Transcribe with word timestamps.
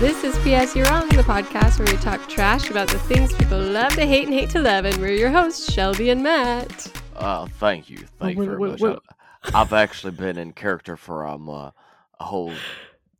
This 0.00 0.24
is 0.24 0.36
P.S. 0.42 0.74
You're 0.74 0.86
Wrong, 0.86 1.08
the 1.10 1.22
podcast 1.22 1.78
where 1.78 1.86
we 1.86 1.96
talk 2.02 2.28
trash 2.28 2.70
about 2.70 2.88
the 2.88 2.98
things 2.98 3.32
people 3.34 3.60
love 3.60 3.79
to 4.00 4.06
hate 4.06 4.24
and 4.24 4.32
hate 4.32 4.48
to 4.48 4.58
love, 4.58 4.86
and 4.86 4.96
we're 4.96 5.12
your 5.12 5.30
hosts, 5.30 5.70
Shelby 5.70 6.08
and 6.08 6.22
Matt. 6.22 6.90
Oh, 7.16 7.46
thank 7.58 7.90
you, 7.90 7.98
thank 8.18 8.32
you 8.32 8.38
wait, 8.40 8.46
very 8.46 8.58
wait, 8.58 8.70
much. 8.70 8.80
wait. 8.80 8.96
I- 9.52 9.60
I've 9.60 9.74
actually 9.74 10.12
been 10.12 10.38
in 10.38 10.52
character 10.54 10.96
for 10.96 11.26
um 11.26 11.50
uh, 11.50 11.70
a 12.18 12.24
whole 12.24 12.54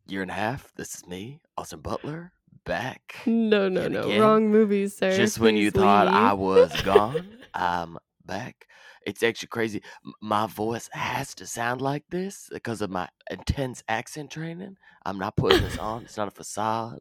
year 0.07 0.23
and 0.23 0.31
a 0.31 0.35
half. 0.35 0.73
This 0.77 0.95
is 0.95 1.07
me, 1.07 1.41
Austin 1.59 1.81
Butler, 1.81 2.33
back. 2.65 3.17
No, 3.27 3.69
no, 3.69 3.89
no. 3.89 4.05
again, 4.05 4.23
Wrong 4.23 4.49
movies, 4.49 4.97
sir. 4.97 5.15
Just 5.15 5.39
when 5.39 5.55
you 5.55 5.71
Please 5.71 5.83
thought 5.83 6.09
I 6.09 6.33
was 6.33 6.73
gone, 6.85 7.29
I'm 7.53 7.99
back. 8.25 8.67
It's 9.05 9.23
actually 9.23 9.49
crazy. 9.49 9.83
My 10.23 10.47
voice 10.47 10.89
has 10.93 11.35
to 11.35 11.47
sound 11.47 11.83
like 11.83 12.05
this 12.09 12.49
because 12.51 12.81
of 12.81 12.89
my 12.89 13.07
intense 13.31 13.83
accent 13.87 14.31
training. 14.31 14.79
I'm 15.05 15.19
not 15.19 15.37
putting 15.37 15.61
this 15.61 15.77
on. 15.77 16.05
It's 16.05 16.17
not 16.17 16.29
a 16.29 16.31
facade. 16.31 17.01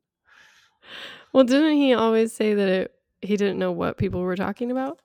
Well, 1.32 1.46
didn't 1.46 1.78
he 1.78 1.94
always 1.94 2.34
say 2.34 2.54
that 2.54 2.68
it, 2.68 2.99
he 3.22 3.38
didn't 3.38 3.60
know 3.60 3.72
what 3.72 3.98
people 3.98 4.22
were 4.22 4.36
talking 4.36 4.72
about? 4.72 5.00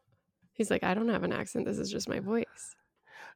He's 0.52 0.70
like, 0.70 0.84
I 0.84 0.94
don't 0.94 1.08
have 1.08 1.24
an 1.24 1.32
accent. 1.32 1.66
This 1.66 1.78
is 1.78 1.90
just 1.90 2.08
my 2.08 2.20
voice. 2.20 2.74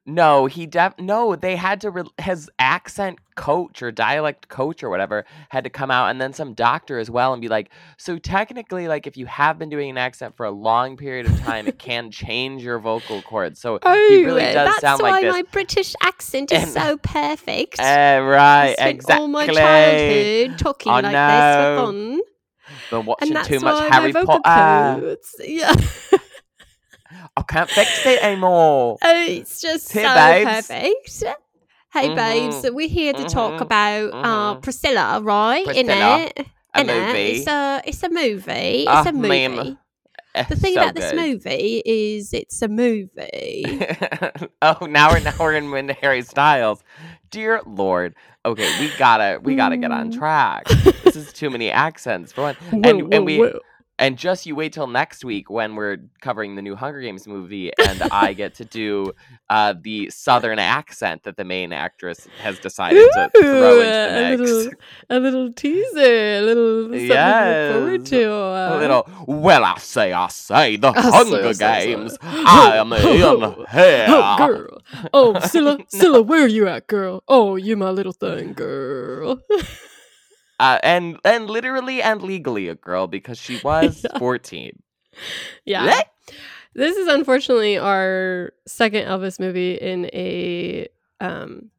No, 0.05 0.45
he 0.45 0.65
def 0.65 0.93
no. 0.97 1.35
They 1.35 1.57
had 1.57 1.81
to 1.81 1.91
re- 1.91 2.03
his 2.19 2.49
accent 2.57 3.19
coach 3.35 3.83
or 3.83 3.91
dialect 3.91 4.47
coach 4.47 4.81
or 4.81 4.89
whatever 4.89 5.25
had 5.49 5.65
to 5.65 5.69
come 5.69 5.91
out, 5.91 6.09
and 6.09 6.21
then 6.21 6.31
some 6.31 6.53
doctor 6.53 6.97
as 6.99 7.11
well, 7.11 7.33
and 7.33 7.41
be 7.41 7.49
like, 7.49 7.69
so 7.97 8.17
technically, 8.17 8.87
like 8.87 9.05
if 9.07 9.17
you 9.17 9.25
have 9.25 9.59
been 9.59 9.67
doing 9.69 9.89
an 9.89 9.97
accent 9.97 10.37
for 10.37 10.45
a 10.45 10.51
long 10.51 10.95
period 10.95 11.25
of 11.25 11.37
time, 11.41 11.67
it 11.67 11.77
can 11.79 12.09
change 12.23 12.63
your 12.63 12.79
vocal 12.79 13.21
cords. 13.21 13.59
So 13.59 13.77
he 13.83 14.23
really 14.25 14.45
uh, 14.45 14.53
does 14.53 14.67
that's 14.69 14.79
sound 14.81 15.01
why 15.01 15.09
like 15.11 15.21
this. 15.23 15.33
my 15.33 15.41
British 15.51 15.93
accent 16.01 16.53
is 16.53 16.63
And- 16.63 16.71
so 16.71 16.97
perfect. 16.97 17.77
Eh, 17.79 18.17
right, 18.19 18.69
I 18.69 18.73
spent 18.75 18.89
exactly. 18.95 19.21
all 19.21 19.27
my 19.27 19.47
childhood 19.47 20.57
talking 20.57 20.91
I 20.93 21.01
like 21.01 21.11
this 21.11 21.81
for 21.81 21.85
fun. 21.85 22.21
Been 22.91 23.05
watching 23.05 23.35
too 23.43 23.59
much 23.59 23.91
Harry 23.91 24.13
Potter. 24.13 25.17
Yeah. 25.43 25.73
I 27.35 27.41
can't 27.41 27.69
fix 27.69 28.05
it 28.05 28.23
anymore. 28.23 28.97
Oh, 29.03 29.25
it's 29.27 29.61
just 29.61 29.91
Hey, 29.91 30.03
so 30.03 30.13
babes. 30.13 30.67
perfect. 30.67 31.23
Hey, 31.91 32.13
babes, 32.13 32.55
Mhm. 32.57 32.73
we're 32.75 32.87
here 32.87 33.13
to 33.13 33.23
talk 33.25 33.53
Mhm. 33.53 33.61
about 33.61 34.13
uh, 34.13 34.55
Mhm. 34.55 34.61
Priscilla, 34.61 35.19
right? 35.23 35.65
Priscilla, 35.65 35.93
Innit? 35.93 36.45
A 36.75 36.81
Innit? 36.83 37.07
movie. 37.07 37.19
It's 37.19 37.47
a, 37.47 37.81
it's 37.83 38.03
a 38.03 38.09
movie. 38.09 38.83
It's 38.83 38.87
Ah, 38.89 39.03
a 39.07 39.11
movie. 39.11 39.27
ma'am. 39.27 39.77
The 40.35 40.55
thing 40.55 40.75
So 40.75 40.81
about 40.81 40.95
this 40.95 41.13
movie 41.13 41.81
is 41.85 42.33
it's 42.33 42.61
a 42.61 42.67
movie. 42.67 43.65
oh, 44.61 44.85
now 44.85 45.11
we're 45.11 45.19
now 45.19 45.33
we're 45.39 45.55
in 45.55 45.73
into 45.73 45.93
Harry 45.93 46.21
Styles. 46.21 46.83
Dear 47.31 47.61
Lord. 47.65 48.15
Okay, 48.45 48.69
we 48.79 48.91
gotta 48.97 49.39
we 49.41 49.55
gotta 49.55 49.77
get 49.77 49.91
on 49.91 50.11
Mm. 50.11 50.17
track. 50.17 50.65
this 51.03 51.15
is 51.15 51.33
too 51.33 51.49
many 51.49 51.69
accents 51.71 52.31
for 52.31 52.41
one. 52.41 52.55
And 52.71 53.13
and 53.13 53.25
we 53.25 53.37
and 53.99 54.17
just 54.17 54.45
you 54.47 54.55
wait 54.55 54.73
till 54.73 54.87
next 54.87 55.23
week 55.23 55.49
when 55.51 55.75
we're 55.75 55.97
covering 56.21 56.55
the 56.55 56.61
new 56.63 56.75
Hunger 56.75 57.01
Games 57.01 57.27
movie 57.27 57.71
and 57.77 58.01
I 58.11 58.33
get 58.33 58.55
to 58.55 58.65
do 58.65 59.11
uh, 59.49 59.75
the 59.79 60.09
southern 60.09 60.57
accent 60.57 61.23
that 61.23 61.37
the 61.37 61.43
main 61.43 61.71
actress 61.73 62.27
has 62.39 62.57
decided 62.59 63.07
to 63.13 63.29
throw 63.35 63.77
Ooh, 63.77 63.81
into 63.81 63.91
a 63.91 64.13
the 64.13 64.37
mix. 64.37 64.41
little, 64.51 64.73
a 65.11 65.19
little 65.19 65.53
teaser, 65.53 65.99
a 65.99 66.41
little 66.41 66.83
something 66.85 67.07
to 67.09 67.13
look 67.13 67.73
forward 67.73 68.01
Yes. 68.01 68.09
to. 68.09 68.31
Uh, 68.33 68.69
A 68.71 68.77
little, 68.79 69.09
well, 69.27 69.63
I 69.65 69.77
say, 69.79 70.13
I 70.13 70.27
say, 70.29 70.75
the 70.77 70.87
I 70.89 71.01
Hunger 71.01 71.53
say, 71.53 71.65
I 71.65 71.79
say. 71.81 71.85
Games. 71.95 72.17
I 72.23 72.77
am 72.77 72.93
in 72.93 73.01
here. 73.01 74.05
Oh, 74.09 74.37
girl. 74.37 74.81
Oh, 75.13 75.39
Scylla, 75.47 75.77
Scylla, 75.89 76.21
where 76.21 76.43
are 76.43 76.47
you 76.47 76.67
at, 76.67 76.87
girl? 76.87 77.23
Oh, 77.27 77.55
you 77.57 77.75
my 77.77 77.89
little 77.91 78.13
thing, 78.13 78.53
girl. 78.53 79.41
uh, 80.59 80.79
and 80.83 81.17
and 81.25 81.49
literally 81.49 82.01
and 82.01 82.21
legally 82.21 82.67
a 82.67 82.75
girl 82.75 83.07
because 83.07 83.37
she 83.39 83.57
was 83.63 84.03
Yeah. 84.03 84.17
14. 84.19 84.81
yeah. 85.65 85.87
Blech. 85.87 86.35
This 86.75 86.97
is 86.97 87.07
unfortunately 87.07 87.77
our 87.77 88.53
second 88.67 89.05
Elvis 89.05 89.39
movie 89.39 89.73
in 89.75 90.05
a 90.13 90.87
um 91.19 91.71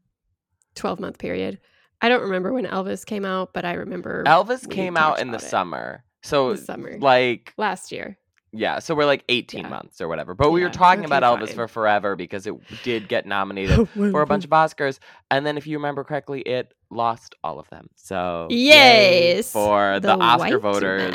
12 0.74 1.00
month 1.00 1.18
period. 1.18 1.60
I 2.02 2.08
don't 2.08 2.22
remember 2.22 2.52
when 2.52 2.64
Elvis 2.66 3.04
came 3.04 3.24
out, 3.24 3.52
but 3.52 3.64
I 3.64 3.74
remember 3.74 4.24
Elvis 4.24 4.68
came 4.68 4.96
out 4.96 5.20
in 5.20 5.30
the 5.30 5.36
it. 5.36 5.42
summer. 5.42 6.04
So 6.22 6.52
this 6.52 6.66
summer. 6.66 6.98
like 6.98 7.54
last 7.56 7.92
year. 7.92 8.16
Yeah, 8.52 8.78
so 8.80 8.94
we're 8.94 9.04
like 9.06 9.24
18 9.28 9.62
Yeah. 9.62 9.68
months 9.68 10.00
or 10.00 10.08
whatever. 10.08 10.34
But 10.34 10.50
we 10.50 10.62
were 10.62 10.70
talking 10.70 11.04
about 11.04 11.22
Elvis 11.22 11.48
fine. 11.48 11.54
for 11.56 11.68
forever 11.68 12.16
because 12.16 12.46
it 12.46 12.54
did 12.82 13.08
get 13.08 13.26
nominated 13.26 13.88
for 13.94 14.22
a 14.22 14.26
bunch 14.26 14.44
of 14.44 14.50
Oscars 14.50 14.98
and 15.30 15.46
then 15.46 15.56
if 15.56 15.66
you 15.66 15.76
remember 15.78 16.02
correctly 16.04 16.40
it 16.42 16.72
lost 16.90 17.34
all 17.44 17.58
of 17.60 17.68
them. 17.70 17.88
So 17.96 18.48
yay 18.50 19.36
Yes. 19.36 19.52
for 19.52 20.00
the, 20.00 20.16
Oscar 20.18 20.58
white 20.58 20.60
voters 20.60 21.14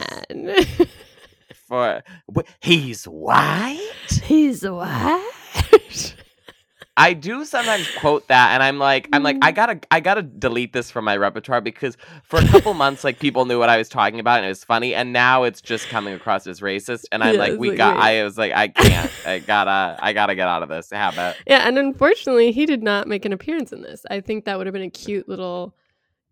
for 1.67 2.03
wh- 2.35 2.39
he's 2.61 3.05
white. 3.05 3.91
He's 4.23 4.63
white. 4.63 6.15
I 6.97 7.13
do 7.13 7.43
sometimes 7.43 7.89
quote 7.89 8.29
that, 8.29 8.51
and 8.51 8.63
I'm 8.63 8.79
like, 8.79 9.09
I'm 9.11 9.21
like, 9.21 9.37
I 9.41 9.51
Mm. 9.51 9.55
gotta, 9.55 9.79
I 9.91 9.99
gotta 9.99 10.21
delete 10.21 10.71
this 10.71 10.89
from 10.89 11.03
my 11.03 11.17
repertoire 11.17 11.59
because 11.59 11.97
for 12.23 12.39
a 12.39 12.43
couple 12.43 12.73
months, 12.85 13.03
like 13.03 13.19
people 13.19 13.45
knew 13.45 13.59
what 13.59 13.67
I 13.67 13.77
was 13.77 13.89
talking 13.89 14.19
about 14.21 14.37
and 14.37 14.45
it 14.45 14.49
was 14.49 14.63
funny, 14.63 14.95
and 14.95 15.11
now 15.11 15.43
it's 15.43 15.59
just 15.61 15.89
coming 15.89 16.13
across 16.13 16.47
as 16.47 16.61
racist, 16.61 17.03
and 17.11 17.21
I'm 17.21 17.35
Yeah, 17.35 17.39
like, 17.41 17.59
we 17.59 17.69
like, 17.69 17.77
got, 17.77 17.97
wait. 17.97 18.03
I 18.03 18.23
was 18.23 18.37
like, 18.37 18.53
I 18.53 18.69
can't, 18.69 19.11
I 19.25 19.39
gotta, 19.39 19.97
I 20.01 20.13
gotta 20.13 20.35
get 20.35 20.47
out 20.47 20.63
of 20.63 20.69
this 20.69 20.89
habit. 20.89 21.35
yeah, 21.47 21.67
and 21.67 21.77
unfortunately, 21.77 22.51
he 22.53 22.65
did 22.65 22.81
not 22.81 23.07
make 23.09 23.25
an 23.25 23.33
appearance 23.33 23.73
in 23.73 23.81
this. 23.81 24.05
I 24.09 24.21
think 24.21 24.45
that 24.45 24.57
would 24.57 24.65
have 24.67 24.73
been 24.73 24.81
a 24.83 24.89
cute 24.89 25.27
little 25.27 25.75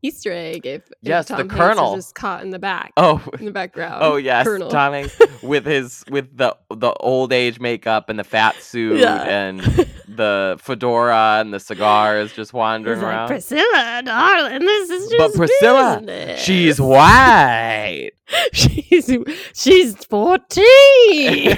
Easter 0.01 0.31
egg 0.33 0.65
if, 0.65 0.81
if 0.87 0.91
Yes, 1.01 1.27
the 1.27 1.35
Hanks 1.35 1.55
Colonel. 1.55 1.91
was 1.95 2.05
just 2.05 2.15
caught 2.15 2.41
in 2.43 2.49
the 2.49 2.59
back, 2.59 2.91
Oh, 2.97 3.21
in 3.39 3.45
the 3.45 3.51
background. 3.51 3.99
oh 4.01 4.17
yes, 4.17 4.45
Colonel. 4.45 4.69
Tom 4.69 4.91
Hanks 4.93 5.17
with 5.41 5.65
his 5.65 6.03
with 6.09 6.35
the 6.37 6.55
the 6.69 6.91
old 6.99 7.31
age 7.31 7.59
makeup 7.61 8.09
and 8.09 8.19
the 8.19 8.23
fat 8.25 8.61
suit 8.61 8.99
Yeah. 8.99 9.23
and 9.23 9.61
the 10.17 10.57
fedora 10.61 11.39
and 11.41 11.53
the 11.53 11.59
cigars 11.59 12.33
just 12.33 12.53
wandering 12.53 12.99
like, 12.99 13.07
around. 13.07 13.27
Priscilla, 13.27 14.01
darling, 14.05 14.59
this 14.59 14.89
is 14.89 15.09
just 15.11 15.17
But 15.17 15.33
Priscilla, 15.33 15.99
business." 15.99 16.41
She's 16.41 16.79
white. 16.79 18.11
she's 18.53 19.09
she's 19.53 20.05
fourteen. 20.05 21.57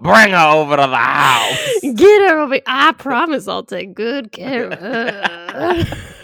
Bring 0.00 0.30
her 0.30 0.50
over 0.52 0.76
to 0.76 0.86
the 0.86 0.96
house. 0.96 1.80
Get 1.80 2.30
her 2.30 2.38
over. 2.40 2.60
I 2.66 2.92
promise 2.92 3.48
I'll 3.48 3.64
take 3.64 3.94
good 3.94 4.30
care 4.30 4.70
of 4.70 4.78
her. 4.78 5.84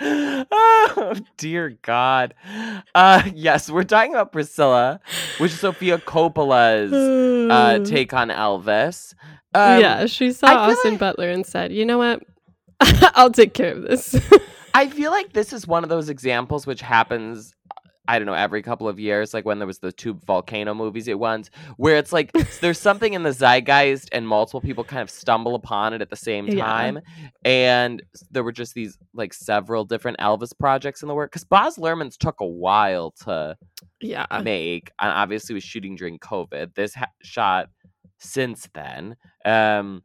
oh 0.00 1.14
dear 1.36 1.76
God. 1.82 2.34
Uh 2.94 3.22
yes, 3.34 3.70
we're 3.70 3.84
talking 3.84 4.12
about 4.14 4.32
Priscilla, 4.32 5.00
which 5.38 5.52
is 5.52 5.60
Sofia 5.60 5.98
Coppola's 5.98 6.92
uh 6.92 7.84
take 7.84 8.12
on 8.12 8.28
Elvis. 8.28 9.14
Um, 9.54 9.80
yeah, 9.80 10.06
she 10.06 10.32
saw 10.32 10.46
Austin 10.46 10.92
like- 10.92 11.00
Butler 11.00 11.30
and 11.30 11.44
said, 11.46 11.72
"You 11.72 11.86
know 11.86 11.98
what? 11.98 12.22
I'll 12.80 13.30
take 13.30 13.54
care 13.54 13.72
of 13.72 13.82
this." 13.82 14.14
I 14.74 14.88
feel 14.88 15.10
like 15.10 15.32
this 15.32 15.52
is 15.52 15.66
one 15.66 15.82
of 15.82 15.88
those 15.88 16.08
examples 16.08 16.66
which 16.66 16.82
happens 16.82 17.54
I 18.08 18.18
don't 18.18 18.24
know, 18.24 18.32
every 18.32 18.62
couple 18.62 18.88
of 18.88 18.98
years, 18.98 19.34
like 19.34 19.44
when 19.44 19.58
there 19.58 19.66
was 19.66 19.80
the 19.80 19.92
two 19.92 20.14
volcano 20.26 20.72
movies 20.72 21.08
at 21.08 21.18
once, 21.18 21.50
where 21.76 21.98
it's 21.98 22.10
like 22.10 22.32
there's 22.60 22.80
something 22.80 23.12
in 23.12 23.22
the 23.22 23.32
zeitgeist 23.32 24.08
and 24.12 24.26
multiple 24.26 24.62
people 24.62 24.82
kind 24.82 25.02
of 25.02 25.10
stumble 25.10 25.54
upon 25.54 25.92
it 25.92 26.00
at 26.00 26.08
the 26.08 26.16
same 26.16 26.46
time. 26.46 27.00
Yeah. 27.04 27.28
And 27.44 28.02
there 28.30 28.42
were 28.42 28.50
just 28.50 28.72
these 28.72 28.96
like 29.12 29.34
several 29.34 29.84
different 29.84 30.18
Elvis 30.18 30.58
projects 30.58 31.02
in 31.02 31.08
the 31.08 31.14
work. 31.14 31.30
Because 31.30 31.44
Baz 31.44 31.76
Luhrmann's 31.76 32.16
took 32.16 32.40
a 32.40 32.46
while 32.46 33.10
to 33.24 33.58
yeah, 34.00 34.24
make, 34.42 34.90
and 34.98 35.10
obviously 35.10 35.54
was 35.54 35.62
shooting 35.62 35.94
during 35.94 36.18
COVID. 36.18 36.74
This 36.74 36.94
ha- 36.94 37.12
shot 37.22 37.68
since 38.18 38.68
then. 38.72 39.16
Um, 39.44 40.02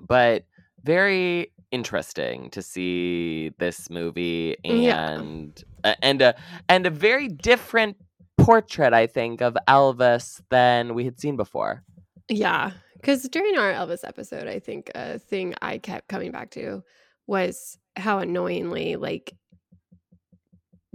but 0.00 0.44
very 0.82 1.52
interesting 1.72 2.50
to 2.50 2.62
see 2.62 3.50
this 3.58 3.90
movie 3.90 4.56
Yeah. 4.62 5.10
and 5.14 5.64
a- 5.84 6.04
and 6.04 6.22
a 6.22 6.34
and 6.68 6.86
a 6.86 6.90
very 6.90 7.26
different 7.28 7.96
portrait 8.38 8.92
I 8.92 9.06
think 9.06 9.40
of 9.40 9.56
Elvis 9.68 10.40
than 10.50 10.94
we 10.94 11.04
had 11.04 11.18
seen 11.18 11.36
before. 11.36 11.82
yeah. 12.28 12.72
Because 12.94 13.22
during 13.28 13.58
our 13.58 13.72
Elvis 13.72 14.04
episode, 14.06 14.46
I 14.46 14.60
think 14.60 14.92
a 14.94 15.18
thing 15.18 15.54
I 15.60 15.78
kept 15.78 16.06
coming 16.08 16.30
back 16.30 16.50
to 16.52 16.84
was 17.26 17.76
how 17.96 18.20
annoyingly 18.20 18.94
like 18.94 19.34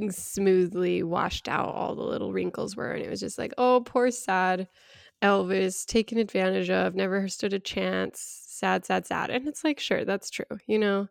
smoothly 0.09 1.03
washed 1.03 1.47
out 1.49 1.73
all 1.73 1.95
the 1.95 2.03
little 2.03 2.31
wrinkles 2.31 2.75
were 2.75 2.91
and 2.91 3.03
it 3.03 3.09
was 3.09 3.19
just 3.19 3.37
like 3.39 3.51
oh 3.57 3.81
poor 3.83 4.11
sad 4.11 4.67
elvis 5.23 5.85
taken 5.87 6.19
advantage 6.19 6.69
of 6.69 6.93
never 6.93 7.27
stood 7.27 7.51
a 7.53 7.59
chance 7.59 8.43
sad 8.57 8.85
sad 8.85 9.05
sad 9.05 9.29
and 9.29 9.47
it's 9.47 9.63
like 9.63 9.79
sure 9.79 10.03
that's 10.05 10.29
true 10.29 10.45
you 10.65 10.79
know 10.79 11.07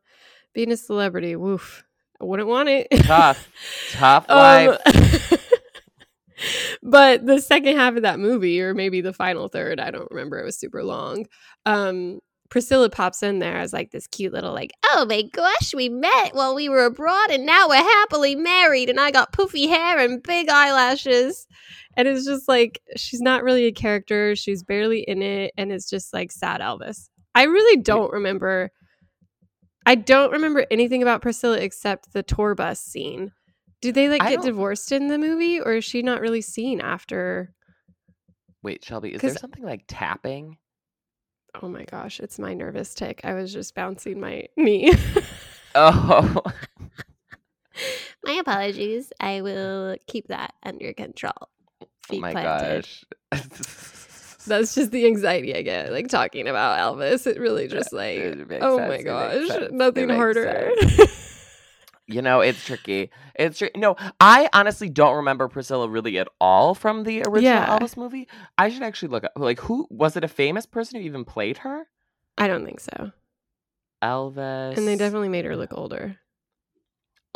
being 0.53 0.73
a 0.73 0.77
celebrity 0.77 1.37
woof 1.37 1.85
i 2.21 2.25
wouldn't 2.25 2.49
want 2.49 2.69
it 2.69 2.87
Tough. 3.03 3.49
Tough 3.93 4.27
Um, 4.29 4.37
life. 4.39 5.43
but 6.83 7.25
the 7.25 7.41
second 7.41 7.77
half 7.77 7.97
of 7.97 8.03
that 8.03 8.19
movie 8.21 8.61
or 8.61 8.75
maybe 8.75 9.01
the 9.01 9.13
final 9.13 9.49
third 9.49 9.81
i 9.81 9.91
don't 9.91 10.11
remember 10.11 10.39
it 10.39 10.45
was 10.45 10.59
super 10.59 10.85
long 10.85 11.25
um 11.65 12.19
priscilla 12.51 12.89
pops 12.91 13.23
in 13.23 13.39
there 13.39 13.57
as 13.57 13.73
like 13.73 13.91
this 13.91 14.07
cute 14.07 14.33
little 14.33 14.53
like 14.53 14.71
oh 14.85 15.05
my 15.09 15.23
gosh 15.33 15.75
we 15.75 15.89
met 15.89 16.35
while 16.35 16.55
we 16.55 16.69
were 16.69 16.85
abroad 16.85 17.31
and 17.31 17.45
now 17.47 17.69
we're 17.69 17.77
happily 17.77 18.37
married 18.37 18.89
and 18.91 19.01
i 19.01 19.11
got 19.11 19.33
poofy 19.33 19.67
hair 19.69 19.99
and 19.99 20.23
big 20.23 20.49
eyelashes 20.49 21.47
and 21.97 22.07
it's 22.07 22.27
just 22.27 22.47
like 22.49 22.81
she's 22.97 23.21
not 23.23 23.43
really 23.43 23.65
a 23.65 23.73
character 23.73 24.37
she's 24.37 24.63
barely 24.63 25.01
in 25.01 25.23
it 25.23 25.53
and 25.57 25.73
it's 25.73 25.89
just 25.91 26.13
like 26.13 26.31
sad 26.31 26.61
elvis 26.61 27.09
i 27.37 27.45
really 27.45 27.81
don't 27.81 28.13
remember 28.13 28.71
i 29.87 29.95
don't 29.95 30.33
remember 30.33 30.67
anything 30.73 31.03
about 31.03 31.23
priscilla 31.23 31.59
except 31.59 32.13
the 32.13 32.23
tour 32.25 32.55
bus 32.57 32.81
scene. 32.81 33.31
Do 33.83 33.93
they 33.93 34.09
like 34.09 34.23
I 34.23 34.31
get 34.31 34.37
don't- 34.37 34.47
divorced 34.47 34.91
in 34.91 35.07
the 35.09 35.19
movie 35.19 35.61
or 35.61 35.75
is 35.75 35.85
she 35.85 36.03
not 36.03 36.21
really 36.21 36.41
seen 36.41 36.81
after 36.81 37.53
Wait, 38.63 38.85
Shelby, 38.85 39.11
is 39.15 39.21
there 39.21 39.37
something 39.37 39.63
like 39.63 39.85
tapping? 39.87 40.57
oh 41.63 41.69
my 41.69 41.85
gosh 41.85 42.19
it's 42.21 42.39
my 42.39 42.53
nervous 42.53 42.95
tick. 42.95 43.21
I 43.23 43.35
was 43.35 43.53
just 43.53 43.75
bouncing 43.77 44.19
my 44.19 44.47
knee. 44.57 44.93
Oh, 45.75 46.43
my 48.25 48.33
apologies. 48.33 49.13
I 49.21 49.43
will 49.43 49.97
keep 50.07 50.29
that 50.29 50.55
under 50.63 50.93
control. 50.95 51.33
Oh 52.11 52.19
my 52.19 52.33
planted. 52.33 52.87
gosh. 53.33 53.93
that's 54.47 54.75
just 54.75 54.91
the 54.91 55.07
anxiety 55.07 55.55
i 55.55 55.63
get 55.63 55.93
like 55.93 56.09
talking 56.09 56.49
about 56.49 56.79
elvis 56.79 57.27
it 57.27 57.39
really 57.39 57.69
just 57.69 57.93
like 57.93 58.19
oh 58.63 58.79
sense, 58.79 58.89
my 58.89 59.03
gosh 59.03 59.71
nothing 59.71 60.09
harder 60.09 60.73
You 62.09 62.23
know, 62.23 62.41
it's 62.41 62.65
tricky. 62.65 63.11
It's 63.35 63.59
tri- 63.59 63.73
no. 63.75 63.97
I 64.21 64.49
honestly 64.53 64.89
don't 64.89 65.17
remember 65.17 65.49
Priscilla 65.49 65.89
really 65.89 66.21
at 66.21 66.29
all 66.41 66.73
from 66.77 67.03
the 67.03 67.23
original 67.27 67.43
Yeah. 67.43 67.67
Elvis 67.81 67.97
movie. 67.97 68.29
I 68.57 68.69
should 68.69 68.85
actually 68.85 69.09
look 69.09 69.25
up. 69.25 69.33
Like, 69.35 69.59
who 69.59 69.89
was 69.91 70.17
it? 70.17 70.23
A 70.23 70.29
famous 70.29 70.67
person 70.67 71.01
who 71.01 71.05
even 71.05 71.25
played 71.25 71.59
her? 71.59 71.89
i 72.39 72.47
don't 72.47 72.65
think 72.65 72.79
so 72.79 73.11
Elvis. 74.05 74.77
and 74.77 74.87
they 74.87 74.95
definitely 74.95 75.29
made 75.31 75.45
her 75.47 75.57
look 75.57 75.73
older 75.73 76.17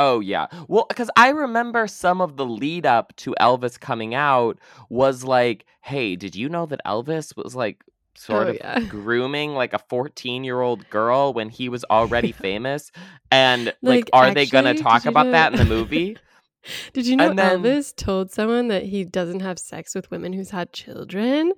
Oh 0.01 0.19
yeah. 0.21 0.47
Well, 0.67 0.87
because 0.89 1.11
I 1.17 1.29
remember 1.29 1.87
some 1.87 2.21
of 2.21 2.37
the 2.37 2.45
lead 2.47 2.87
up 2.87 3.15
to 3.17 3.35
Elvis 3.41 3.79
coming 3.79 4.15
out 4.15 4.59
was 4.89 5.23
like, 5.23 5.67
"Hey, 5.83 6.17
did 6.17 6.35
you 6.35 6.49
know 6.49 6.67
that 6.67 6.81
Elvis 6.87 7.37
was 7.37 7.55
like 7.55 7.85
sort 8.17 8.47
Oh, 8.49 8.51
of 8.51 8.57
yeah. 8.57 8.81
grooming 8.89 9.55
like 9.55 9.73
a 9.73 9.79
14 9.91 10.43
year 10.43 10.61
old 10.61 10.89
girl 10.91 11.33
when 11.33 11.49
he 11.51 11.69
was 11.69 11.85
already 11.91 12.33
famous?" 12.49 12.91
And 13.31 13.67
like, 13.83 14.07
Like, 14.07 14.11
are 14.13 14.35
they 14.35 14.47
gonna 14.47 14.75
talk 14.75 15.05
about 15.05 15.27
know- 15.27 15.33
that 15.33 15.53
in 15.53 15.59
the 15.59 15.65
movie? 15.67 16.17
Did 16.93 17.07
you 17.07 17.17
know 17.17 17.33
then- 17.33 17.63
Elvis 17.63 17.95
told 17.95 18.31
someone 18.31 18.69
that 18.69 18.85
he 18.85 19.05
doesn't 19.05 19.41
have 19.41 19.59
sex 19.59 19.95
with 19.95 20.11
women 20.11 20.33
who's 20.33 20.51
had 20.51 20.73
children? 20.73 21.53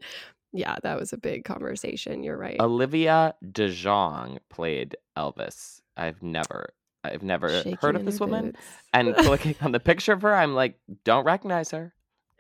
Yeah, 0.53 0.77
that 0.83 1.00
was 1.00 1.12
a 1.12 1.17
big 1.17 1.44
conversation. 1.44 2.23
You're 2.23 2.37
right. 2.37 2.61
Olivia 2.61 3.35
DeJonge 3.44 4.39
played 4.50 4.97
Elvis. 5.17 5.81
I've 5.97 6.23
never, 6.23 6.69
I've 7.04 7.22
never 7.22 7.49
Shaking 7.50 7.78
heard 7.81 7.96
of 7.96 8.04
this 8.04 8.20
woman. 8.20 8.52
boots. 8.52 8.60
And 8.93 9.14
clicking 9.19 9.56
on 9.60 9.72
the 9.72 9.81
picture 9.81 10.12
of 10.12 10.22
her, 10.22 10.34
I'm 10.34 10.54
like, 10.54 10.78
don't 11.04 11.25
recognize 11.25 11.70
her. 11.72 11.93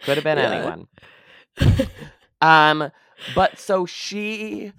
Could 0.04 0.16
have 0.18 0.24
been 0.24 0.38
Yeah. 0.38 0.52
anyone. 0.52 0.88
Um, 2.40 2.90
but 3.36 3.56
so 3.60 3.86
she, 3.86 4.72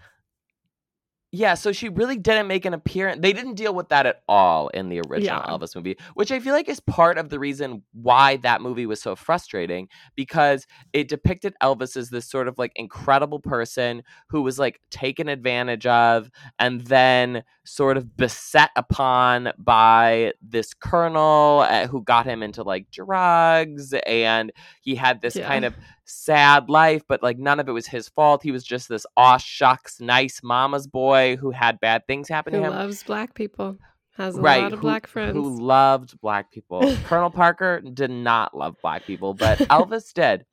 yeah, 1.35 1.55
so 1.55 1.71
she 1.71 1.89
really 1.89 2.15
didn't 2.15 2.45
make 2.47 2.63
an 2.63 2.75
appearance. 2.75 3.19
They 3.19 3.33
didn't 3.33 3.55
deal 3.55 3.73
with 3.73 3.89
that 3.89 4.05
at 4.05 4.21
all 4.29 4.67
in 4.67 4.89
the 4.89 4.99
original 4.99 5.41
Yeah. 5.43 5.51
Elvis 5.51 5.75
movie, 5.75 5.97
which 6.13 6.31
I 6.31 6.39
feel 6.39 6.53
like 6.53 6.69
is 6.69 6.79
part 6.79 7.17
of 7.17 7.29
the 7.29 7.39
reason 7.39 7.81
why 7.91 8.37
that 8.37 8.61
movie 8.61 8.85
was 8.85 9.01
so 9.01 9.15
frustrating 9.15 9.87
because 10.15 10.67
it 10.93 11.07
depicted 11.07 11.55
Elvis 11.61 11.97
as 11.97 12.11
this 12.11 12.29
sort 12.29 12.47
of 12.47 12.59
like 12.59 12.71
incredible 12.75 13.39
person 13.39 14.03
who 14.29 14.43
was 14.43 14.59
like 14.59 14.79
taken 14.91 15.27
advantage 15.27 15.87
of 15.87 16.29
and 16.59 16.81
then 16.81 17.43
sort 17.65 17.97
of 17.97 18.15
beset 18.15 18.69
upon 18.75 19.51
by 19.57 20.33
this 20.39 20.75
colonel 20.75 21.65
uh, 21.67 21.87
who 21.87 22.03
got 22.03 22.27
him 22.27 22.43
into 22.43 22.61
like 22.61 22.91
drugs 22.91 23.91
and 24.05 24.51
he 24.81 24.93
had 24.93 25.21
this 25.21 25.35
Yeah. 25.35 25.47
kind 25.47 25.65
of 25.65 25.73
sad 26.05 26.69
life, 26.69 27.03
but 27.07 27.23
like 27.23 27.37
none 27.37 27.59
of 27.59 27.67
it 27.69 27.71
was 27.73 27.87
his 27.87 28.09
fault. 28.09 28.43
He 28.43 28.51
was 28.51 28.63
just 28.63 28.89
this 28.89 29.05
aw 29.17 29.37
shucks, 29.37 29.99
nice 30.01 30.41
mama's 30.43 30.87
boy 30.87 31.37
who 31.37 31.51
had 31.51 31.79
bad 31.79 32.05
things 32.07 32.27
happen 32.29 32.53
who 32.53 32.59
to 32.59 32.65
him. 32.67 32.73
loves 32.73 33.03
black 33.03 33.33
people, 33.35 33.77
has 34.17 34.37
a 34.37 34.41
right, 34.41 34.63
lot 34.63 34.73
of 34.73 34.79
who- 34.79 34.83
black 34.87 35.07
friends. 35.07 35.33
Who 35.35 35.61
loved 35.61 36.19
black 36.21 36.51
people. 36.51 36.81
Colonel 37.05 37.29
Parker 37.31 37.81
did 37.81 38.11
not 38.11 38.55
love 38.57 38.75
black 38.81 39.05
people, 39.05 39.33
but 39.33 39.57
Elvis 39.59 40.13
did. 40.13 40.45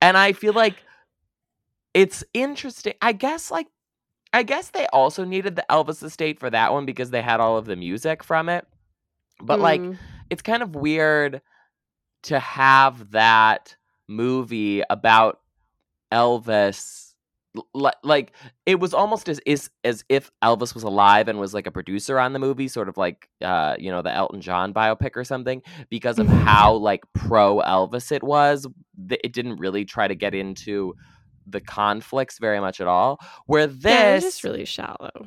And 0.00 0.16
I 0.16 0.32
feel 0.32 0.52
like 0.54 0.76
it's 1.94 2.24
interesting. 2.34 2.94
I 3.02 3.12
guess 3.12 3.50
like 3.50 3.66
I 4.32 4.42
guess 4.42 4.70
they 4.70 4.86
also 4.88 5.24
needed 5.24 5.56
the 5.56 5.64
Elvis 5.70 6.02
estate 6.02 6.38
for 6.40 6.50
that 6.50 6.72
one 6.72 6.84
because 6.84 7.10
they 7.10 7.22
had 7.22 7.40
all 7.40 7.56
of 7.56 7.64
the 7.64 7.76
music 7.76 8.22
from 8.22 8.48
it. 8.48 8.66
But 9.40 9.60
like 9.60 9.80
Mm. 9.80 9.98
it's 10.30 10.42
kind 10.42 10.62
of 10.62 10.74
weird 10.74 11.40
to 12.24 12.38
have 12.40 13.12
that 13.12 13.76
movie 14.08 14.82
about 14.88 15.40
Elvis 16.12 17.06
like 17.72 18.32
it 18.64 18.80
was 18.80 18.92
almost 18.94 19.28
as 19.28 19.40
is 19.46 19.70
as 19.84 20.04
if 20.08 20.30
Elvis 20.42 20.74
was 20.74 20.82
alive 20.82 21.28
and 21.28 21.38
was 21.38 21.54
like 21.54 21.66
a 21.66 21.70
producer 21.70 22.18
on 22.18 22.32
the 22.32 22.38
movie 22.38 22.68
sort 22.68 22.88
of 22.88 22.96
like 22.96 23.28
uh 23.42 23.76
you 23.78 23.90
know 23.90 24.02
the 24.02 24.12
Elton 24.12 24.40
John 24.40 24.72
biopic 24.72 25.16
or 25.16 25.24
something 25.24 25.62
because 25.88 26.18
of 26.18 26.26
how 26.26 26.74
like 26.74 27.02
pro 27.14 27.60
Elvis 27.60 28.12
it 28.12 28.22
was 28.22 28.66
it 29.10 29.32
didn't 29.32 29.56
really 29.56 29.84
try 29.84 30.08
to 30.08 30.14
get 30.14 30.34
into 30.34 30.94
the 31.46 31.60
conflicts 31.60 32.38
very 32.38 32.60
much 32.60 32.80
at 32.80 32.86
all 32.86 33.18
where 33.46 33.66
this 33.66 33.84
yeah, 33.84 34.18
just 34.18 34.44
really 34.44 34.64
shallow. 34.64 35.26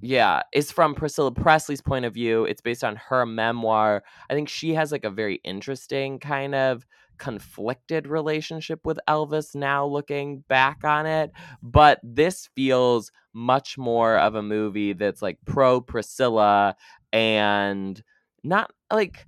yeah, 0.00 0.42
it's 0.52 0.70
from 0.70 0.94
Priscilla 0.94 1.32
Presley's 1.32 1.80
point 1.80 2.04
of 2.04 2.14
view. 2.14 2.44
It's 2.44 2.60
based 2.60 2.84
on 2.84 2.96
her 2.96 3.26
memoir. 3.26 4.04
I 4.30 4.34
think 4.34 4.48
she 4.48 4.74
has 4.74 4.92
like 4.92 5.04
a 5.04 5.10
very 5.10 5.40
interesting 5.44 6.20
kind 6.20 6.54
of 6.54 6.86
conflicted 7.18 8.06
relationship 8.06 8.80
with 8.84 8.98
Elvis 9.08 9.54
now 9.54 9.86
looking 9.86 10.44
back 10.48 10.84
on 10.84 11.06
it. 11.06 11.30
But 11.62 12.00
this 12.02 12.48
feels 12.54 13.10
much 13.32 13.76
more 13.76 14.18
of 14.18 14.34
a 14.34 14.42
movie 14.42 14.92
that's 14.92 15.22
like 15.22 15.38
pro 15.44 15.80
Priscilla 15.80 16.76
and 17.12 18.02
not 18.42 18.70
like 18.92 19.26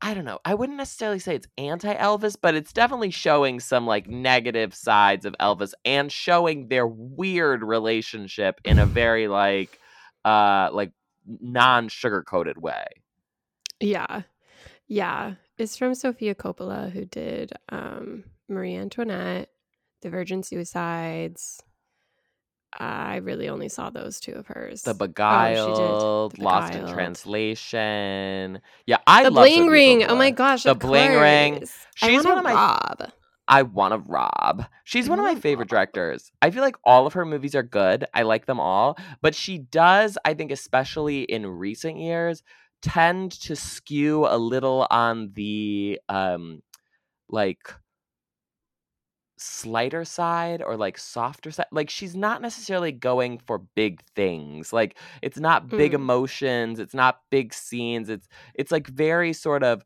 I 0.00 0.14
don't 0.14 0.24
know. 0.24 0.38
I 0.44 0.54
wouldn't 0.54 0.78
necessarily 0.78 1.18
say 1.18 1.34
it's 1.34 1.48
anti 1.56 1.92
Elvis, 1.92 2.36
but 2.40 2.54
it's 2.54 2.72
definitely 2.72 3.10
showing 3.10 3.58
some 3.58 3.86
like 3.86 4.06
negative 4.06 4.72
sides 4.72 5.24
of 5.24 5.34
Elvis 5.40 5.72
and 5.84 6.12
showing 6.12 6.68
their 6.68 6.86
weird 6.86 7.64
relationship 7.64 8.60
in 8.64 8.78
a 8.78 8.86
very 9.00 9.28
like 9.28 9.78
uh 10.24 10.70
like 10.72 10.92
non 11.26 11.88
sugar 11.88 12.22
coated 12.22 12.60
way. 12.60 12.84
Yeah. 13.80 14.22
Yeah. 14.86 15.34
It's 15.58 15.76
from 15.76 15.94
Sofia 15.94 16.34
Coppola, 16.34 16.90
who 16.90 17.04
did 17.04 17.52
um, 17.70 18.24
Marie 18.48 18.76
Antoinette, 18.76 19.50
The 20.02 20.10
Virgin 20.10 20.42
Suicides. 20.42 21.62
I 22.78 23.16
really 23.16 23.48
only 23.48 23.68
saw 23.68 23.90
those 23.90 24.20
two 24.20 24.32
of 24.32 24.46
hers. 24.46 24.82
The 24.82 24.90
Oh, 24.90 24.94
she 24.94 24.98
did. 24.98 25.08
Beguiled, 25.08 26.38
Lost 26.38 26.74
in 26.74 26.86
Translation. 26.86 28.60
Yeah, 28.86 28.98
I 29.06 29.24
the 29.24 29.30
love 29.30 29.42
bling 29.46 29.56
Sophia 29.64 29.70
ring. 29.70 30.04
Oh 30.04 30.16
my 30.16 30.30
gosh. 30.30 30.62
The 30.62 30.74
bling 30.74 31.18
ring. 31.18 31.64
She's 31.96 32.24
one 32.24 32.38
of 32.38 32.44
my 32.44 32.52
Rob. 32.52 33.10
I 33.48 33.62
want 33.62 33.94
to 33.94 33.98
rob. 34.10 34.66
She's 34.84 35.08
I 35.08 35.10
one 35.10 35.18
of 35.18 35.24
my 35.24 35.34
favorite 35.34 35.64
rob. 35.64 35.70
directors. 35.70 36.30
I 36.42 36.50
feel 36.50 36.62
like 36.62 36.76
all 36.84 37.06
of 37.06 37.14
her 37.14 37.24
movies 37.24 37.54
are 37.54 37.62
good. 37.62 38.04
I 38.14 38.22
like 38.22 38.46
them 38.46 38.60
all, 38.60 38.98
but 39.22 39.34
she 39.34 39.58
does, 39.58 40.18
I 40.24 40.34
think 40.34 40.52
especially 40.52 41.22
in 41.22 41.46
recent 41.46 41.98
years, 41.98 42.42
tend 42.82 43.32
to 43.32 43.56
skew 43.56 44.26
a 44.26 44.36
little 44.38 44.86
on 44.90 45.32
the 45.34 46.00
um 46.08 46.62
like 47.28 47.74
slighter 49.40 50.04
side 50.04 50.62
or 50.62 50.76
like 50.76 50.98
softer 50.98 51.50
side. 51.50 51.66
Like 51.70 51.90
she's 51.90 52.16
not 52.16 52.42
necessarily 52.42 52.90
going 52.92 53.38
for 53.38 53.58
big 53.76 54.02
things. 54.16 54.72
Like 54.72 54.98
it's 55.22 55.38
not 55.38 55.76
big 55.76 55.92
Mm. 55.92 55.94
emotions, 55.94 56.78
it's 56.80 56.94
not 56.94 57.20
big 57.30 57.54
scenes. 57.54 58.08
It's 58.08 58.28
it's 58.54 58.72
like 58.72 58.88
very 58.88 59.32
sort 59.32 59.62
of 59.62 59.84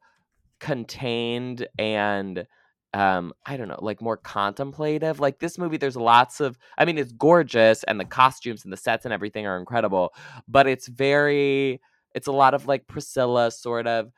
contained 0.61 1.67
and 1.79 2.47
um 2.95 3.33
i 3.47 3.57
don't 3.57 3.69
know 3.69 3.79
like 3.83 4.01
more 4.03 4.17
contemplative 4.17 5.21
like 5.21 5.41
this 5.41 5.59
movie 5.59 5.77
there's 5.77 5.97
lots 5.97 6.41
of 6.41 6.59
i 6.79 6.85
mean 6.85 6.99
it's 6.99 7.13
gorgeous 7.13 7.85
and 7.85 7.99
the 8.01 8.05
costumes 8.05 8.65
and 8.65 8.73
the 8.73 8.77
sets 8.77 9.05
and 9.05 9.13
everything 9.13 9.47
are 9.47 9.59
incredible 9.59 10.15
but 10.49 10.67
it's 10.67 10.89
very 10.89 11.81
it's 12.15 12.27
a 12.27 12.33
lot 12.33 12.55
of 12.55 12.67
like 12.67 12.87
priscilla 12.87 13.51
sort 13.51 13.87
of 13.87 14.13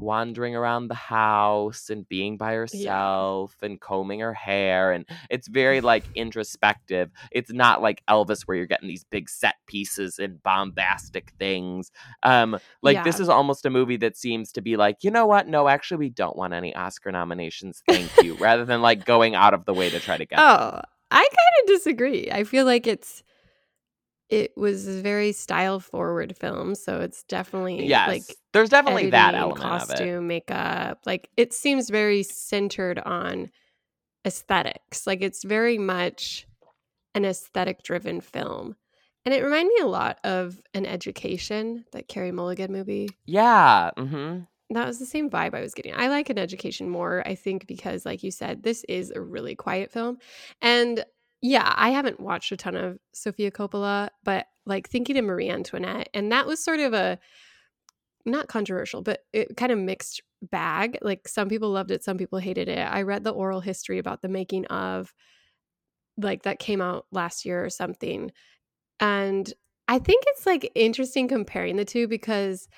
wandering 0.00 0.56
around 0.56 0.88
the 0.88 0.94
house 0.94 1.90
and 1.90 2.08
being 2.08 2.36
by 2.36 2.54
herself 2.54 3.54
yeah. 3.60 3.66
and 3.66 3.80
combing 3.80 4.20
her 4.20 4.34
hair 4.34 4.92
and 4.92 5.04
it's 5.28 5.46
very 5.48 5.80
like 5.90 6.04
introspective 6.14 7.10
it's 7.30 7.52
not 7.52 7.82
like 7.82 8.02
elvis 8.08 8.42
where 8.42 8.56
you're 8.56 8.66
getting 8.66 8.88
these 8.88 9.04
big 9.04 9.28
set 9.28 9.56
pieces 9.66 10.18
and 10.18 10.42
bombastic 10.42 11.32
things 11.38 11.90
um 12.22 12.58
like 12.82 12.94
yeah. 12.94 13.04
this 13.04 13.20
is 13.20 13.28
almost 13.28 13.66
a 13.66 13.70
movie 13.70 13.96
that 13.96 14.16
seems 14.16 14.50
to 14.52 14.60
be 14.60 14.76
like 14.76 14.96
you 15.02 15.10
know 15.10 15.26
what 15.26 15.46
no 15.46 15.68
actually 15.68 15.98
we 15.98 16.10
don't 16.10 16.36
want 16.36 16.54
any 16.54 16.74
oscar 16.74 17.12
nominations 17.12 17.82
thank 17.88 18.10
you 18.22 18.34
rather 18.34 18.64
than 18.64 18.80
like 18.82 19.04
going 19.04 19.34
out 19.34 19.54
of 19.54 19.64
the 19.64 19.74
way 19.74 19.90
to 19.90 20.00
try 20.00 20.16
to 20.16 20.24
get 20.24 20.38
oh 20.40 20.70
them. 20.70 20.82
i 21.10 21.18
kind 21.18 21.62
of 21.62 21.66
disagree 21.66 22.30
i 22.32 22.44
feel 22.44 22.64
like 22.64 22.86
it's 22.86 23.22
it 24.30 24.56
was 24.56 24.86
a 24.86 25.00
very 25.02 25.32
style 25.32 25.80
forward 25.80 26.36
film 26.36 26.74
so 26.74 27.00
it's 27.00 27.22
definitely 27.24 27.86
yes 27.86 28.08
like 28.08 28.36
there's 28.52 28.70
definitely 28.70 29.02
editing, 29.02 29.10
that 29.12 29.34
element 29.34 29.60
costume 29.60 30.26
makeup 30.26 31.00
like 31.06 31.28
it 31.36 31.52
seems 31.52 31.90
very 31.90 32.22
centered 32.22 32.98
on 33.00 33.50
aesthetics. 34.26 35.06
Like 35.06 35.22
it's 35.22 35.44
very 35.44 35.78
much 35.78 36.46
an 37.14 37.24
aesthetic 37.24 37.82
driven 37.82 38.20
film. 38.20 38.76
And 39.24 39.34
it 39.34 39.42
reminded 39.42 39.72
me 39.74 39.80
a 39.82 39.86
lot 39.86 40.18
of 40.24 40.60
an 40.72 40.86
education 40.86 41.84
that 41.92 42.08
Carey 42.08 42.32
mulligan 42.32 42.72
movie. 42.72 43.10
Yeah 43.26 43.90
mm-hmm. 43.96 44.40
that 44.70 44.86
was 44.86 44.98
the 44.98 45.06
same 45.06 45.28
vibe 45.28 45.54
i 45.54 45.60
was 45.60 45.74
getting. 45.74 45.94
I 45.94 46.08
like 46.08 46.30
an 46.30 46.38
education 46.38 46.88
more 46.88 47.22
i 47.26 47.34
think 47.34 47.66
because 47.66 48.06
like 48.06 48.22
you 48.22 48.30
said 48.30 48.62
this 48.62 48.84
is 48.88 49.10
a 49.10 49.20
really 49.20 49.54
quiet 49.54 49.90
film. 49.90 50.18
And 50.62 51.04
yeah, 51.42 51.72
I 51.76 51.90
haven't 51.90 52.20
watched 52.20 52.52
a 52.52 52.56
ton 52.56 52.76
of 52.76 52.98
Sofia 53.12 53.50
Coppola, 53.50 54.10
but 54.24 54.46
like 54.66 54.88
thinking 54.88 55.16
of 55.16 55.24
Marie 55.24 55.48
Antoinette, 55.48 56.08
and 56.12 56.30
that 56.32 56.46
was 56.46 56.62
sort 56.62 56.80
of 56.80 56.92
a 56.92 57.18
not 58.26 58.48
controversial, 58.48 59.02
but 59.02 59.20
it 59.32 59.56
kind 59.56 59.72
of 59.72 59.78
mixed 59.78 60.22
bag. 60.42 60.98
Like 61.02 61.26
some 61.26 61.48
people 61.48 61.70
loved 61.70 61.90
it, 61.90 62.04
some 62.04 62.18
people 62.18 62.38
hated 62.38 62.68
it. 62.68 62.78
I 62.78 63.02
read 63.02 63.24
the 63.24 63.30
oral 63.30 63.60
history 63.60 63.98
about 63.98 64.22
the 64.22 64.28
making 64.28 64.66
of 64.66 65.12
like 66.18 66.42
that 66.42 66.58
came 66.58 66.80
out 66.80 67.06
last 67.12 67.44
year 67.44 67.64
or 67.64 67.70
something. 67.70 68.30
And 68.98 69.52
I 69.88 69.98
think 69.98 70.24
it's 70.28 70.46
like 70.46 70.70
interesting 70.74 71.28
comparing 71.28 71.76
the 71.76 71.84
two 71.84 72.06
because 72.06 72.68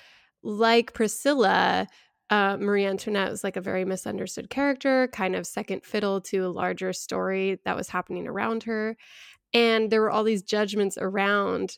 like 0.41 0.93
Priscilla, 0.93 1.87
uh, 2.33 2.57
Marie 2.59 2.87
Antoinette 2.87 3.29
was 3.29 3.43
like 3.43 3.57
a 3.57 3.61
very 3.61 3.85
misunderstood 3.85 4.49
character, 4.49 5.07
kind 5.09 5.35
of 5.35 5.45
second 5.45 5.83
fiddle 5.85 6.19
to 6.19 6.39
a 6.39 6.49
larger 6.49 6.91
story 6.91 7.59
that 7.63 7.75
was 7.75 7.89
happening 7.89 8.27
around 8.27 8.63
her. 8.63 8.97
And 9.53 9.91
there 9.91 10.01
were 10.01 10.09
all 10.09 10.23
these 10.23 10.41
judgments 10.41 10.97
around 10.99 11.77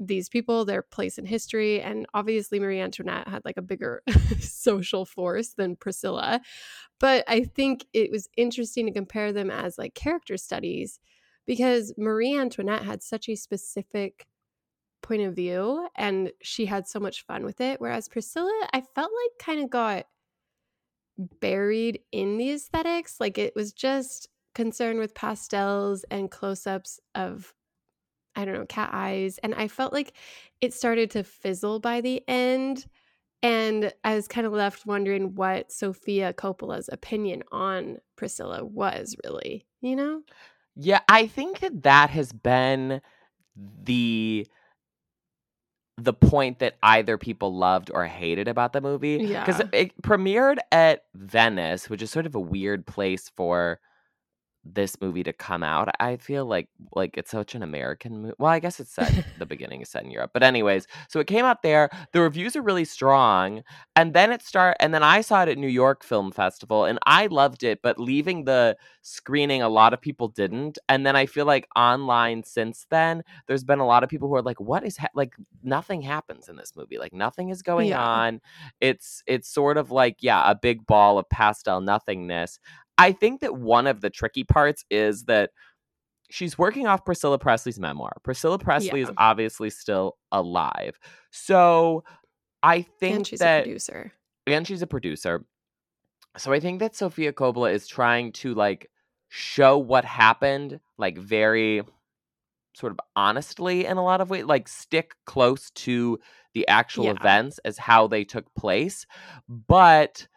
these 0.00 0.30
people, 0.30 0.64
their 0.64 0.80
place 0.80 1.18
in 1.18 1.26
history. 1.26 1.82
And 1.82 2.06
obviously, 2.14 2.58
Marie 2.58 2.80
Antoinette 2.80 3.28
had 3.28 3.44
like 3.44 3.58
a 3.58 3.62
bigger 3.62 4.02
social 4.40 5.04
force 5.04 5.52
than 5.52 5.76
Priscilla. 5.76 6.40
But 6.98 7.24
I 7.28 7.44
think 7.44 7.84
it 7.92 8.10
was 8.10 8.30
interesting 8.34 8.86
to 8.86 8.92
compare 8.92 9.30
them 9.30 9.50
as 9.50 9.76
like 9.76 9.94
character 9.94 10.38
studies 10.38 11.00
because 11.46 11.92
Marie 11.98 12.34
Antoinette 12.34 12.84
had 12.84 13.02
such 13.02 13.28
a 13.28 13.36
specific 13.36 14.26
point 15.06 15.22
of 15.22 15.34
view 15.34 15.88
and 15.94 16.32
she 16.42 16.66
had 16.66 16.88
so 16.88 16.98
much 16.98 17.24
fun 17.24 17.44
with 17.44 17.60
it 17.60 17.80
whereas 17.80 18.08
priscilla 18.08 18.52
i 18.72 18.82
felt 18.94 19.10
like 19.22 19.46
kind 19.46 19.60
of 19.62 19.70
got 19.70 20.04
buried 21.40 22.00
in 22.10 22.38
the 22.38 22.50
aesthetics 22.50 23.20
like 23.20 23.38
it 23.38 23.54
was 23.54 23.72
just 23.72 24.28
concerned 24.54 24.98
with 24.98 25.14
pastels 25.14 26.04
and 26.10 26.30
close-ups 26.32 26.98
of 27.14 27.54
i 28.34 28.44
don't 28.44 28.54
know 28.54 28.66
cat 28.66 28.90
eyes 28.92 29.38
and 29.44 29.54
i 29.54 29.68
felt 29.68 29.92
like 29.92 30.12
it 30.60 30.74
started 30.74 31.08
to 31.08 31.22
fizzle 31.22 31.78
by 31.78 32.00
the 32.00 32.20
end 32.26 32.86
and 33.44 33.92
i 34.02 34.16
was 34.16 34.26
kind 34.26 34.46
of 34.46 34.52
left 34.52 34.86
wondering 34.86 35.36
what 35.36 35.70
sofia 35.70 36.32
coppola's 36.32 36.90
opinion 36.92 37.44
on 37.52 37.96
priscilla 38.16 38.64
was 38.64 39.14
really 39.24 39.64
you 39.82 39.94
know? 39.94 40.22
Yeah 40.74 41.00
i 41.08 41.28
think 41.28 41.60
that 41.60 41.84
that 41.84 42.10
has 42.10 42.32
been 42.32 43.00
the 43.84 44.48
the 45.98 46.12
point 46.12 46.58
that 46.58 46.76
either 46.82 47.16
people 47.16 47.54
loved 47.54 47.90
or 47.92 48.06
hated 48.06 48.48
about 48.48 48.72
the 48.72 48.80
movie. 48.80 49.26
Because 49.26 49.60
it 49.72 50.00
premiered 50.02 50.58
at 50.70 51.04
Venice, 51.14 51.88
which 51.88 52.02
is 52.02 52.10
sort 52.10 52.26
of 52.26 52.34
a 52.34 52.40
weird 52.40 52.86
place 52.86 53.30
for 53.34 53.80
this 54.74 55.00
movie 55.00 55.22
to 55.22 55.32
come 55.32 55.62
out. 55.62 55.88
I 56.00 56.16
feel 56.16 56.44
like 56.44 56.68
like 56.94 57.16
it's 57.16 57.30
such 57.30 57.54
an 57.54 57.62
American 57.62 58.22
movie. 58.22 58.34
Well, 58.38 58.50
I 58.50 58.58
guess 58.58 58.80
it's 58.80 58.92
set 58.92 59.24
the 59.38 59.46
beginning 59.56 59.80
is 59.80 59.88
set 59.88 60.04
in 60.04 60.10
Europe. 60.10 60.30
But 60.32 60.42
anyways, 60.42 60.86
so 61.08 61.20
it 61.20 61.26
came 61.26 61.44
out 61.44 61.62
there. 61.62 61.90
The 62.12 62.20
reviews 62.20 62.56
are 62.56 62.62
really 62.62 62.84
strong. 62.84 63.62
And 63.94 64.14
then 64.14 64.32
it 64.32 64.42
start 64.42 64.76
and 64.80 64.92
then 64.92 65.02
I 65.02 65.20
saw 65.20 65.42
it 65.42 65.48
at 65.48 65.58
New 65.58 65.68
York 65.68 66.04
Film 66.04 66.32
Festival 66.32 66.84
and 66.84 66.98
I 67.06 67.26
loved 67.26 67.62
it, 67.62 67.80
but 67.82 67.98
leaving 67.98 68.44
the 68.44 68.76
screening 69.02 69.62
a 69.62 69.68
lot 69.68 69.92
of 69.92 70.00
people 70.00 70.28
didn't. 70.28 70.78
And 70.88 71.06
then 71.06 71.16
I 71.16 71.26
feel 71.26 71.46
like 71.46 71.68
online 71.76 72.42
since 72.44 72.86
then 72.90 73.22
there's 73.46 73.64
been 73.64 73.78
a 73.78 73.86
lot 73.86 74.02
of 74.02 74.10
people 74.10 74.28
who 74.28 74.34
are 74.34 74.42
like 74.42 74.60
what 74.60 74.84
is 74.84 74.96
ha-? 74.96 75.08
like 75.14 75.34
nothing 75.62 76.02
happens 76.02 76.48
in 76.48 76.56
this 76.56 76.72
movie. 76.76 76.98
Like 76.98 77.12
nothing 77.12 77.50
is 77.50 77.62
going 77.62 77.88
yeah. 77.88 78.02
on. 78.02 78.40
It's 78.80 79.22
it's 79.26 79.48
sort 79.48 79.76
of 79.76 79.90
like 79.90 80.16
yeah, 80.20 80.50
a 80.50 80.54
big 80.54 80.86
ball 80.86 81.18
of 81.18 81.28
pastel 81.28 81.80
nothingness. 81.80 82.58
I 82.98 83.12
think 83.12 83.40
that 83.40 83.56
one 83.56 83.86
of 83.86 84.00
the 84.00 84.10
tricky 84.10 84.44
parts 84.44 84.84
is 84.90 85.24
that 85.24 85.50
she's 86.30 86.58
working 86.58 86.86
off 86.86 87.04
Priscilla 87.04 87.38
Presley's 87.38 87.78
memoir. 87.78 88.16
Priscilla 88.22 88.58
Presley 88.58 89.00
yeah. 89.00 89.06
is 89.06 89.12
obviously 89.18 89.70
still 89.70 90.16
alive. 90.32 90.98
So 91.30 92.04
I 92.62 92.82
think 92.82 93.16
and 93.16 93.26
she's 93.26 93.40
that, 93.40 93.60
a 93.60 93.62
producer. 93.62 94.12
And 94.46 94.66
she's 94.66 94.82
a 94.82 94.86
producer. 94.86 95.44
So 96.36 96.52
I 96.52 96.60
think 96.60 96.80
that 96.80 96.94
Sofia 96.96 97.32
Coppola 97.32 97.72
is 97.72 97.86
trying 97.86 98.32
to 98.32 98.54
like 98.54 98.90
show 99.28 99.78
what 99.78 100.04
happened 100.04 100.80
like 100.98 101.18
very 101.18 101.82
sort 102.74 102.92
of 102.92 103.00
honestly 103.16 103.86
in 103.86 103.96
a 103.96 104.04
lot 104.04 104.20
of 104.20 104.30
ways 104.30 104.44
like 104.44 104.68
stick 104.68 105.14
close 105.24 105.70
to 105.70 106.18
the 106.54 106.66
actual 106.68 107.06
yeah. 107.06 107.12
events 107.12 107.58
as 107.64 107.78
how 107.78 108.06
they 108.06 108.22
took 108.22 108.44
place 108.54 109.06
but 109.48 110.28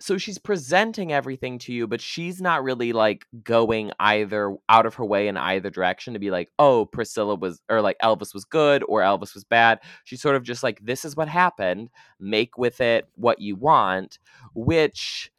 so 0.00 0.16
she's 0.16 0.38
presenting 0.38 1.12
everything 1.12 1.58
to 1.58 1.72
you 1.72 1.86
but 1.86 2.00
she's 2.00 2.40
not 2.40 2.62
really 2.62 2.92
like 2.92 3.26
going 3.42 3.90
either 3.98 4.54
out 4.68 4.86
of 4.86 4.94
her 4.94 5.04
way 5.04 5.28
in 5.28 5.36
either 5.36 5.70
direction 5.70 6.12
to 6.12 6.20
be 6.20 6.30
like 6.30 6.50
oh 6.58 6.84
priscilla 6.86 7.34
was 7.34 7.60
or 7.68 7.80
like 7.80 7.96
elvis 8.02 8.32
was 8.34 8.44
good 8.44 8.84
or 8.88 9.00
elvis 9.00 9.34
was 9.34 9.44
bad. 9.44 9.80
She's 10.04 10.22
sort 10.22 10.36
of 10.36 10.42
just 10.42 10.62
like 10.62 10.80
this 10.82 11.04
is 11.04 11.16
what 11.16 11.28
happened. 11.28 11.90
Make 12.20 12.58
with 12.58 12.80
it 12.80 13.08
what 13.14 13.40
you 13.40 13.56
want 13.56 14.18
which 14.54 15.30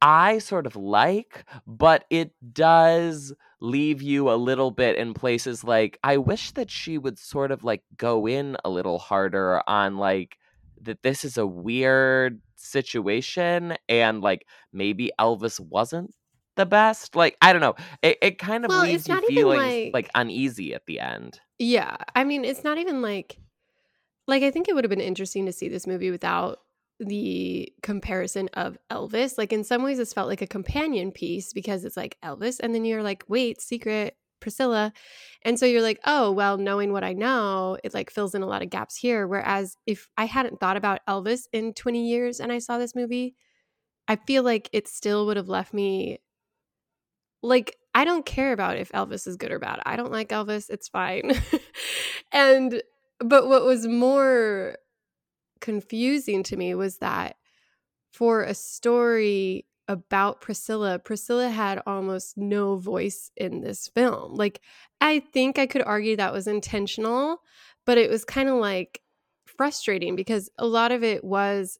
i 0.00 0.38
sort 0.38 0.66
of 0.66 0.76
like 0.76 1.44
but 1.66 2.04
it 2.10 2.32
does 2.52 3.32
leave 3.60 4.00
you 4.00 4.30
a 4.30 4.36
little 4.36 4.70
bit 4.70 4.96
in 4.96 5.12
places 5.12 5.64
like 5.64 5.98
i 6.04 6.16
wish 6.16 6.52
that 6.52 6.70
she 6.70 6.98
would 6.98 7.18
sort 7.18 7.50
of 7.50 7.64
like 7.64 7.82
go 7.96 8.26
in 8.28 8.56
a 8.64 8.70
little 8.70 8.98
harder 8.98 9.60
on 9.68 9.96
like 9.96 10.38
that 10.82 11.02
this 11.02 11.24
is 11.24 11.36
a 11.36 11.46
weird 11.46 12.40
situation 12.56 13.76
and 13.88 14.20
like 14.20 14.46
maybe 14.72 15.10
Elvis 15.18 15.60
wasn't 15.60 16.14
the 16.56 16.66
best. 16.66 17.16
Like 17.16 17.36
I 17.40 17.52
don't 17.52 17.62
know. 17.62 17.76
It 18.02 18.18
it 18.20 18.38
kind 18.38 18.64
of 18.64 18.68
well, 18.68 18.82
leaves 18.82 19.08
you 19.08 19.20
feeling 19.26 19.58
like, 19.58 19.94
like 19.94 20.10
uneasy 20.14 20.74
at 20.74 20.84
the 20.86 21.00
end. 21.00 21.40
Yeah. 21.58 21.96
I 22.14 22.24
mean, 22.24 22.44
it's 22.44 22.64
not 22.64 22.78
even 22.78 23.00
like 23.00 23.38
like 24.26 24.42
I 24.42 24.50
think 24.50 24.68
it 24.68 24.74
would 24.74 24.84
have 24.84 24.90
been 24.90 25.00
interesting 25.00 25.46
to 25.46 25.52
see 25.52 25.68
this 25.68 25.86
movie 25.86 26.10
without 26.10 26.58
the 27.00 27.72
comparison 27.82 28.48
of 28.54 28.76
Elvis. 28.90 29.38
Like 29.38 29.52
in 29.52 29.64
some 29.64 29.82
ways 29.82 29.98
this 29.98 30.12
felt 30.12 30.28
like 30.28 30.42
a 30.42 30.46
companion 30.46 31.12
piece 31.12 31.52
because 31.52 31.84
it's 31.84 31.96
like 31.96 32.18
Elvis 32.22 32.60
and 32.60 32.74
then 32.74 32.84
you're 32.84 33.02
like, 33.02 33.24
"Wait, 33.28 33.62
secret 33.62 34.16
Priscilla. 34.40 34.92
And 35.42 35.58
so 35.58 35.66
you're 35.66 35.82
like, 35.82 36.00
oh, 36.04 36.30
well, 36.32 36.56
knowing 36.58 36.92
what 36.92 37.04
I 37.04 37.12
know, 37.12 37.78
it 37.82 37.94
like 37.94 38.10
fills 38.10 38.34
in 38.34 38.42
a 38.42 38.46
lot 38.46 38.62
of 38.62 38.70
gaps 38.70 38.96
here. 38.96 39.26
Whereas 39.26 39.76
if 39.86 40.08
I 40.16 40.24
hadn't 40.26 40.60
thought 40.60 40.76
about 40.76 41.00
Elvis 41.08 41.42
in 41.52 41.74
20 41.74 42.08
years 42.08 42.40
and 42.40 42.52
I 42.52 42.58
saw 42.58 42.78
this 42.78 42.94
movie, 42.94 43.34
I 44.06 44.16
feel 44.16 44.42
like 44.42 44.68
it 44.72 44.88
still 44.88 45.26
would 45.26 45.36
have 45.36 45.48
left 45.48 45.74
me 45.74 46.18
like, 47.42 47.76
I 47.94 48.04
don't 48.04 48.26
care 48.26 48.52
about 48.52 48.76
if 48.76 48.90
Elvis 48.92 49.26
is 49.26 49.36
good 49.36 49.52
or 49.52 49.58
bad. 49.58 49.80
I 49.86 49.96
don't 49.96 50.12
like 50.12 50.30
Elvis. 50.30 50.70
It's 50.70 50.88
fine. 50.88 51.32
and, 52.32 52.82
but 53.20 53.48
what 53.48 53.64
was 53.64 53.86
more 53.86 54.76
confusing 55.60 56.42
to 56.44 56.56
me 56.56 56.74
was 56.74 56.98
that 56.98 57.36
for 58.12 58.42
a 58.42 58.54
story 58.54 59.66
about 59.88 60.40
Priscilla, 60.40 60.98
Priscilla 60.98 61.48
had 61.48 61.82
almost 61.86 62.36
no 62.36 62.76
voice 62.76 63.30
in 63.36 63.60
this 63.60 63.88
film. 63.88 64.34
Like, 64.34 64.60
I 65.00 65.20
think 65.20 65.58
I 65.58 65.66
could 65.66 65.82
argue 65.82 66.16
that 66.16 66.32
was 66.32 66.46
intentional, 66.46 67.38
but 67.86 67.98
it 67.98 68.10
was 68.10 68.24
kind 68.24 68.48
of 68.48 68.56
like 68.56 69.00
frustrating 69.46 70.14
because 70.14 70.50
a 70.58 70.66
lot 70.66 70.92
of 70.92 71.02
it 71.02 71.24
was 71.24 71.78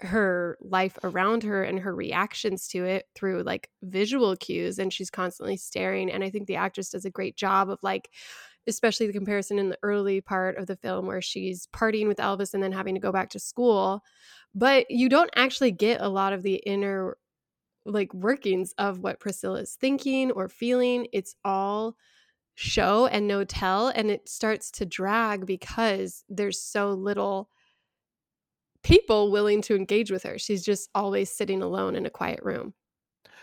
her 0.00 0.56
life 0.60 0.98
around 1.04 1.42
her 1.42 1.62
and 1.62 1.78
her 1.80 1.94
reactions 1.94 2.66
to 2.68 2.84
it 2.84 3.06
through 3.14 3.42
like 3.42 3.68
visual 3.82 4.34
cues 4.36 4.78
and 4.78 4.92
she's 4.92 5.10
constantly 5.10 5.56
staring 5.58 6.10
and 6.10 6.24
i 6.24 6.30
think 6.30 6.46
the 6.46 6.56
actress 6.56 6.88
does 6.88 7.04
a 7.04 7.10
great 7.10 7.36
job 7.36 7.68
of 7.68 7.78
like 7.82 8.10
especially 8.66 9.06
the 9.06 9.12
comparison 9.12 9.58
in 9.58 9.68
the 9.68 9.78
early 9.82 10.20
part 10.20 10.56
of 10.56 10.66
the 10.66 10.76
film 10.76 11.06
where 11.06 11.20
she's 11.20 11.66
partying 11.74 12.08
with 12.08 12.16
elvis 12.16 12.54
and 12.54 12.62
then 12.62 12.72
having 12.72 12.94
to 12.94 13.00
go 13.00 13.12
back 13.12 13.28
to 13.28 13.38
school 13.38 14.02
but 14.54 14.90
you 14.90 15.08
don't 15.08 15.30
actually 15.36 15.70
get 15.70 16.00
a 16.00 16.08
lot 16.08 16.32
of 16.32 16.42
the 16.42 16.56
inner 16.66 17.16
like 17.90 18.12
workings 18.14 18.72
of 18.78 19.00
what 19.00 19.20
Priscilla 19.20 19.60
is 19.60 19.74
thinking 19.74 20.30
or 20.30 20.48
feeling. 20.48 21.06
It's 21.12 21.34
all 21.44 21.96
show 22.54 23.06
and 23.06 23.26
no 23.26 23.44
tell 23.44 23.88
and 23.88 24.10
it 24.10 24.28
starts 24.28 24.70
to 24.70 24.84
drag 24.84 25.46
because 25.46 26.24
there's 26.28 26.60
so 26.60 26.90
little 26.90 27.48
people 28.82 29.30
willing 29.30 29.62
to 29.62 29.76
engage 29.76 30.10
with 30.10 30.22
her. 30.24 30.38
She's 30.38 30.64
just 30.64 30.90
always 30.94 31.30
sitting 31.30 31.62
alone 31.62 31.96
in 31.96 32.06
a 32.06 32.10
quiet 32.10 32.40
room. 32.42 32.74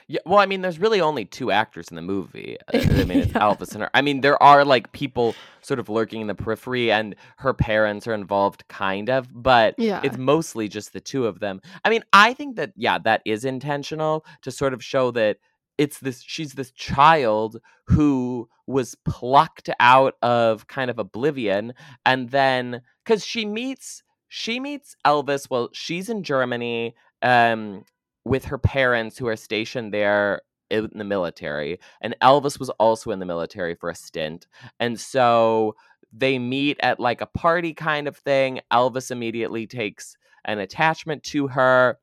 Yeah, 0.09 0.21
well, 0.25 0.39
I 0.39 0.45
mean, 0.45 0.61
there's 0.61 0.79
really 0.79 1.01
only 1.01 1.25
two 1.25 1.51
actors 1.51 1.89
in 1.89 1.95
the 1.95 2.01
movie. 2.01 2.57
I 2.73 2.77
mean, 3.03 3.19
it's 3.19 3.33
yeah. 3.33 3.39
Elvis 3.39 3.73
and 3.73 3.83
her. 3.83 3.89
I 3.93 4.01
mean, 4.01 4.21
there 4.21 4.41
are 4.41 4.63
like 4.63 4.93
people 4.93 5.35
sort 5.61 5.79
of 5.79 5.89
lurking 5.89 6.21
in 6.21 6.27
the 6.27 6.35
periphery, 6.35 6.91
and 6.91 7.13
her 7.37 7.53
parents 7.53 8.07
are 8.07 8.13
involved, 8.13 8.65
kind 8.69 9.09
of, 9.09 9.27
but 9.33 9.75
yeah. 9.77 9.99
it's 10.03 10.17
mostly 10.17 10.69
just 10.69 10.93
the 10.93 11.01
two 11.01 11.25
of 11.25 11.39
them. 11.39 11.61
I 11.83 11.89
mean, 11.89 12.03
I 12.13 12.33
think 12.33 12.55
that 12.55 12.71
yeah, 12.77 12.97
that 12.99 13.21
is 13.25 13.43
intentional 13.43 14.25
to 14.43 14.51
sort 14.51 14.73
of 14.73 14.81
show 14.81 15.11
that 15.11 15.39
it's 15.77 15.99
this. 15.99 16.23
She's 16.25 16.53
this 16.53 16.71
child 16.71 17.59
who 17.87 18.47
was 18.65 18.95
plucked 19.03 19.69
out 19.81 20.15
of 20.21 20.67
kind 20.67 20.89
of 20.89 20.99
oblivion, 20.99 21.73
and 22.05 22.29
then 22.29 22.81
because 23.03 23.25
she 23.25 23.45
meets 23.45 24.03
she 24.29 24.61
meets 24.61 24.95
Elvis. 25.05 25.49
Well, 25.49 25.67
she's 25.73 26.07
in 26.07 26.23
Germany. 26.23 26.95
Um, 27.21 27.83
with 28.27 28.45
her 28.45 28.57
parents 28.57 29.17
who 29.17 29.27
are 29.27 29.35
stationed 29.35 29.93
there 29.93 30.41
in 30.69 30.89
the 30.93 31.03
military. 31.03 31.79
And 32.01 32.15
Elvis 32.21 32.59
was 32.59 32.69
also 32.71 33.11
in 33.11 33.19
the 33.19 33.25
military 33.25 33.75
for 33.75 33.89
a 33.89 33.95
stint. 33.95 34.47
And 34.79 34.99
so 34.99 35.75
they 36.11 36.39
meet 36.39 36.77
at 36.81 36.99
like 36.99 37.21
a 37.21 37.25
party 37.25 37.73
kind 37.73 38.07
of 38.07 38.17
thing. 38.17 38.61
Elvis 38.71 39.11
immediately 39.11 39.67
takes 39.67 40.17
an 40.45 40.59
attachment 40.59 41.23
to 41.23 41.47
her. 41.47 41.97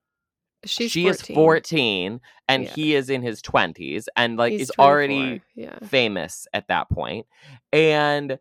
She's 0.64 0.90
she 0.90 1.04
14. 1.04 1.11
is 1.12 1.35
14 1.35 2.21
and 2.49 2.64
yeah. 2.64 2.71
he 2.71 2.95
is 2.95 3.11
in 3.11 3.21
his 3.21 3.43
20s 3.43 4.07
and 4.16 4.38
like 4.38 4.52
He's 4.52 4.62
is 4.62 4.71
already 4.78 5.43
yeah. 5.54 5.78
famous 5.85 6.47
at 6.54 6.69
that 6.69 6.88
point. 6.88 7.26
And 7.71 8.38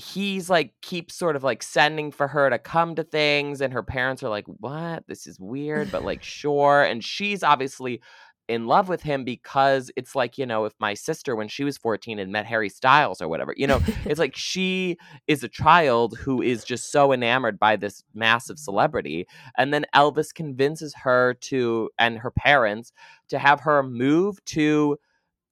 he's 0.00 0.48
like 0.48 0.72
keeps 0.80 1.14
sort 1.14 1.36
of 1.36 1.44
like 1.44 1.62
sending 1.62 2.10
for 2.10 2.26
her 2.26 2.48
to 2.50 2.58
come 2.58 2.94
to 2.94 3.04
things 3.04 3.60
and 3.60 3.72
her 3.72 3.82
parents 3.82 4.22
are 4.22 4.28
like 4.28 4.46
what? 4.46 5.04
This 5.06 5.26
is 5.26 5.38
weird 5.38 5.92
but 5.92 6.04
like 6.04 6.22
sure 6.40 6.82
and 6.82 7.04
she's 7.04 7.42
obviously 7.42 8.00
in 8.48 8.66
love 8.66 8.88
with 8.88 9.02
him 9.02 9.22
because 9.22 9.92
it's 9.94 10.16
like 10.16 10.36
you 10.36 10.44
know 10.44 10.64
if 10.64 10.72
my 10.80 10.92
sister 10.92 11.36
when 11.36 11.46
she 11.46 11.62
was 11.62 11.78
14 11.78 12.18
and 12.18 12.32
met 12.32 12.46
harry 12.46 12.68
styles 12.68 13.22
or 13.22 13.28
whatever 13.28 13.54
you 13.56 13.64
know 13.64 13.80
it's 14.04 14.18
like 14.18 14.34
she 14.36 14.96
is 15.28 15.44
a 15.44 15.48
child 15.48 16.18
who 16.18 16.42
is 16.42 16.64
just 16.64 16.90
so 16.90 17.12
enamored 17.12 17.60
by 17.60 17.76
this 17.76 18.02
massive 18.12 18.58
celebrity 18.58 19.24
and 19.56 19.72
then 19.72 19.86
elvis 19.94 20.34
convinces 20.34 20.92
her 20.96 21.34
to 21.34 21.88
and 21.96 22.18
her 22.18 22.32
parents 22.32 22.92
to 23.28 23.38
have 23.38 23.60
her 23.60 23.84
move 23.84 24.44
to 24.46 24.98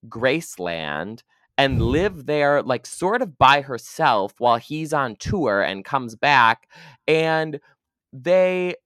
graceland 0.09 1.23
and 1.59 1.83
live 1.83 2.27
there 2.27 2.63
like 2.63 2.87
sort 2.87 3.21
of 3.21 3.37
by 3.37 3.61
herself 3.61 4.33
while 4.39 4.57
he's 4.57 4.93
on 4.93 5.17
tour 5.17 5.61
and 5.61 5.85
comes 5.85 6.15
back 6.15 6.69
and 7.07 7.61
they 8.13 8.77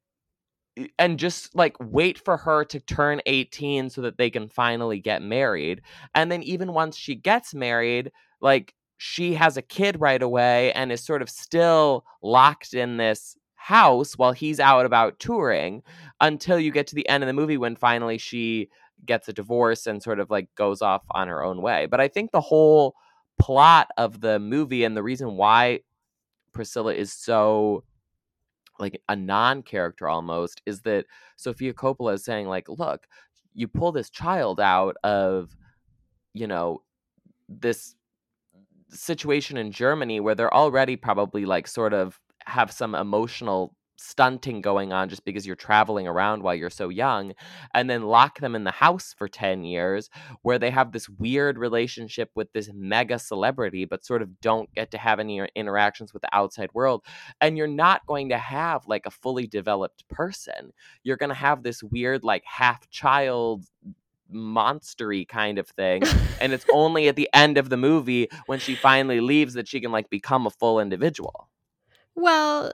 eh, 0.78 0.86
and 0.98 1.18
just 1.18 1.54
like 1.54 1.76
wait 1.80 2.18
for 2.18 2.36
her 2.38 2.64
to 2.64 2.80
turn 2.80 3.20
18 3.26 3.90
so 3.90 4.00
that 4.00 4.18
they 4.18 4.30
can 4.30 4.48
finally 4.48 4.98
get 4.98 5.22
married 5.22 5.82
and 6.14 6.32
then 6.32 6.42
even 6.42 6.72
once 6.72 6.96
she 6.96 7.14
gets 7.14 7.54
married 7.54 8.10
like 8.40 8.74
she 8.96 9.34
has 9.34 9.56
a 9.56 9.62
kid 9.62 10.00
right 10.00 10.22
away 10.22 10.72
and 10.72 10.90
is 10.90 11.02
sort 11.02 11.22
of 11.22 11.28
still 11.28 12.04
locked 12.22 12.72
in 12.72 12.96
this 12.96 13.36
house 13.56 14.18
while 14.18 14.32
he's 14.32 14.58
out 14.58 14.86
about 14.86 15.18
touring 15.20 15.82
until 16.20 16.58
you 16.58 16.72
get 16.72 16.86
to 16.86 16.94
the 16.94 17.08
end 17.08 17.22
of 17.22 17.28
the 17.28 17.32
movie 17.32 17.56
when 17.56 17.76
finally 17.76 18.18
she 18.18 18.68
gets 19.04 19.28
a 19.28 19.32
divorce 19.32 19.86
and 19.86 20.02
sort 20.02 20.20
of 20.20 20.30
like 20.30 20.48
goes 20.54 20.82
off 20.82 21.02
on 21.10 21.28
her 21.28 21.42
own 21.42 21.62
way. 21.62 21.86
But 21.86 22.00
I 22.00 22.08
think 22.08 22.30
the 22.30 22.40
whole 22.40 22.94
plot 23.38 23.88
of 23.96 24.20
the 24.20 24.38
movie 24.38 24.84
and 24.84 24.96
the 24.96 25.02
reason 25.02 25.36
why 25.36 25.80
Priscilla 26.52 26.94
is 26.94 27.12
so 27.12 27.84
like 28.78 29.00
a 29.08 29.16
non-character 29.16 30.08
almost 30.08 30.62
is 30.66 30.82
that 30.82 31.06
Sofia 31.36 31.72
Coppola 31.72 32.14
is 32.14 32.24
saying 32.24 32.48
like 32.48 32.68
look 32.68 33.06
you 33.54 33.68
pull 33.68 33.92
this 33.92 34.10
child 34.10 34.60
out 34.60 34.96
of 35.04 35.56
you 36.32 36.46
know 36.46 36.82
this 37.48 37.94
situation 38.88 39.56
in 39.56 39.72
Germany 39.72 40.20
where 40.20 40.34
they're 40.34 40.54
already 40.54 40.96
probably 40.96 41.44
like 41.44 41.66
sort 41.66 41.94
of 41.94 42.20
have 42.46 42.70
some 42.70 42.94
emotional 42.94 43.74
stunting 44.02 44.60
going 44.60 44.92
on 44.92 45.08
just 45.08 45.24
because 45.24 45.46
you're 45.46 45.56
traveling 45.56 46.08
around 46.08 46.42
while 46.42 46.54
you're 46.54 46.70
so 46.70 46.88
young 46.88 47.32
and 47.74 47.88
then 47.88 48.02
lock 48.02 48.40
them 48.40 48.54
in 48.54 48.64
the 48.64 48.70
house 48.70 49.14
for 49.16 49.28
10 49.28 49.64
years 49.64 50.10
where 50.42 50.58
they 50.58 50.70
have 50.70 50.92
this 50.92 51.08
weird 51.08 51.56
relationship 51.56 52.30
with 52.34 52.52
this 52.52 52.70
mega 52.74 53.18
celebrity 53.18 53.84
but 53.84 54.04
sort 54.04 54.20
of 54.20 54.40
don't 54.40 54.72
get 54.74 54.90
to 54.90 54.98
have 54.98 55.20
any 55.20 55.40
uh, 55.40 55.46
interactions 55.54 56.12
with 56.12 56.22
the 56.22 56.34
outside 56.34 56.70
world 56.74 57.02
and 57.40 57.56
you're 57.56 57.66
not 57.66 58.04
going 58.06 58.28
to 58.28 58.38
have 58.38 58.86
like 58.86 59.06
a 59.06 59.10
fully 59.10 59.46
developed 59.46 60.06
person. 60.08 60.72
You're 61.04 61.16
going 61.16 61.28
to 61.28 61.34
have 61.34 61.62
this 61.62 61.82
weird 61.82 62.24
like 62.24 62.42
half 62.44 62.88
child 62.90 63.64
monstery 64.32 65.28
kind 65.28 65.58
of 65.58 65.68
thing 65.68 66.02
and 66.40 66.52
it's 66.52 66.64
only 66.72 67.08
at 67.08 67.16
the 67.16 67.28
end 67.32 67.58
of 67.58 67.68
the 67.68 67.76
movie 67.76 68.28
when 68.46 68.58
she 68.58 68.74
finally 68.74 69.20
leaves 69.20 69.54
that 69.54 69.68
she 69.68 69.80
can 69.80 69.92
like 69.92 70.10
become 70.10 70.46
a 70.46 70.50
full 70.50 70.80
individual. 70.80 71.48
Well 72.14 72.72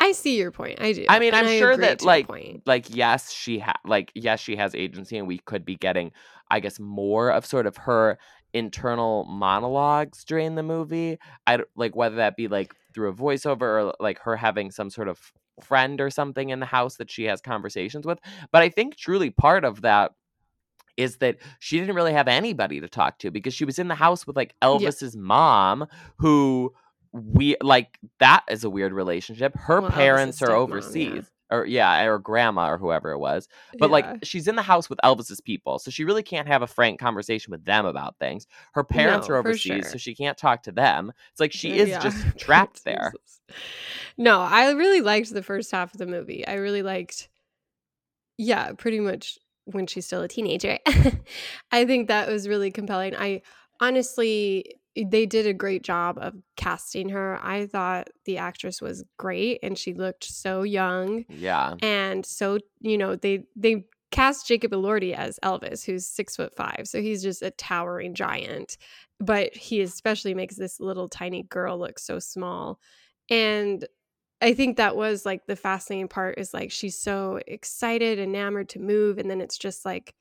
I 0.00 0.12
see 0.12 0.36
your 0.36 0.50
point. 0.50 0.80
I 0.80 0.92
do. 0.92 1.06
I 1.08 1.18
mean, 1.18 1.34
I'm 1.34 1.46
I 1.46 1.58
sure 1.58 1.76
that 1.76 2.02
like 2.02 2.28
like 2.66 2.94
yes, 2.94 3.32
she 3.32 3.58
ha- 3.58 3.80
like 3.84 4.12
yes, 4.14 4.40
she 4.40 4.56
has 4.56 4.74
agency 4.74 5.16
and 5.16 5.26
we 5.26 5.38
could 5.38 5.64
be 5.64 5.76
getting 5.76 6.12
I 6.50 6.60
guess 6.60 6.78
more 6.78 7.30
of 7.30 7.46
sort 7.46 7.66
of 7.66 7.76
her 7.78 8.18
internal 8.52 9.24
monologues 9.24 10.24
during 10.24 10.54
the 10.54 10.62
movie. 10.62 11.18
I 11.46 11.60
like 11.76 11.96
whether 11.96 12.16
that 12.16 12.36
be 12.36 12.48
like 12.48 12.74
through 12.94 13.08
a 13.10 13.14
voiceover 13.14 13.62
or 13.62 13.94
like 13.98 14.18
her 14.20 14.36
having 14.36 14.70
some 14.70 14.90
sort 14.90 15.08
of 15.08 15.32
friend 15.62 16.00
or 16.00 16.10
something 16.10 16.50
in 16.50 16.60
the 16.60 16.66
house 16.66 16.96
that 16.96 17.10
she 17.10 17.24
has 17.24 17.40
conversations 17.40 18.06
with. 18.06 18.18
But 18.52 18.62
I 18.62 18.68
think 18.68 18.96
truly 18.96 19.30
part 19.30 19.64
of 19.64 19.82
that 19.82 20.12
is 20.96 21.16
that 21.16 21.38
she 21.58 21.78
didn't 21.80 21.96
really 21.96 22.12
have 22.12 22.28
anybody 22.28 22.80
to 22.80 22.88
talk 22.88 23.18
to 23.18 23.30
because 23.30 23.54
she 23.54 23.64
was 23.64 23.78
in 23.78 23.88
the 23.88 23.94
house 23.94 24.26
with 24.26 24.36
like 24.36 24.54
Yeah. 24.62 24.68
Elvis's 24.68 25.16
mom 25.16 25.86
who 26.18 26.72
we 27.14 27.56
like 27.62 27.98
that 28.18 28.44
is 28.50 28.64
a 28.64 28.70
weird 28.70 28.92
relationship. 28.92 29.54
Her 29.56 29.80
Well, 29.80 29.90
parents 29.90 30.42
are 30.42 30.46
stepmom, 30.48 30.50
yeah. 30.50 30.56
overseas. 30.56 31.30
Or 31.50 31.66
yeah, 31.66 32.02
or 32.06 32.18
grandma 32.18 32.70
or 32.70 32.78
whoever 32.78 33.12
it 33.12 33.18
was. 33.18 33.46
But 33.78 33.90
Yeah. 33.90 33.92
like 33.92 34.24
she's 34.24 34.48
in 34.48 34.56
the 34.56 34.62
house 34.62 34.88
with 34.90 34.98
Elvis's 35.04 35.40
people. 35.42 35.78
So 35.78 35.90
she 35.90 36.02
really 36.04 36.22
can't 36.22 36.48
have 36.48 36.62
a 36.62 36.66
frank 36.66 36.98
conversation 36.98 37.50
with 37.52 37.64
them 37.64 37.84
about 37.86 38.16
things. 38.18 38.46
Her 38.72 38.82
parents 38.82 39.28
No, 39.28 39.34
are 39.34 39.38
overseas, 39.38 39.90
so 39.90 39.98
she 39.98 40.14
can't 40.14 40.36
talk 40.38 40.62
to 40.64 40.72
them. 40.72 41.12
It's 41.30 41.40
like 41.40 41.52
she 41.52 41.72
Uh, 41.78 41.82
is 41.82 41.88
yeah. 41.90 42.00
just 42.00 42.16
trapped 42.38 42.82
there. 42.84 43.12
No, 44.16 44.40
I 44.40 44.70
really 44.72 45.02
liked 45.02 45.32
the 45.32 45.42
first 45.42 45.70
half 45.70 45.92
of 45.92 45.98
the 45.98 46.06
movie. 46.06 46.44
I 46.46 46.54
really 46.54 46.82
liked, 46.82 47.28
yeah, 48.38 48.72
pretty 48.72 48.98
much 49.00 49.38
when 49.66 49.86
she's 49.86 50.06
still 50.06 50.22
a 50.22 50.28
teenager. 50.28 50.78
I 51.70 51.84
think 51.84 52.08
that 52.08 52.28
was 52.28 52.48
really 52.48 52.70
compelling. 52.70 53.14
I 53.14 53.42
honestly, 53.80 54.80
Eh, 54.96 55.04
they 55.08 55.26
did 55.26 55.46
a 55.46 55.52
great 55.54 55.82
job 55.82 56.18
of 56.20 56.34
casting 56.56 57.08
her. 57.10 57.38
I 57.42 57.66
thought 57.66 58.08
the 58.24 58.38
actress 58.38 58.80
was 58.80 59.04
great 59.18 59.58
and 59.62 59.76
she 59.78 59.94
looked 59.94 60.24
so 60.24 60.62
young 60.62 61.24
Yeah. 61.28 61.74
and 61.82 62.24
so 62.24 62.58
you 62.80 62.98
know 62.98 63.16
they 63.16 63.44
they 63.56 63.84
cast 64.10 64.46
Jacob 64.46 64.70
Elordi 64.70 65.12
as 65.12 65.40
Elvis, 65.42 65.84
who's 65.84 66.06
six 66.06 66.36
foot 66.36 66.54
five, 66.54 66.82
so 66.84 67.00
he's 67.02 67.22
just 67.22 67.42
a 67.42 67.50
towering 67.50 68.14
giant. 68.14 68.76
But 69.18 69.54
he 69.56 69.80
especially 69.80 70.34
makes 70.34 70.54
this 70.56 70.78
little 70.80 71.08
tiny 71.08 71.42
girl 71.44 71.78
look 71.78 71.98
so 71.98 72.18
small, 72.20 72.78
and 73.30 73.84
I 74.40 74.52
think 74.54 74.76
that 74.76 74.94
was 74.96 75.24
like 75.26 75.46
the 75.46 75.56
fascinating 75.56 76.08
part 76.08 76.38
is 76.38 76.52
like 76.54 76.70
she's 76.70 76.98
so 76.98 77.40
excited, 77.46 78.18
enamored 78.18 78.68
to 78.70 78.78
move, 78.78 79.18
and 79.18 79.28
then 79.30 79.40
it's 79.40 79.58
just 79.58 79.84
like 79.84 80.14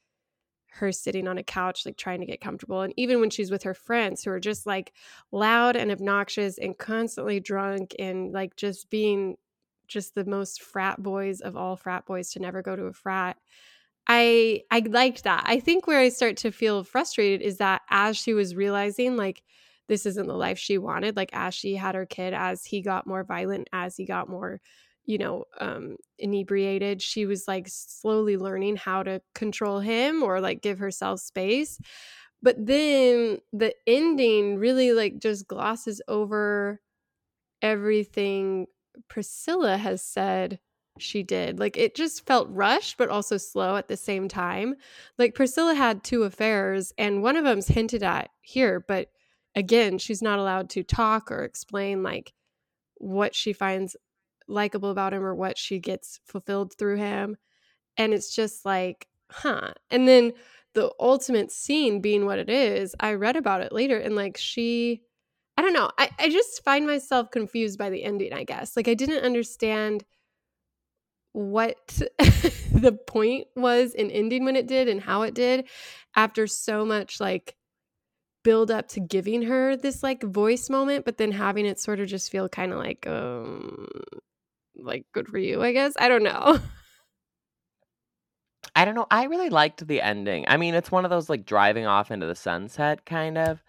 her 0.75 0.91
sitting 0.91 1.27
on 1.27 1.37
a 1.37 1.43
couch, 1.43 1.85
like 1.85 1.97
trying 1.97 2.19
to 2.19 2.25
get 2.25 2.41
comfortable. 2.41 2.81
And 2.81 2.93
even 2.97 3.19
when 3.19 3.29
she's 3.29 3.51
with 3.51 3.63
her 3.63 3.73
friends 3.75 4.23
who 4.23 4.31
are 4.31 4.39
just 4.39 4.65
like 4.65 4.93
loud 5.31 5.75
and 5.75 5.91
obnoxious 5.91 6.57
and 6.57 6.77
constantly 6.77 7.39
drunk 7.39 7.95
and 7.99 8.31
like 8.31 8.55
just 8.55 8.89
being 8.89 9.37
just 9.87 10.15
the 10.15 10.25
most 10.25 10.61
frat 10.61 11.01
boys 11.01 11.41
of 11.41 11.55
all 11.55 11.75
frat 11.75 12.05
boys 12.05 12.31
to 12.31 12.39
never 12.39 12.61
go 12.61 12.75
to 12.75 12.85
a 12.85 12.93
frat. 12.93 13.37
I 14.07 14.63
I 14.71 14.79
liked 14.79 15.23
that. 15.25 15.43
I 15.45 15.59
think 15.59 15.85
where 15.87 15.99
I 15.99 16.09
start 16.09 16.37
to 16.37 16.51
feel 16.51 16.83
frustrated 16.83 17.41
is 17.41 17.57
that 17.57 17.81
as 17.89 18.17
she 18.17 18.33
was 18.33 18.55
realizing 18.55 19.15
like 19.15 19.43
this 19.87 20.05
isn't 20.05 20.27
the 20.27 20.33
life 20.33 20.57
she 20.57 20.77
wanted, 20.77 21.15
like 21.15 21.29
as 21.33 21.53
she 21.53 21.75
had 21.75 21.95
her 21.95 22.05
kid, 22.05 22.33
as 22.33 22.65
he 22.65 22.81
got 22.81 23.05
more 23.05 23.23
violent, 23.23 23.69
as 23.73 23.95
he 23.95 24.05
got 24.05 24.29
more, 24.29 24.61
you 25.05 25.17
know, 25.17 25.45
um 25.59 25.97
inebriated, 26.19 27.01
she 27.01 27.25
was 27.25 27.47
like 27.47 27.67
slowly 27.67 28.37
learning 28.37 28.77
how 28.77 29.03
to 29.03 29.21
control 29.35 29.79
him 29.79 30.23
or 30.23 30.39
like 30.41 30.61
give 30.61 30.79
herself 30.79 31.19
space. 31.19 31.79
But 32.41 32.57
then 32.65 33.39
the 33.53 33.73
ending 33.87 34.57
really 34.57 34.93
like 34.93 35.19
just 35.19 35.47
glosses 35.47 36.01
over 36.07 36.81
everything 37.61 38.67
Priscilla 39.07 39.77
has 39.77 40.03
said 40.03 40.59
she 40.99 41.23
did. 41.23 41.59
Like 41.59 41.77
it 41.77 41.95
just 41.95 42.25
felt 42.25 42.47
rushed, 42.49 42.97
but 42.97 43.09
also 43.09 43.37
slow 43.37 43.75
at 43.77 43.87
the 43.87 43.97
same 43.97 44.27
time. 44.27 44.75
Like 45.17 45.35
Priscilla 45.35 45.73
had 45.73 46.03
two 46.03 46.23
affairs, 46.23 46.93
and 46.97 47.23
one 47.23 47.35
of 47.35 47.43
them's 47.43 47.67
hinted 47.67 48.03
at 48.03 48.29
here, 48.41 48.79
but 48.79 49.09
again, 49.55 49.97
she's 49.97 50.21
not 50.21 50.39
allowed 50.39 50.69
to 50.71 50.83
talk 50.83 51.31
or 51.31 51.43
explain 51.43 52.03
like 52.03 52.33
what 52.97 53.35
she 53.35 53.53
finds 53.53 53.95
likable 54.47 54.89
about 54.91 55.13
him 55.13 55.23
or 55.23 55.35
what 55.35 55.57
she 55.57 55.79
gets 55.79 56.19
fulfilled 56.25 56.73
through 56.77 56.97
him. 56.97 57.37
And 57.97 58.13
it's 58.13 58.35
just 58.35 58.65
like, 58.65 59.07
huh. 59.29 59.73
And 59.89 60.07
then 60.07 60.33
the 60.73 60.91
ultimate 60.99 61.51
scene 61.51 62.01
being 62.01 62.25
what 62.25 62.39
it 62.39 62.49
is, 62.49 62.95
I 62.99 63.13
read 63.13 63.35
about 63.35 63.61
it 63.61 63.71
later 63.71 63.97
and 63.97 64.15
like 64.15 64.37
she 64.37 65.01
I 65.55 65.61
don't 65.61 65.73
know. 65.73 65.91
I, 65.99 66.09
I 66.17 66.29
just 66.29 66.63
find 66.63 66.87
myself 66.87 67.29
confused 67.29 67.77
by 67.77 67.91
the 67.91 68.03
ending, 68.03 68.33
I 68.33 68.43
guess. 68.43 68.75
Like 68.75 68.87
I 68.87 68.95
didn't 68.95 69.23
understand 69.23 70.03
what 71.33 71.75
the 72.71 72.97
point 73.07 73.47
was 73.55 73.93
in 73.93 74.09
ending 74.11 74.45
when 74.45 74.55
it 74.55 74.67
did 74.67 74.87
and 74.87 75.01
how 75.01 75.23
it 75.23 75.33
did 75.33 75.67
after 76.15 76.45
so 76.47 76.85
much 76.85 77.19
like 77.19 77.55
build 78.43 78.69
up 78.69 78.87
to 78.89 78.99
giving 78.99 79.41
her 79.41 79.75
this 79.75 80.03
like 80.03 80.21
voice 80.21 80.69
moment 80.69 81.05
but 81.05 81.17
then 81.17 81.31
having 81.31 81.65
it 81.65 81.79
sort 81.79 81.99
of 81.99 82.07
just 82.07 82.29
feel 82.31 82.47
kind 82.47 82.71
of 82.71 82.77
like 82.77 83.07
um 83.07 83.87
like 84.75 85.05
good 85.13 85.27
for 85.27 85.37
you 85.37 85.61
i 85.61 85.71
guess 85.71 85.93
i 85.99 86.07
don't 86.07 86.23
know 86.23 86.59
I 88.75 88.85
don't 88.85 88.95
know. 88.95 89.07
I 89.11 89.25
really 89.25 89.49
liked 89.49 89.85
the 89.85 90.01
ending. 90.01 90.45
I 90.47 90.57
mean, 90.57 90.73
it's 90.73 90.91
one 90.91 91.05
of 91.05 91.11
those 91.11 91.29
like 91.29 91.45
driving 91.45 91.85
off 91.85 92.11
into 92.11 92.25
the 92.25 92.35
sunset 92.35 93.05
kind 93.05 93.37
of 93.37 93.63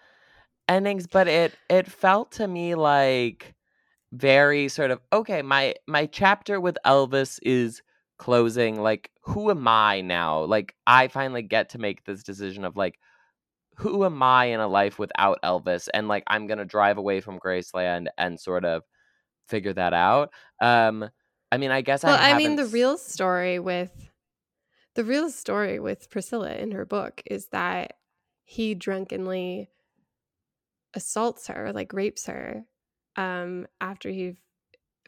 endings, 0.69 1.07
but 1.07 1.29
it 1.29 1.55
it 1.69 1.87
felt 1.91 2.33
to 2.33 2.49
me 2.49 2.75
like 2.75 3.55
very 4.13 4.69
sort 4.69 4.91
of 4.91 5.01
okay, 5.13 5.43
my 5.43 5.75
my 5.87 6.07
chapter 6.07 6.61
with 6.61 6.79
Elvis 6.87 7.39
is 7.43 7.83
closing. 8.19 8.81
Like, 8.81 9.11
who 9.23 9.51
am 9.51 9.69
I 9.69 10.01
now? 10.01 10.45
Like, 10.45 10.75
I 10.87 11.09
finally 11.09 11.43
get 11.43 11.71
to 11.71 11.79
make 11.79 12.05
this 12.05 12.23
decision 12.23 12.65
of 12.65 12.77
like 12.77 12.99
who 13.77 14.05
am 14.05 14.23
I 14.23 14.47
in 14.47 14.61
a 14.61 14.69
life 14.69 14.99
without 14.99 15.41
Elvis? 15.43 15.89
And 15.93 16.09
like 16.09 16.25
I'm 16.29 16.47
gonna 16.47 16.65
drive 16.65 16.97
away 16.97 17.21
from 17.21 17.41
Graceland 17.41 18.07
and 18.17 18.41
sort 18.41 18.65
of 18.65 18.85
figure 19.49 19.73
that 19.73 19.93
out. 19.93 20.31
Um 20.61 21.09
I 21.51 21.59
mean 21.59 21.71
I 21.71 21.81
guess 21.81 22.03
well, 22.03 22.19
I 22.19 22.33
I 22.33 22.39
mean 22.39 22.57
the 22.57 22.67
real 22.67 22.99
story 22.99 23.59
with 23.59 24.11
the 24.95 25.05
real 25.05 25.31
story 25.31 25.81
with 25.81 26.11
priscilla 26.11 26.55
in 26.55 26.71
her 26.73 26.85
book 26.85 27.23
is 27.27 27.49
that 27.49 27.95
he 28.45 28.75
drunkenly 28.75 29.71
assaults 30.95 31.49
her 31.49 31.73
like 31.73 31.93
rapes 31.93 32.27
her 32.27 32.65
um 33.17 33.67
after 33.81 34.11
he 34.11 34.37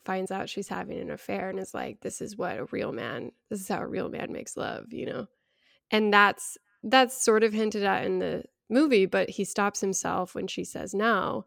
finds 0.05 0.31
out 0.31 0.49
she's 0.49 0.69
having 0.69 0.99
an 0.99 1.11
affair 1.11 1.51
and 1.51 1.59
is 1.59 1.75
like 1.75 2.01
this 2.01 2.21
is 2.21 2.37
what 2.37 2.57
a 2.57 2.65
real 2.67 2.93
man 2.93 3.31
this 3.51 3.61
is 3.61 3.69
how 3.69 3.81
a 3.81 3.87
real 3.87 4.09
man 4.09 4.33
makes 4.33 4.57
love 4.57 4.93
you 4.93 5.07
know 5.07 5.27
and 5.91 6.13
that's 6.13 6.57
that's 6.83 7.23
sort 7.23 7.43
of 7.43 7.53
hinted 7.53 7.83
at 7.83 8.05
in 8.05 8.19
the 8.19 8.45
movie 8.69 9.07
but 9.07 9.29
he 9.31 9.45
stops 9.45 9.81
himself 9.81 10.35
when 10.35 10.47
she 10.47 10.65
says 10.65 10.95
no 10.95 11.45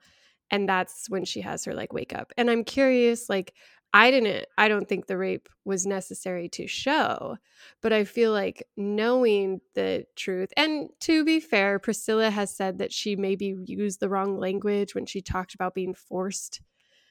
and 0.52 0.68
that's 0.68 1.10
when 1.10 1.26
she 1.26 1.42
has 1.42 1.66
her 1.66 1.74
like 1.74 1.94
wake 1.94 2.14
up 2.14 2.32
and 2.38 2.50
i'm 2.50 2.64
curious 2.64 3.30
like 3.30 3.54
i 3.94 4.12
didn't 4.12 4.46
i 4.58 4.68
don't 4.68 4.88
think 4.88 5.08
the 5.08 5.18
rape 5.18 5.50
was 5.66 5.86
necessary 5.86 6.50
to 6.50 6.68
show 6.68 7.38
but 7.82 7.94
i 7.94 8.04
feel 8.04 8.32
like 8.32 8.64
knowing 8.78 9.60
the 9.76 10.06
truth 10.16 10.52
and 10.58 10.90
to 11.00 11.24
be 11.24 11.40
fair 11.40 11.80
priscilla 11.80 12.30
has 12.30 12.56
said 12.56 12.78
that 12.80 12.94
she 12.94 13.16
maybe 13.16 13.56
used 13.66 14.00
the 14.00 14.10
wrong 14.10 14.38
language 14.38 14.96
when 14.96 15.06
she 15.06 15.22
talked 15.22 15.54
about 15.54 15.74
being 15.76 15.94
forced 15.94 16.62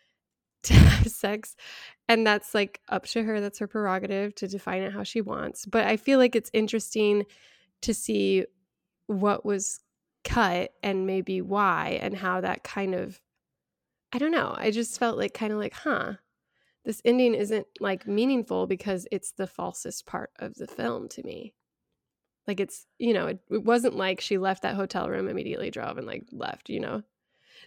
to 0.65 0.75
have 0.75 1.07
sex 1.07 1.55
and 2.09 2.27
that's 2.27 2.53
like 2.53 2.81
up 2.89 3.07
to 3.07 3.23
her 3.23 3.41
that's 3.41 3.61
her 3.61 3.69
prerogative 3.69 4.35
to 4.35 4.49
define 4.49 4.83
it 4.83 4.93
how 4.93 5.05
she 5.05 5.21
wants 5.21 5.65
but 5.67 5.87
i 5.87 5.97
feel 5.97 6.19
like 6.19 6.35
it's 6.35 6.51
interesting 6.53 7.25
to 7.81 7.95
see 7.95 8.45
what 9.07 9.45
was 9.45 9.81
cut 10.25 10.73
and 10.83 11.07
maybe 11.07 11.41
why 11.41 11.99
and 12.03 12.17
how 12.17 12.41
that 12.41 12.63
kind 12.63 12.95
of 12.95 13.21
i 14.13 14.19
don't 14.19 14.33
know 14.33 14.55
i 14.59 14.71
just 14.71 14.99
felt 14.99 15.19
like 15.19 15.35
kind 15.35 15.53
of 15.53 15.59
like 15.59 15.75
huh 15.75 16.15
this 16.85 17.03
ending 17.05 17.35
isn't 17.35 17.67
like 17.81 18.07
meaningful 18.07 18.67
because 18.67 19.07
it's 19.13 19.33
the 19.33 19.47
falsest 19.47 20.07
part 20.07 20.31
of 20.39 20.55
the 20.55 20.67
film 20.67 21.09
to 21.09 21.23
me 21.23 21.55
like 22.47 22.61
it's 22.61 22.87
you 22.99 23.13
know 23.13 23.27
it, 23.27 23.41
it 23.51 23.65
wasn't 23.65 23.95
like 23.95 24.21
she 24.21 24.39
left 24.39 24.63
that 24.63 24.75
hotel 24.75 25.09
room 25.09 25.29
immediately 25.29 25.71
drove 25.71 25.99
and 25.99 26.07
like 26.07 26.25
left 26.33 26.71
you 26.71 26.81
know 26.81 27.03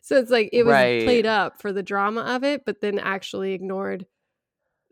so 0.01 0.17
it's 0.17 0.31
like 0.31 0.49
it 0.53 0.63
was 0.63 0.73
right. 0.73 1.03
played 1.03 1.25
up 1.25 1.61
for 1.61 1.73
the 1.73 1.83
drama 1.83 2.21
of 2.21 2.43
it, 2.43 2.65
but 2.65 2.81
then 2.81 2.99
actually 2.99 3.53
ignored 3.53 4.05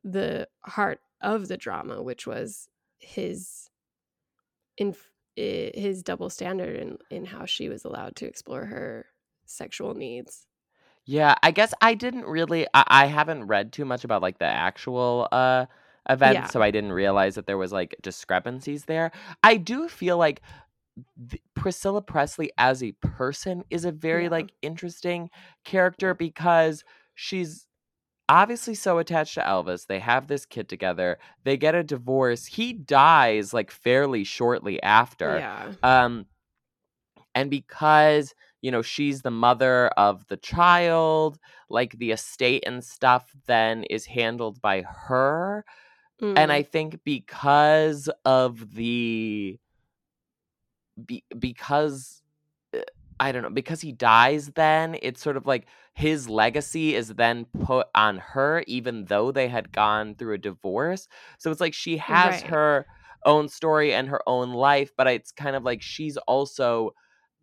the 0.03 0.47
heart 0.62 0.99
of 1.21 1.47
the 1.47 1.57
drama, 1.57 2.01
which 2.01 2.27
was 2.27 2.67
his 2.99 3.69
in 4.77 4.95
eh, 5.38 5.71
his 5.73 6.03
double 6.03 6.29
standard 6.29 6.75
in 6.75 6.97
in 7.09 7.25
how 7.25 7.45
she 7.45 7.69
was 7.69 7.85
allowed 7.85 8.15
to 8.17 8.27
explore 8.27 8.65
her 8.65 9.07
sexual 9.45 9.93
needs. 9.93 10.45
Yeah, 11.12 11.34
I 11.41 11.50
guess 11.50 11.74
I 11.82 11.95
didn't 11.95 12.26
really 12.26 12.67
I, 12.74 12.84
I 12.88 13.06
haven't 13.08 13.45
read 13.48 13.74
too 13.74 13.84
much 13.84 14.04
about 14.04 14.22
like 14.22 14.38
the 14.38 14.45
actual 14.45 15.28
uh 15.32 15.65
event, 16.08 16.36
Yeah. 16.36 16.48
so 16.48 16.62
I 16.62 16.69
didn't 16.69 16.91
realize 16.93 17.34
that 17.36 17.48
there 17.48 17.58
was 17.58 17.72
like 17.72 17.95
discrepancies 18.04 18.86
there. 18.86 19.12
I 19.43 19.58
do 19.58 19.88
feel 19.89 20.17
like 20.19 20.41
th- 21.30 21.41
Priscilla 21.56 22.04
Presley 22.04 22.52
as 22.60 22.84
a 22.84 22.91
person 22.93 23.63
is 23.72 23.86
a 23.86 23.91
very 23.91 24.26
Yeah. 24.26 24.30
like 24.30 24.52
interesting 24.62 25.32
character 25.65 26.13
because 26.13 26.84
she's 27.15 27.65
obviously 28.28 28.76
so 28.76 29.00
attached 29.00 29.34
to 29.34 29.41
Elvis. 29.41 29.88
They 29.88 29.98
have 30.00 30.28
this 30.28 30.45
kid 30.45 30.69
together. 30.69 31.17
They 31.43 31.58
get 31.58 31.74
a 31.74 31.84
divorce. 31.84 32.45
He 32.45 32.72
dies 32.74 33.52
like 33.52 33.72
fairly 33.72 34.24
shortly 34.24 34.80
after. 34.84 35.39
Yeah. 35.39 35.72
Um 35.82 36.28
and 37.34 37.50
because 37.50 38.36
you 38.62 38.72
know 38.72 38.82
she's 38.82 39.22
the 39.22 39.32
mother 39.32 39.88
of 39.89 40.28
the 40.28 40.38
child 40.38 41.39
like 41.69 41.93
the 41.98 42.12
estate 42.12 42.63
and 42.65 42.84
stuff 42.84 43.34
then 43.48 43.84
is 43.86 44.06
handled 44.06 44.62
by 44.62 44.82
her 44.82 45.65
and 46.36 46.52
i 46.52 46.62
Mm. 46.62 46.63
think 46.63 47.00
because 47.04 48.10
of 48.26 48.76
the 48.76 49.60
be, 51.06 51.24
because 51.38 52.24
uh, 52.76 52.82
I 53.19 53.32
don't 53.32 53.43
know, 53.43 53.50
because 53.50 53.82
he 53.82 53.91
dies 53.91 54.50
then, 54.52 54.98
it's 55.02 55.22
sort 55.22 55.38
of 55.38 55.45
like 55.45 55.67
his 55.93 56.30
legacy 56.30 56.95
is 56.95 57.10
then 57.15 57.45
put 57.63 57.88
on 57.95 58.17
her, 58.19 58.63
even 58.67 59.06
though 59.06 59.32
they 59.32 59.48
had 59.50 59.72
gone 59.72 60.15
through 60.15 60.36
a 60.36 60.39
divorce. 60.39 61.08
So 61.38 61.52
it's 61.52 61.62
like 61.62 61.74
she 61.74 61.98
has 61.98 62.41
Right. 62.41 62.43
her 62.43 62.86
own 63.26 63.50
story 63.50 63.93
and 63.93 64.08
her 64.10 64.22
own 64.28 64.52
life, 64.54 64.91
but 64.98 65.08
it's 65.08 65.32
kind 65.32 65.56
of 65.56 65.63
like 65.63 65.82
she's 65.82 66.17
also 66.17 66.91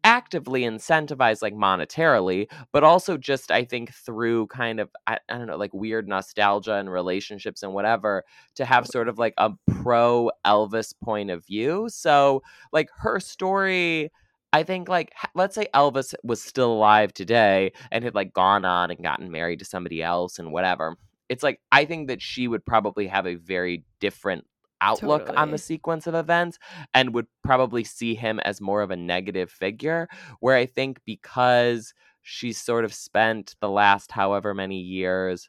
actively 0.06 0.62
incentivized 0.62 1.42
like 1.42 1.52
monetarily 1.52 2.46
but 2.70 2.84
also 2.84 3.16
just 3.16 3.50
i 3.50 3.64
think 3.64 3.92
through 3.92 4.46
kind 4.46 4.78
of 4.78 4.88
I, 5.04 5.18
I 5.28 5.36
don't 5.36 5.48
know 5.48 5.56
like 5.56 5.74
weird 5.74 6.06
nostalgia 6.06 6.74
and 6.74 6.88
relationships 6.88 7.64
and 7.64 7.74
whatever 7.74 8.22
to 8.54 8.64
have 8.64 8.86
sort 8.86 9.08
of 9.08 9.18
like 9.18 9.34
a 9.36 9.50
pro 9.82 10.30
elvis 10.44 10.94
point 11.02 11.30
of 11.30 11.44
view. 11.44 11.88
So 11.88 12.44
like 12.72 12.88
her 12.98 13.18
story 13.18 14.12
i 14.52 14.62
think 14.62 14.88
like 14.88 15.12
let's 15.34 15.56
say 15.56 15.66
elvis 15.74 16.14
was 16.22 16.40
still 16.40 16.72
alive 16.72 17.12
today 17.12 17.72
and 17.90 18.04
had 18.04 18.14
like 18.14 18.32
gone 18.32 18.64
on 18.64 18.92
and 18.92 19.02
gotten 19.02 19.32
married 19.32 19.58
to 19.58 19.64
somebody 19.64 20.04
else 20.04 20.38
and 20.38 20.52
whatever. 20.52 20.96
It's 21.28 21.42
like 21.42 21.60
i 21.72 21.84
think 21.84 22.06
that 22.08 22.22
she 22.22 22.46
would 22.46 22.64
probably 22.64 23.08
have 23.08 23.26
a 23.26 23.34
very 23.34 23.84
different 23.98 24.44
outlook 24.80 25.30
on 25.36 25.50
the 25.50 25.58
sequence 25.58 26.06
of 26.06 26.14
events 26.14 26.58
and 26.94 27.14
would 27.14 27.26
probably 27.42 27.84
see 27.84 28.14
him 28.14 28.40
as 28.40 28.60
more 28.60 28.82
of 28.82 28.90
a 28.90 28.96
negative 28.96 29.50
figure 29.50 30.08
where 30.40 30.56
i 30.56 30.66
think 30.66 31.00
because 31.04 31.94
she's 32.22 32.58
sort 32.58 32.84
of 32.84 32.92
spent 32.92 33.54
the 33.60 33.68
last 33.70 34.12
however 34.12 34.54
many 34.54 34.80
years 34.80 35.48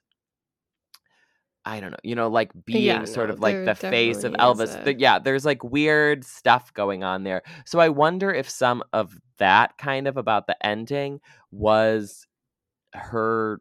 I 1.66 1.82
don't 1.82 1.92
know, 1.92 1.98
you 2.02 2.16
know, 2.16 2.30
like 2.30 2.52
Yeah, 2.66 3.00
being 3.00 3.06
sort 3.08 3.28
no, 3.28 3.34
of 3.34 3.42
like 3.42 3.66
the 3.66 3.76
face 3.76 4.24
of 4.24 4.32
Elvis. 4.40 5.00
yeah, 5.02 5.20
there's 5.20 5.44
like 5.44 5.62
weird 5.66 6.24
stuff 6.24 6.74
going 6.74 7.04
on 7.04 7.24
there. 7.24 7.44
So 7.66 7.80
I 7.80 7.90
wonder 7.90 8.34
if 8.34 8.50
some 8.50 8.84
of 8.94 9.20
that 9.38 9.78
kind 9.78 10.08
of 10.08 10.16
about 10.16 10.48
the 10.48 10.66
ending 10.66 11.20
was 11.52 12.26
her 12.94 13.60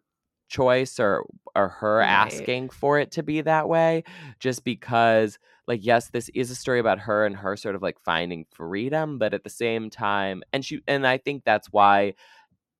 choice 0.49 1.01
or 1.01 1.25
or 1.57 1.69
her 1.69 1.99
right. 1.99 2.07
asking 2.07 2.71
for 2.71 3.01
it 3.01 3.11
to 3.13 3.25
be 3.25 3.41
that 3.41 3.69
way 3.69 4.05
just 4.39 4.63
because 4.65 5.39
like 5.67 5.85
yes 5.85 6.09
this 6.11 6.29
is 6.35 6.51
a 6.51 6.55
story 6.55 6.79
about 6.79 6.99
her 7.01 7.27
and 7.27 7.37
her 7.37 7.57
sort 7.57 7.75
of 7.75 7.83
like 7.83 7.99
finding 8.05 8.45
freedom 8.53 9.19
but 9.19 9.35
at 9.35 9.45
the 9.45 9.51
same 9.51 9.91
time 9.91 10.43
and 10.53 10.65
she 10.65 10.81
and 10.87 11.07
I 11.07 11.19
think 11.19 11.45
that's 11.45 11.69
why 11.73 12.15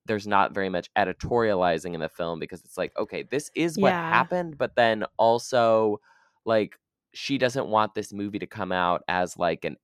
there's 0.07 0.27
not 0.27 0.55
very 0.55 0.69
much 0.69 0.89
editorializing 0.97 1.95
in 1.95 2.01
the 2.01 2.09
film 2.09 2.39
because 2.39 2.61
it's 2.65 2.79
like 2.79 2.97
okay 2.97 3.23
this 3.25 3.51
is 3.55 3.77
what 3.77 3.91
Yeah. 3.91 4.09
happened 4.11 4.57
but 4.57 4.77
then 4.77 5.05
also 5.17 6.01
like 6.45 6.79
she 7.13 7.39
doesn't 7.39 7.67
want 7.67 7.95
this 7.95 8.13
movie 8.13 8.39
to 8.39 8.47
come 8.47 8.73
out 8.73 9.03
as 9.09 9.37
like 9.39 9.65
an 9.65 9.77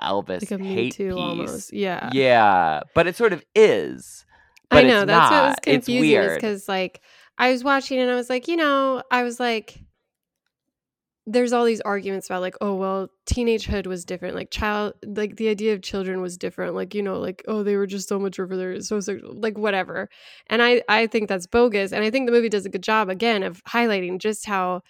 Elvis 0.00 0.50
Like 0.50 0.60
hate 0.60 0.92
Too 0.94 1.10
piece 1.10 1.16
almost. 1.16 1.72
Yeah. 1.72 2.10
yeah 2.12 2.80
but 2.94 3.06
it 3.06 3.16
sort 3.16 3.32
of 3.32 3.44
is 3.54 4.26
I 4.70 4.82
know 4.82 5.04
that's 5.04 5.30
what 5.30 5.42
was 5.44 5.54
it's 5.66 5.86
confusing 5.86 6.00
weird 6.00 6.34
because 6.36 6.68
like 6.68 7.00
I 7.38 7.52
was 7.52 7.62
watching 7.62 7.98
and 8.00 8.10
I 8.10 8.14
was 8.16 8.28
like, 8.28 8.48
you 8.48 8.56
know, 8.56 9.02
I 9.10 9.22
was 9.22 9.38
like, 9.40 9.78
there's 11.26 11.52
all 11.52 11.64
these 11.64 11.80
arguments 11.82 12.26
about 12.26 12.42
like 12.42 12.56
oh 12.60 12.74
well 12.74 13.08
teenagehood 13.26 13.86
was 13.86 14.04
different 14.04 14.34
like 14.34 14.50
child 14.50 14.92
like 15.06 15.36
the 15.36 15.48
idea 15.48 15.72
of 15.72 15.80
children 15.80 16.20
was 16.20 16.36
different 16.36 16.74
like 16.74 16.94
you 16.94 17.02
know 17.02 17.18
like 17.18 17.42
oh 17.48 17.62
they 17.62 17.76
were 17.76 17.86
just 17.86 18.08
so 18.08 18.18
much 18.18 18.38
over 18.38 18.56
there 18.56 18.78
so 18.80 19.00
sexual 19.00 19.34
like 19.34 19.56
whatever. 19.56 20.08
And 20.48 20.62
i 20.62 20.82
i 20.88 21.06
think 21.06 21.28
that's 21.28 21.46
bogus 21.46 21.92
and 21.92 22.04
i 22.04 22.10
think 22.10 22.26
the 22.26 22.32
movie 22.32 22.48
does 22.48 22.66
a 22.66 22.70
good 22.70 22.82
job 22.82 23.08
again 23.08 23.42
of 23.42 23.62
highlighting 23.64 24.18
just 24.18 24.44
how 24.46 24.82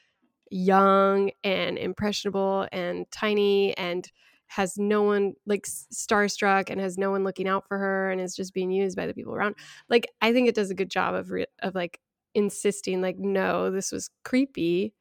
young 0.51 1.31
and 1.43 1.79
impressionable 1.79 2.69
and 2.73 3.11
tiny 3.11 3.77
and 3.77 4.11
has 4.47 4.77
no 4.77 5.03
one 5.03 5.35
like 5.47 5.67
starstruck 5.67 6.71
and 6.71 6.81
has 6.81 6.99
no 6.99 7.11
one 7.11 7.25
looking 7.25 7.49
out 7.49 7.67
for 7.67 7.79
her 7.79 8.11
and 8.11 8.21
is 8.21 8.37
just 8.37 8.55
being 8.55 8.71
used 8.71 8.97
by 8.97 9.07
the 9.07 9.15
people 9.15 9.35
around. 9.35 9.55
Like 9.89 10.09
i 10.21 10.33
think 10.33 10.49
it 10.49 10.55
does 10.55 10.71
a 10.71 10.75
good 10.75 10.91
job 10.91 11.15
of 11.15 11.31
re- 11.31 11.47
of 11.61 11.75
like 11.77 12.01
insisting 12.35 13.01
like 13.01 13.19
no 13.19 13.71
this 13.71 13.93
was 13.93 14.11
creepy 14.25 14.93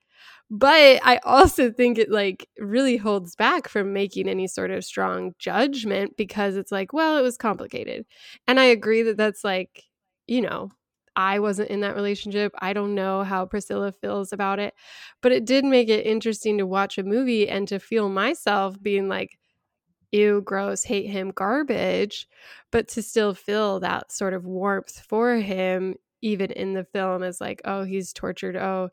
but 0.56 1.00
i 1.04 1.20
also 1.24 1.72
think 1.72 1.98
it 1.98 2.12
like 2.12 2.48
really 2.60 2.96
holds 2.96 3.36
back 3.36 3.68
from 3.68 3.92
making 3.92 4.30
any 4.30 4.48
sort 4.48 4.70
of 4.70 4.86
strong 4.86 5.34
judgment 5.40 6.16
because 6.16 6.56
it's 6.56 6.72
like 6.72 6.94
well 6.94 7.18
it 7.18 7.24
was 7.24 7.38
complicated. 7.38 8.06
And 8.48 8.60
i 8.60 8.66
agree 8.66 9.02
that 9.04 9.18
that's 9.18 9.44
like 9.44 9.84
you 10.28 10.42
know 10.42 10.70
i 11.16 11.40
wasn't 11.40 11.70
in 11.72 11.80
that 11.82 11.96
relationship. 11.96 12.54
I 12.60 12.74
don't 12.74 12.94
know 12.96 13.24
how 13.24 13.46
priscilla 13.48 13.92
feels 13.92 14.32
about 14.34 14.60
it. 14.60 14.74
But 15.22 15.32
it 15.32 15.46
did 15.46 15.66
make 15.66 15.90
it 15.90 16.06
interesting 16.06 16.58
to 16.60 16.66
watch 16.68 16.98
a 17.00 17.04
movie 17.04 17.50
and 17.50 17.68
to 17.70 17.80
feel 17.80 18.10
myself 18.10 18.82
being 18.82 19.08
like 19.10 19.38
ew 20.12 20.42
gross 20.42 20.84
hate 20.84 21.10
him 21.10 21.32
garbage. 21.32 22.28
But 22.72 22.88
to 22.90 23.02
still 23.04 23.34
feel 23.34 23.80
that 23.82 24.12
sort 24.12 24.34
of 24.34 24.46
warmth 24.46 25.00
for 25.10 25.36
him 25.38 25.96
even 26.22 26.52
in 26.52 26.74
the 26.74 26.86
film 26.86 27.24
as 27.24 27.42
like 27.42 27.62
oh 27.66 27.84
he's 27.86 28.14
tortured. 28.14 28.56
Oh 28.56 28.90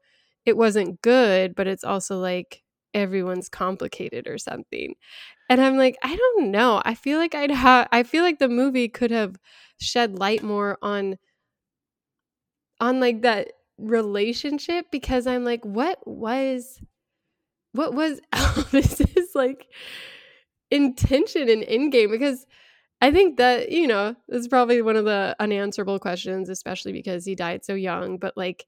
it 0.46 0.56
wasn't 0.56 1.02
good, 1.02 1.54
but 1.54 1.66
it's 1.66 1.84
also 1.84 2.18
like 2.18 2.62
everyone's 2.94 3.48
complicated 3.48 4.26
or 4.26 4.38
something. 4.38 4.94
And 5.50 5.60
I'm 5.60 5.76
like, 5.76 5.98
I 6.02 6.16
don't 6.16 6.50
know. 6.50 6.82
I 6.84 6.94
feel 6.94 7.18
like 7.18 7.34
I'd 7.34 7.50
have 7.50 7.88
I 7.92 8.04
feel 8.04 8.22
like 8.24 8.38
the 8.38 8.48
movie 8.48 8.88
could 8.88 9.10
have 9.10 9.36
shed 9.80 10.18
light 10.18 10.42
more 10.42 10.78
on 10.82 11.18
on 12.80 13.00
like 13.00 13.22
that 13.22 13.52
relationship 13.78 14.86
because 14.90 15.26
I'm 15.26 15.44
like, 15.44 15.64
what 15.64 15.98
was 16.06 16.80
what 17.72 17.94
was 17.94 18.20
Elvis's 18.34 19.34
like 19.34 19.68
intention 20.70 21.48
in 21.48 21.60
Endgame? 21.62 22.10
Because 22.10 22.46
I 23.02 23.12
think 23.12 23.38
that, 23.38 23.72
you 23.72 23.86
know, 23.88 24.16
this 24.28 24.40
is 24.42 24.48
probably 24.48 24.82
one 24.82 24.96
of 24.96 25.04
the 25.04 25.36
unanswerable 25.40 25.98
questions, 25.98 26.48
especially 26.48 26.92
because 26.92 27.24
he 27.26 27.36
died 27.36 27.64
so 27.64 27.74
young. 27.74 28.18
But 28.18 28.36
like 28.36 28.66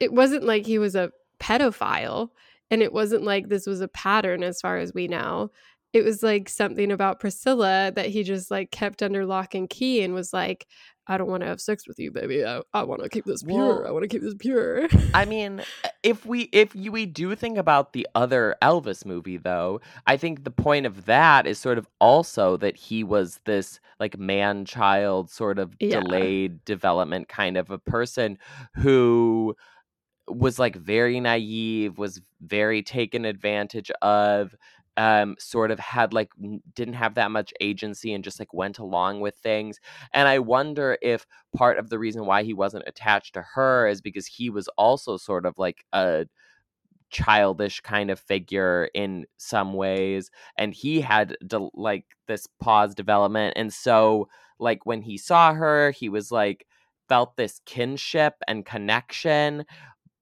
it 0.00 0.12
wasn't 0.12 0.44
like 0.44 0.66
he 0.66 0.78
was 0.78 0.94
a 0.94 1.10
pedophile 1.40 2.30
and 2.70 2.82
it 2.82 2.92
wasn't 2.92 3.24
like 3.24 3.48
this 3.48 3.66
was 3.66 3.80
a 3.80 3.88
pattern 3.88 4.42
as 4.42 4.60
far 4.60 4.78
as 4.78 4.92
we 4.94 5.08
know. 5.08 5.50
It 5.92 6.04
was 6.04 6.24
like 6.24 6.48
something 6.48 6.90
about 6.90 7.20
priscilla 7.20 7.92
that 7.94 8.06
he 8.06 8.24
just 8.24 8.50
like 8.50 8.72
kept 8.72 9.02
under 9.02 9.24
lock 9.24 9.54
and 9.54 9.70
key 9.70 10.02
and 10.02 10.12
was 10.12 10.32
like 10.32 10.66
i 11.06 11.16
don't 11.16 11.28
want 11.28 11.42
to 11.42 11.46
have 11.46 11.60
sex 11.60 11.86
with 11.86 12.00
you 12.00 12.10
baby. 12.10 12.44
I, 12.44 12.62
I 12.72 12.82
want 12.82 13.02
to 13.04 13.08
keep 13.08 13.26
this 13.26 13.44
pure. 13.44 13.56
Well, 13.56 13.86
i 13.86 13.90
want 13.92 14.02
to 14.02 14.08
keep 14.08 14.22
this 14.22 14.34
pure. 14.34 14.88
I 15.12 15.24
mean 15.24 15.60
eh, 15.84 15.88
if 16.02 16.26
we 16.26 16.48
if 16.50 16.74
you, 16.74 16.90
we 16.90 17.06
do 17.06 17.36
think 17.36 17.58
about 17.58 17.92
the 17.92 18.08
other 18.16 18.56
elvis 18.60 19.06
movie 19.06 19.36
though 19.36 19.80
i 20.08 20.16
think 20.16 20.42
the 20.42 20.50
point 20.50 20.86
of 20.86 21.04
that 21.04 21.46
is 21.46 21.58
sort 21.58 21.78
of 21.78 21.86
also 22.00 22.56
that 22.56 22.76
he 22.76 23.04
was 23.04 23.38
this 23.44 23.78
like 24.00 24.18
man 24.18 24.64
child 24.64 25.30
sort 25.30 25.60
of 25.60 25.76
yeah. 25.78 26.00
delayed 26.00 26.64
development 26.64 27.28
kind 27.28 27.56
of 27.56 27.70
a 27.70 27.78
person 27.78 28.36
who 28.74 29.54
was 30.28 30.58
like 30.58 30.76
very 30.76 31.20
naive, 31.20 31.98
was 31.98 32.20
very 32.40 32.82
taken 32.82 33.24
advantage 33.24 33.90
of, 34.02 34.54
um, 34.96 35.34
sort 35.40 35.72
of 35.72 35.78
had 35.80 36.12
like 36.12 36.30
didn't 36.74 36.94
have 36.94 37.14
that 37.14 37.32
much 37.32 37.52
agency 37.60 38.14
and 38.14 38.22
just 38.22 38.38
like 38.38 38.54
went 38.54 38.78
along 38.78 39.20
with 39.20 39.34
things. 39.36 39.80
And 40.12 40.28
I 40.28 40.38
wonder 40.38 40.96
if 41.02 41.26
part 41.56 41.78
of 41.78 41.90
the 41.90 41.98
reason 41.98 42.26
why 42.26 42.44
he 42.44 42.54
wasn't 42.54 42.84
attached 42.86 43.34
to 43.34 43.42
her 43.54 43.88
is 43.88 44.00
because 44.00 44.26
he 44.26 44.50
was 44.50 44.68
also 44.78 45.16
sort 45.16 45.46
of 45.46 45.58
like 45.58 45.84
a 45.92 46.26
childish 47.10 47.80
kind 47.80 48.10
of 48.10 48.18
figure 48.18 48.88
in 48.94 49.24
some 49.36 49.72
ways 49.74 50.30
and 50.58 50.74
he 50.74 51.00
had 51.00 51.36
de- 51.46 51.68
like 51.74 52.04
this 52.26 52.48
pause 52.60 52.92
development 52.94 53.52
and 53.56 53.72
so 53.72 54.28
like 54.58 54.84
when 54.84 55.00
he 55.00 55.16
saw 55.16 55.54
her 55.54 55.92
he 55.92 56.08
was 56.08 56.32
like 56.32 56.66
felt 57.08 57.36
this 57.36 57.60
kinship 57.66 58.34
and 58.48 58.66
connection 58.66 59.64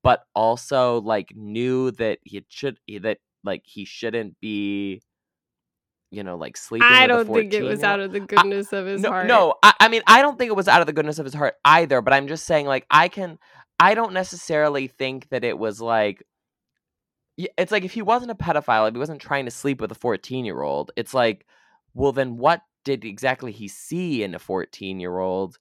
but 0.02 0.24
also 0.34 1.00
like 1.00 1.32
knew 1.34 1.90
that 1.92 2.18
he 2.24 2.44
should 2.48 2.78
that 3.00 3.18
like 3.44 3.62
he 3.64 3.84
shouldn't 3.84 4.38
be 4.40 5.02
you 6.10 6.22
know 6.22 6.36
like 6.36 6.56
sleeping 6.56 6.86
i 6.88 7.06
don't 7.06 7.26
think 7.26 7.52
it 7.52 7.62
was 7.62 7.82
out 7.82 8.00
of 8.00 8.12
the 8.12 8.20
goodness 8.20 8.72
I, 8.72 8.78
of 8.78 8.86
his 8.86 9.00
no, 9.00 9.08
heart. 9.10 9.26
no 9.26 9.54
I, 9.62 9.74
I 9.80 9.88
mean 9.88 10.02
i 10.06 10.22
don't 10.22 10.38
think 10.38 10.50
it 10.50 10.56
was 10.56 10.68
out 10.68 10.80
of 10.80 10.86
the 10.86 10.92
goodness 10.92 11.18
of 11.18 11.24
his 11.24 11.34
heart 11.34 11.54
either 11.64 12.02
but 12.02 12.12
i'm 12.12 12.28
just 12.28 12.44
saying 12.44 12.66
like 12.66 12.86
i 12.90 13.08
can 13.08 13.38
i 13.80 13.94
don't 13.94 14.12
necessarily 14.12 14.86
think 14.86 15.28
that 15.30 15.44
it 15.44 15.58
was 15.58 15.80
like 15.80 16.22
it's 17.56 17.72
like 17.72 17.84
if 17.84 17.92
he 17.92 18.02
wasn't 18.02 18.30
a 18.30 18.34
pedophile 18.34 18.86
if 18.86 18.94
he 18.94 18.98
wasn't 18.98 19.20
trying 19.20 19.46
to 19.46 19.50
sleep 19.50 19.80
with 19.80 19.90
a 19.90 19.96
14 19.96 20.44
year 20.44 20.62
old 20.62 20.90
it's 20.96 21.14
like 21.14 21.46
well 21.94 22.12
then 22.12 22.36
what 22.36 22.60
did 22.84 23.04
exactly 23.04 23.52
he 23.52 23.68
see 23.68 24.22
in 24.22 24.34
a 24.34 24.38
14 24.38 25.00
year 25.00 25.18
old 25.18 25.58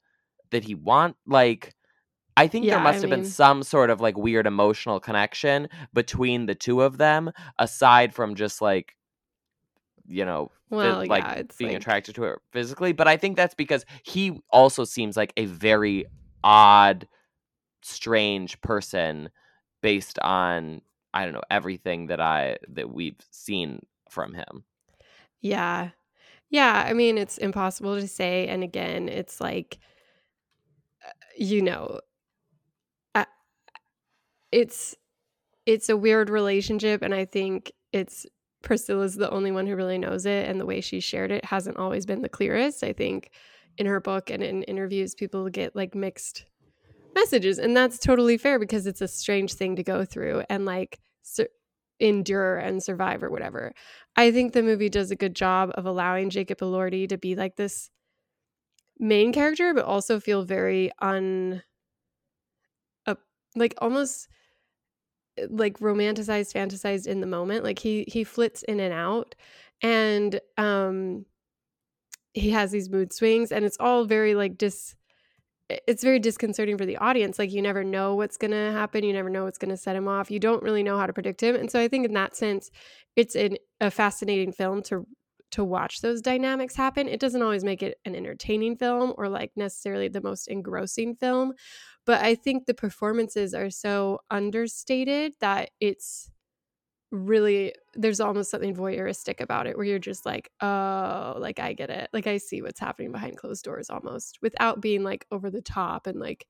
that 0.51 0.63
he 0.65 0.75
want 0.75 1.15
like 1.25 1.73
I 2.37 2.47
think 2.47 2.65
yeah, 2.65 2.75
there 2.75 2.83
must 2.83 2.99
I 2.99 3.01
have 3.01 3.09
mean... 3.09 3.19
been 3.21 3.29
some 3.29 3.63
sort 3.63 3.89
of 3.89 4.01
like 4.01 4.17
weird 4.17 4.47
emotional 4.47 4.99
connection 4.99 5.67
between 5.93 6.45
the 6.45 6.55
two 6.55 6.81
of 6.81 6.97
them, 6.97 7.31
aside 7.59 8.13
from 8.13 8.35
just 8.35 8.61
like, 8.61 8.95
you 10.07 10.25
know, 10.25 10.51
well, 10.69 11.05
like 11.05 11.23
yeah, 11.23 11.43
being 11.57 11.71
like... 11.71 11.81
attracted 11.81 12.15
to 12.15 12.23
her 12.23 12.41
physically. 12.51 12.93
But 12.93 13.07
I 13.07 13.17
think 13.17 13.37
that's 13.37 13.55
because 13.55 13.85
he 14.03 14.39
also 14.49 14.85
seems 14.85 15.17
like 15.17 15.33
a 15.37 15.45
very 15.45 16.05
odd, 16.43 17.07
strange 17.81 18.59
person 18.61 19.29
based 19.81 20.19
on 20.19 20.81
I 21.13 21.25
don't 21.25 21.33
know 21.33 21.41
everything 21.49 22.07
that 22.07 22.21
I 22.21 22.57
that 22.69 22.93
we've 22.93 23.19
seen 23.31 23.85
from 24.09 24.33
him. 24.33 24.63
Yeah. 25.41 25.89
Yeah, 26.49 26.85
I 26.85 26.93
mean 26.93 27.17
it's 27.17 27.37
impossible 27.37 27.99
to 27.99 28.07
say 28.07 28.47
and 28.47 28.63
again, 28.63 29.09
it's 29.09 29.41
like 29.41 29.79
uh, 31.05 31.11
you 31.37 31.61
know, 31.61 31.99
it's 34.51 34.95
it's 35.65 35.89
a 35.89 35.97
weird 35.97 36.29
relationship 36.29 37.01
and 37.01 37.13
I 37.13 37.25
think 37.25 37.71
it's 37.93 38.25
Priscilla's 38.63 39.15
the 39.15 39.29
only 39.31 39.51
one 39.51 39.67
who 39.67 39.75
really 39.75 39.97
knows 39.97 40.25
it 40.25 40.47
and 40.47 40.59
the 40.59 40.65
way 40.65 40.81
she 40.81 40.99
shared 40.99 41.31
it 41.31 41.45
hasn't 41.45 41.77
always 41.77 42.05
been 42.05 42.21
the 42.21 42.29
clearest. 42.29 42.83
I 42.83 42.93
think 42.93 43.31
in 43.77 43.85
her 43.85 43.99
book 43.99 44.29
and 44.29 44.43
in 44.43 44.63
interviews 44.63 45.15
people 45.15 45.49
get 45.49 45.75
like 45.75 45.95
mixed 45.95 46.45
messages 47.15 47.59
and 47.59 47.75
that's 47.75 47.99
totally 47.99 48.37
fair 48.37 48.59
because 48.59 48.87
it's 48.87 49.01
a 49.01 49.07
strange 49.07 49.53
thing 49.53 49.75
to 49.75 49.83
go 49.83 50.05
through 50.05 50.43
and 50.49 50.65
like 50.65 50.99
sur- 51.23 51.49
endure 51.99 52.57
and 52.57 52.81
survive 52.81 53.23
or 53.23 53.29
whatever. 53.29 53.73
I 54.15 54.31
think 54.31 54.53
the 54.53 54.63
movie 54.63 54.89
does 54.89 55.11
a 55.11 55.15
good 55.15 55.35
job 55.35 55.71
of 55.75 55.85
allowing 55.85 56.29
Jacob 56.29 56.59
Elordi 56.59 57.07
to 57.09 57.17
be 57.17 57.35
like 57.35 57.55
this 57.55 57.89
main 58.99 59.33
character 59.33 59.73
but 59.73 59.85
also 59.85 60.19
feel 60.19 60.43
very 60.43 60.91
un 60.99 61.63
uh, 63.07 63.15
like 63.55 63.73
almost 63.79 64.27
like 65.49 65.79
romanticized 65.79 66.53
fantasized 66.53 67.07
in 67.07 67.21
the 67.21 67.27
moment 67.27 67.63
like 67.63 67.79
he 67.79 68.05
he 68.07 68.23
flits 68.23 68.63
in 68.63 68.79
and 68.79 68.93
out 68.93 69.35
and 69.81 70.39
um 70.57 71.25
he 72.33 72.51
has 72.51 72.71
these 72.71 72.89
mood 72.89 73.11
swings 73.11 73.51
and 73.51 73.65
it's 73.65 73.77
all 73.79 74.05
very 74.05 74.35
like 74.35 74.57
dis 74.57 74.95
it's 75.87 76.03
very 76.03 76.19
disconcerting 76.19 76.77
for 76.77 76.85
the 76.85 76.97
audience 76.97 77.39
like 77.39 77.51
you 77.51 77.61
never 77.61 77.83
know 77.83 78.15
what's 78.15 78.37
to 78.51 78.71
happen 78.71 79.03
you 79.03 79.13
never 79.13 79.29
know 79.29 79.45
what's 79.45 79.57
to 79.69 79.77
set 79.77 79.95
him 79.95 80.07
off 80.07 80.29
you 80.29 80.39
don't 80.39 80.63
really 80.63 80.83
know 80.83 80.97
how 80.97 81.05
to 81.05 81.13
predict 81.13 81.41
him 81.41 81.55
and 81.55 81.71
so 81.71 81.79
i 81.79 81.87
think 81.87 82.05
in 82.05 82.13
that 82.13 82.35
sense 82.35 82.69
it's 83.15 83.35
an, 83.35 83.57
a 83.79 83.91
fascinating 83.91 84.51
film 84.51 84.81
to 84.81 85.05
to 85.51 85.63
watch 85.63 86.01
those 86.01 86.21
dynamics 86.21 86.75
happen. 86.75 87.07
It 87.07 87.19
doesn't 87.19 87.41
always 87.41 87.63
make 87.63 87.83
it 87.83 87.97
an 88.05 88.15
entertaining 88.15 88.77
film 88.77 89.13
or 89.17 89.29
like 89.29 89.51
necessarily 89.55 90.07
the 90.07 90.21
most 90.21 90.47
engrossing 90.47 91.15
film 91.15 91.53
but 92.05 92.21
I 92.21 92.35
think 92.35 92.65
the 92.65 92.73
performances 92.73 93.53
are 93.53 93.69
so 93.69 94.19
understated 94.29 95.33
that 95.39 95.69
it's 95.79 96.29
really 97.11 97.73
there's 97.93 98.21
almost 98.21 98.49
something 98.49 98.73
voyeuristic 98.73 99.41
about 99.41 99.67
it 99.67 99.75
where 99.75 99.85
you're 99.85 99.99
just 99.99 100.25
like 100.25 100.49
oh 100.61 101.35
like 101.37 101.59
i 101.59 101.73
get 101.73 101.89
it. 101.89 102.09
Like 102.13 102.27
i 102.27 102.37
see 102.37 102.61
what's 102.61 102.79
happening 102.79 103.11
behind 103.11 103.37
closed 103.37 103.63
doors 103.63 103.89
almost 103.89 104.39
without 104.41 104.81
being 104.81 105.03
like 105.03 105.25
over 105.31 105.49
the 105.49 105.61
top 105.61 106.07
and 106.07 106.19
like 106.19 106.47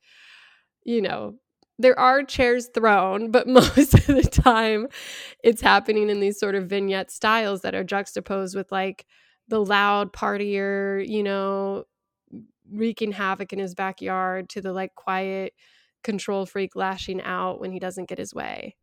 you 0.84 1.02
know 1.02 1.36
there 1.82 2.00
are 2.00 2.24
chairs 2.24 2.68
thrown 2.74 3.32
but 3.32 3.48
most 3.60 3.94
of 3.94 4.06
the 4.08 4.24
time 4.24 4.88
it's 5.44 5.62
happening 5.62 6.10
in 6.10 6.20
these 6.20 6.40
sort 6.40 6.56
of 6.56 6.68
vignette 6.68 7.12
styles 7.12 7.62
that 7.62 7.76
are 7.76 7.84
juxtaposed 7.84 8.56
with 8.56 8.72
like 8.72 9.06
the 9.48 9.64
loud 9.64 10.14
partier 10.14 11.06
you 11.08 11.24
know 11.24 11.84
wreaking 12.72 13.12
havoc 13.12 13.54
in 13.54 13.60
his 13.60 13.76
backyard 13.76 14.50
to 14.50 14.62
the 14.62 14.72
like 14.74 14.96
quiet 14.96 15.54
control 16.04 16.46
freak 16.46 16.76
lashing 16.76 17.22
out 17.22 17.60
when 17.60 17.72
he 17.72 17.80
doesn't 17.80 18.10
get 18.10 18.18
his 18.18 18.34
way. 18.34 18.76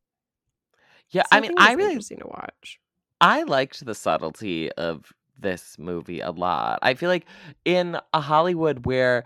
Yeah, 1.11 1.23
So 1.23 1.29
I 1.33 1.41
mean, 1.41 1.53
I 1.57 1.73
really 1.73 1.91
interesting 1.91 2.19
to 2.19 2.27
watch. 2.27 2.79
I 3.21 3.43
liked 3.45 3.85
the 3.85 3.95
subtlety 3.95 4.71
of 4.73 5.13
this 5.39 5.77
movie 5.79 6.21
a 6.21 6.31
lot. 6.31 6.79
I 6.83 6.95
feel 6.95 7.09
like 7.09 7.27
in 7.65 7.99
a 8.13 8.21
Hollywood 8.21 8.87
where 8.87 9.25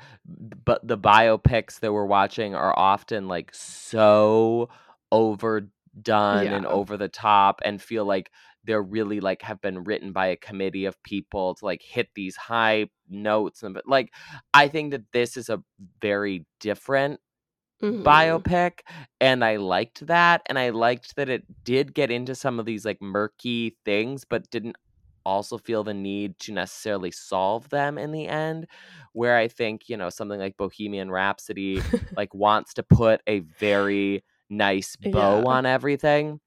but 0.64 0.87
the 0.87 0.98
biopics 0.98 1.81
that 1.81 1.92
we're 1.92 2.07
watching 2.07 2.55
are 2.55 2.79
often 2.79 3.29
like 3.29 3.51
so 3.55 4.68
overdone 5.11 6.46
and 6.53 6.66
over 6.66 6.96
the 6.96 7.09
top 7.09 7.61
and 7.64 7.81
feel 7.81 8.05
like 8.05 8.31
they're 8.64 8.83
really 8.83 9.20
like 9.20 9.42
have 9.42 9.61
been 9.61 9.85
written 9.85 10.12
by 10.12 10.29
a 10.29 10.37
committee 10.37 10.85
of 10.85 11.03
people 11.03 11.55
to 11.55 11.64
like 11.64 11.83
hit 11.83 12.09
these 12.14 12.37
high 12.37 12.87
notes 13.09 13.62
and 13.62 13.75
but 13.75 13.87
like 13.88 14.12
I 14.55 14.68
think 14.68 14.92
that 14.92 15.11
this 15.12 15.37
is 15.37 15.48
a 15.48 15.62
very 16.01 16.46
different 16.61 17.20
Mhm. 17.83 18.05
biopic 18.05 18.81
and 19.20 19.44
I 19.44 19.57
liked 19.57 20.07
that 20.07 20.42
and 20.46 20.57
I 20.59 20.70
liked 20.70 21.16
that 21.16 21.29
it 21.29 21.44
did 21.64 21.94
get 21.94 22.11
into 22.12 22.35
some 22.37 22.61
of 22.61 22.66
these 22.66 22.85
like 22.85 23.03
murky 23.03 23.77
things 23.85 24.25
but 24.25 24.48
didn't 24.51 24.77
also 25.24 25.58
feel 25.58 25.85
the 25.85 25.94
need 25.94 26.38
to 26.40 26.52
necessarily 26.52 27.11
solve 27.11 27.68
them 27.68 27.98
in 27.98 28.12
the 28.12 28.26
end 28.28 28.66
where 29.12 29.37
I 29.37 29.48
think 29.48 29.88
you 29.88 29.96
know 29.96 30.11
something 30.11 30.38
like 30.40 30.56
Bohemian 30.56 31.11
Rhapsody 31.11 31.82
like 32.16 32.35
wants 32.35 32.74
to 32.74 32.82
put 32.82 33.20
a 33.26 33.40
very 33.40 34.24
nice 34.50 34.96
bow 34.96 35.40
Yeah. 35.40 35.46
on 35.46 35.66
everything 35.66 36.40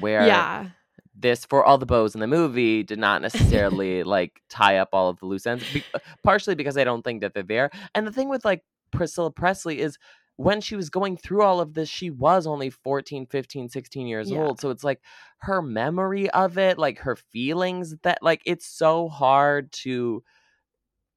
where 0.00 0.26
Yeah. 0.26 0.70
this 1.14 1.44
for 1.44 1.64
all 1.64 1.78
the 1.78 1.86
bows 1.86 2.14
in 2.14 2.20
the 2.20 2.26
movie 2.26 2.82
did 2.82 2.98
not 2.98 3.20
necessarily 3.28 4.02
like 4.02 4.40
tie 4.48 4.78
up 4.78 4.88
all 4.92 5.08
of 5.08 5.18
the 5.20 5.26
loose 5.26 5.46
ends 5.46 5.64
be- 5.72 5.84
uh, 5.94 5.98
partially 6.24 6.54
because 6.54 6.76
i 6.78 6.84
don't 6.84 7.02
think 7.02 7.20
that 7.20 7.34
they're 7.34 7.42
there 7.42 7.70
and 7.94 8.06
the 8.06 8.12
thing 8.12 8.28
with 8.28 8.44
like 8.44 8.62
priscilla 8.90 9.30
presley 9.30 9.80
is 9.80 9.98
when 10.42 10.60
she 10.60 10.76
was 10.76 10.90
going 10.90 11.16
through 11.16 11.42
all 11.42 11.60
of 11.60 11.74
this 11.74 11.88
she 11.88 12.10
was 12.10 12.46
only 12.46 12.70
14 12.70 13.26
15 13.26 13.68
16 13.68 14.06
years 14.06 14.30
Yeah. 14.30 14.32
old 14.32 14.60
so 14.60 14.70
it's 14.70 14.84
like 14.84 15.00
her 15.38 15.62
memory 15.62 16.30
of 16.30 16.58
it 16.58 16.78
like 16.78 16.98
her 16.98 17.16
feelings 17.16 17.96
that 18.02 18.18
like 18.22 18.42
it's 18.46 18.66
so 18.66 19.08
hard 19.08 19.70
to 19.72 20.22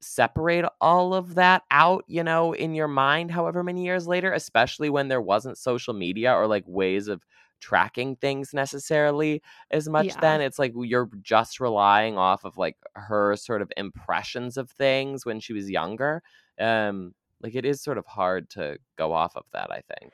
separate 0.00 0.64
all 0.80 1.14
of 1.14 1.34
that 1.34 1.62
out, 1.70 2.04
you 2.06 2.22
know, 2.22 2.52
in 2.52 2.74
your 2.74 2.88
mind 2.88 3.30
however 3.30 3.62
many 3.62 3.84
years 3.84 4.06
later, 4.06 4.32
especially 4.32 4.90
when 4.90 5.08
there 5.08 5.20
wasn't 5.22 5.58
social 5.58 5.94
media 5.94 6.34
or 6.34 6.46
like 6.46 6.64
ways 6.66 7.08
of 7.08 7.24
tracking 7.60 8.14
things 8.16 8.52
necessarily 8.52 9.42
as 9.70 9.88
much 9.88 10.18
Yeah. 10.18 10.20
then. 10.20 10.40
It's 10.42 10.58
like 10.58 10.72
you're 10.76 11.08
just 11.22 11.58
relying 11.60 12.18
off 12.18 12.44
of 12.44 12.58
like 12.58 12.76
her 12.94 13.34
sort 13.36 13.62
of 13.62 13.72
impressions 13.76 14.56
of 14.58 14.70
things 14.70 15.24
when 15.24 15.40
she 15.40 15.54
was 15.54 15.70
younger. 15.70 16.22
Um 16.60 17.14
like 17.42 17.54
it 17.54 17.64
is 17.64 17.82
sort 17.82 17.98
of 17.98 18.06
hard 18.06 18.50
to 18.50 18.78
go 18.96 19.12
off 19.12 19.36
of 19.36 19.44
that, 19.52 19.70
I 19.70 19.82
think. 19.98 20.12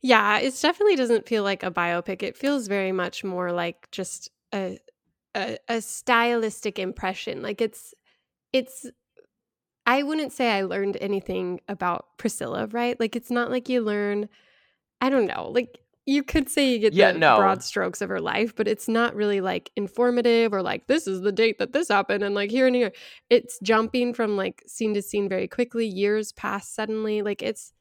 Yeah, 0.00 0.38
it 0.38 0.58
definitely 0.60 0.96
doesn't 0.96 1.26
feel 1.28 1.44
like 1.44 1.62
a 1.62 1.70
biopic. 1.70 2.22
It 2.22 2.36
feels 2.36 2.66
very 2.66 2.92
much 2.92 3.22
more 3.22 3.52
like 3.52 3.90
just 3.90 4.30
a 4.52 4.78
a, 5.34 5.58
a 5.68 5.80
stylistic 5.80 6.78
impression. 6.78 7.42
Like 7.42 7.60
it's 7.60 7.94
it's 8.52 8.86
I 9.86 10.02
wouldn't 10.02 10.32
say 10.32 10.50
I 10.52 10.62
learned 10.62 10.96
anything 11.00 11.60
about 11.68 12.18
Priscilla, 12.18 12.66
right? 12.68 12.98
Like 13.00 13.16
it's 13.16 13.30
not 13.30 13.50
like 13.50 13.68
you 13.68 13.80
learn 13.82 14.28
I 15.02 15.10
don't 15.10 15.26
know. 15.26 15.50
Like 15.50 15.80
you 16.06 16.22
could 16.22 16.48
say 16.48 16.72
you 16.72 16.78
get 16.78 16.94
Yeah, 16.94 17.12
the 17.12 17.18
no. 17.18 17.36
broad 17.36 17.62
strokes 17.62 18.00
of 18.00 18.08
her 18.08 18.20
life, 18.20 18.54
but 18.56 18.66
it's 18.66 18.88
not 18.88 19.14
really 19.14 19.40
like 19.40 19.70
informative 19.76 20.52
or 20.52 20.62
like 20.62 20.86
this 20.88 21.06
is 21.06 21.20
the 21.20 21.32
date 21.32 21.58
that 21.58 21.72
this 21.72 21.88
happened 21.88 22.24
and 22.24 22.34
like 22.34 22.50
here 22.50 22.66
and 22.66 22.74
here. 22.74 22.92
It's 23.30 23.58
jumping 23.62 24.12
from 24.12 24.36
like 24.36 24.62
scene 24.66 24.94
to 24.94 25.02
scene 25.02 25.28
very 25.28 25.46
quickly, 25.46 25.86
years 25.86 26.32
pass 26.32 26.68
suddenly. 26.68 27.22
Like 27.22 27.42
it's 27.42 27.72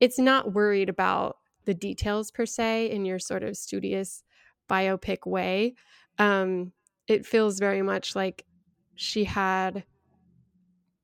it's 0.00 0.18
not 0.18 0.52
worried 0.54 0.88
about 0.88 1.36
the 1.64 1.74
details 1.74 2.30
per 2.30 2.46
se 2.46 2.90
in 2.90 3.04
your 3.04 3.18
sort 3.18 3.42
of 3.42 3.56
studious 3.56 4.22
biopic 4.70 5.26
way. 5.26 5.74
Um, 6.18 6.72
it 7.08 7.26
feels 7.26 7.58
very 7.58 7.82
much 7.82 8.16
like 8.16 8.44
she 8.94 9.24
had. 9.24 9.84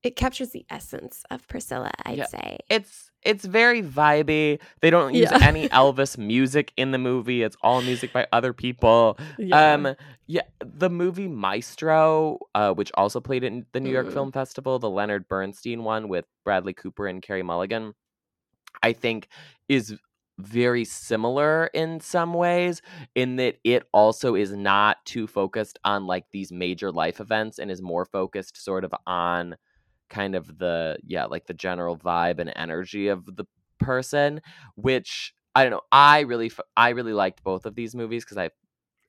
It 0.03 0.17
captures 0.17 0.51
the 0.51 0.67
essence 0.69 1.23
of 1.31 1.47
Priscilla, 1.47 1.93
I'd 2.05 2.19
Yeah. 2.19 2.27
say. 2.27 2.59
It's 2.69 3.11
it's 3.25 3.45
very 3.45 3.83
vibey. 3.83 4.61
They 4.81 4.91
don't 4.91 5.15
use 5.15 5.31
Yeah. 5.31 5.39
any 5.47 5.69
Elvis 5.69 6.19
music 6.19 6.73
in 6.77 6.91
the 6.91 6.99
movie. 6.99 7.43
It's 7.45 7.57
all 7.63 7.81
music 7.81 8.13
by 8.13 8.27
other 8.33 8.53
people. 8.53 9.17
Yeah. 9.39 9.75
Um, 9.75 9.95
yeah, 10.27 10.43
the 10.59 10.91
movie 10.91 11.29
Maestro, 11.29 12.41
uh, 12.57 12.73
which 12.75 12.91
also 12.95 13.21
played 13.21 13.45
in 13.45 13.65
the 13.71 13.79
New 13.79 13.91
York 13.91 14.09
Mm. 14.09 14.13
Film 14.13 14.33
Festival, 14.33 14.81
the 14.81 14.91
Leonard 14.91 15.29
Bernstein 15.29 15.85
one 15.85 16.09
with 16.09 16.25
Bradley 16.45 16.73
Cooper 16.73 17.07
and 17.07 17.23
Carey 17.23 17.45
Mulligan, 17.45 17.95
I 18.83 18.93
think 18.93 19.29
is 19.69 19.95
very 20.39 20.85
similar 20.85 21.67
in 21.75 22.01
some 22.01 22.35
ways 22.35 22.83
in 23.15 23.37
that 23.37 23.59
it 23.63 23.87
also 23.93 24.35
is 24.35 24.51
not 24.51 24.97
too 25.05 25.29
focused 25.29 25.79
on 25.85 26.07
like 26.09 26.25
these 26.33 26.51
major 26.51 26.91
life 26.91 27.21
events 27.21 27.61
and 27.61 27.71
is 27.71 27.81
more 27.81 28.05
focused 28.05 28.57
sort 28.57 28.83
of 28.83 28.93
on 29.07 29.55
kind 30.13 30.37
of 30.37 30.59
the 30.59 30.97
yeah 31.05 31.25
like 31.25 31.47
the 31.47 31.55
general 31.55 31.97
vibe 31.97 32.39
and 32.39 32.53
energy 32.55 33.09
of 33.09 33.25
the 33.25 33.45
person 33.81 34.41
which 34.77 35.35
i 35.57 35.63
don't 35.65 35.73
know 35.73 35.81
i 35.91 36.21
really 36.21 36.53
i 36.77 36.91
really 36.91 37.13
liked 37.13 37.43
both 37.43 37.67
of 37.67 37.75
these 37.75 37.95
movies 37.95 38.25
because 38.25 38.39
i 38.39 38.49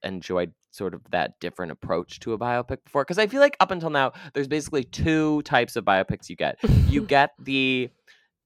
enjoyed 0.04 0.52
sort 0.72 0.94
of 0.96 1.02
that 1.12 1.40
different 1.40 1.72
approach 1.72 2.20
to 2.20 2.34
a 2.34 2.38
biopic 2.40 2.84
before 2.84 3.04
because 3.04 3.20
i 3.20 3.28
feel 3.28 3.40
like 3.40 3.56
up 3.60 3.70
until 3.70 3.92
now 3.92 4.12
there's 4.34 4.48
basically 4.48 4.84
two 4.84 5.42
types 5.44 5.76
of 5.76 5.86
biopics 5.86 6.30
you 6.30 6.36
get. 6.36 6.58
You 6.90 7.02
get 7.18 7.32
the 7.40 7.90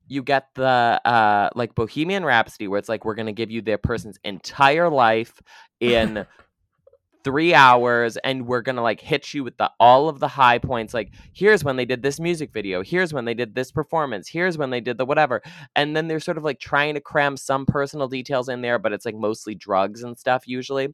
you 0.07 0.23
get 0.23 0.47
the 0.55 1.01
uh 1.03 1.49
like 1.55 1.75
bohemian 1.75 2.23
rhapsody 2.23 2.67
where 2.67 2.79
it's 2.79 2.89
like 2.89 3.05
we're 3.05 3.15
gonna 3.15 3.33
give 3.33 3.51
you 3.51 3.61
their 3.61 3.77
person's 3.77 4.17
entire 4.23 4.89
life 4.89 5.33
in 5.79 6.25
three 7.27 7.53
hours 7.53 8.15
and 8.23 8.47
we're 8.47 8.61
gonna 8.61 8.81
like 8.81 9.01
hit 9.01 9.33
you 9.33 9.43
with 9.43 9.57
the 9.57 9.69
all 9.81 10.07
of 10.07 10.21
the 10.21 10.29
high 10.29 10.57
points 10.57 10.93
like 10.93 11.11
here's 11.33 11.61
when 11.61 11.75
they 11.75 11.83
did 11.83 12.01
this 12.01 12.21
music 12.21 12.53
video. 12.53 12.81
Here's 12.81 13.13
when 13.13 13.25
they 13.25 13.33
did 13.33 13.53
this 13.53 13.69
performance. 13.69 14.29
Here's 14.29 14.57
when 14.57 14.69
they 14.69 14.79
did 14.79 14.97
the 14.97 15.05
whatever. 15.05 15.41
And 15.75 15.93
then 15.93 16.07
they're 16.07 16.21
sort 16.21 16.37
of 16.37 16.45
like 16.45 16.59
trying 16.59 16.93
to 16.93 17.01
cram 17.01 17.35
some 17.35 17.65
personal 17.65 18.07
details 18.07 18.47
in 18.47 18.61
there 18.61 18.79
but 18.79 18.93
it's 18.93 19.05
like 19.05 19.15
mostly 19.15 19.55
drugs 19.55 20.03
and 20.03 20.17
stuff 20.17 20.47
usually. 20.47 20.87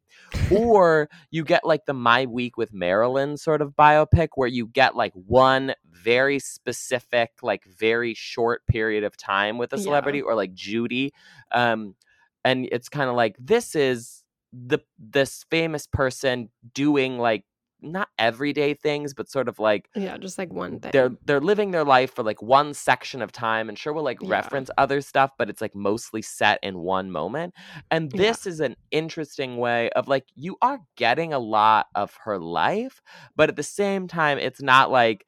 Or 0.52 1.08
you 1.30 1.43
get 1.43 1.63
like 1.65 1.86
the 1.86 1.93
my 1.93 2.26
week 2.26 2.58
with 2.58 2.74
marilyn 2.74 3.38
sort 3.38 3.62
of 3.62 3.76
biopic 3.76 4.30
where 4.36 4.48
you 4.48 4.65
get 4.67 4.96
like 4.96 5.13
one 5.13 5.76
very 5.91 6.39
specific 6.39 7.32
like 7.43 7.63
very 7.65 8.15
short 8.15 8.65
period 8.65 9.04
of 9.04 9.15
time 9.17 9.60
with 9.60 9.72
a 9.74 9.78
Yeah. 9.78 9.84
celebrity 9.84 10.22
or 10.22 10.34
like 10.36 10.54
judy 10.54 11.13
um 11.52 11.96
and 12.43 12.67
it's 12.72 12.89
kind 12.89 13.10
of 13.10 13.15
like 13.15 13.36
this 13.39 13.76
is 13.76 14.23
the 14.54 14.80
this 15.00 15.46
famous 15.50 15.88
person 15.88 16.50
doing 16.74 17.18
like 17.18 17.44
not 17.82 18.08
everyday 18.18 18.74
things 18.74 19.13
but 19.13 19.30
sort 19.30 19.50
of 19.50 19.60
like 19.60 19.89
yeah, 19.96 20.18
just 20.18 20.38
like 20.38 20.54
one 20.54 20.80
thing. 20.80 20.92
they're 20.94 21.12
they're 21.26 21.42
living 21.42 21.72
their 21.72 21.84
life 21.84 22.13
for 22.13 22.24
like 22.24 22.42
one 22.42 22.74
section 22.74 23.22
of 23.22 23.32
time 23.32 23.68
and 23.68 23.78
sure 23.78 23.92
we'll 23.92 24.04
like 24.04 24.22
Yeah. 24.22 24.30
reference 24.30 24.70
other 24.78 25.02
stuff 25.02 25.32
but 25.38 25.50
it's 25.50 25.62
like 25.62 25.76
mostly 25.76 26.22
set 26.22 26.60
in 26.63 26.80
one 26.80 27.12
moment 27.12 27.54
and 27.92 28.12
Yeah. 28.13 28.20
this 28.20 28.46
is 28.46 28.60
an 28.62 28.76
interesting 28.92 29.58
way 29.58 29.89
of 29.92 30.08
like 30.08 30.26
you 30.36 30.56
are 30.62 30.80
getting 30.96 31.34
a 31.34 31.39
lot 31.39 31.88
of 31.96 32.16
her 32.24 32.39
life 32.39 33.02
but 33.36 33.50
at 33.50 33.56
the 33.58 33.63
same 33.63 34.08
time 34.08 34.38
it's 34.38 34.62
not 34.62 34.92
like 34.92 35.26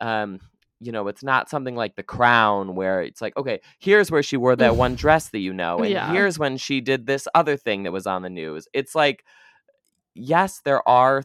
um 0.00 0.38
you 0.80 0.92
know 0.92 1.08
it's 1.08 1.22
not 1.22 1.48
something 1.48 1.74
like 1.74 1.96
the 1.96 2.02
crown 2.02 2.74
where 2.74 3.00
it's 3.02 3.22
like 3.22 3.36
okay 3.36 3.60
here's 3.78 4.10
where 4.10 4.22
she 4.22 4.36
wore 4.36 4.56
that 4.56 4.76
one 4.76 4.94
dress 5.04 5.30
that 5.30 5.38
you 5.38 5.52
know 5.52 5.82
and 5.82 5.92
Yeah. 5.92 6.12
here's 6.12 6.38
when 6.38 6.56
she 6.56 6.80
did 6.80 7.06
this 7.06 7.26
other 7.34 7.56
thing 7.56 7.82
that 7.84 7.92
was 7.92 8.06
on 8.06 8.22
the 8.22 8.30
news 8.30 8.68
it's 8.74 8.94
like 8.94 9.24
yes 10.14 10.60
there 10.64 10.86
are 10.88 11.22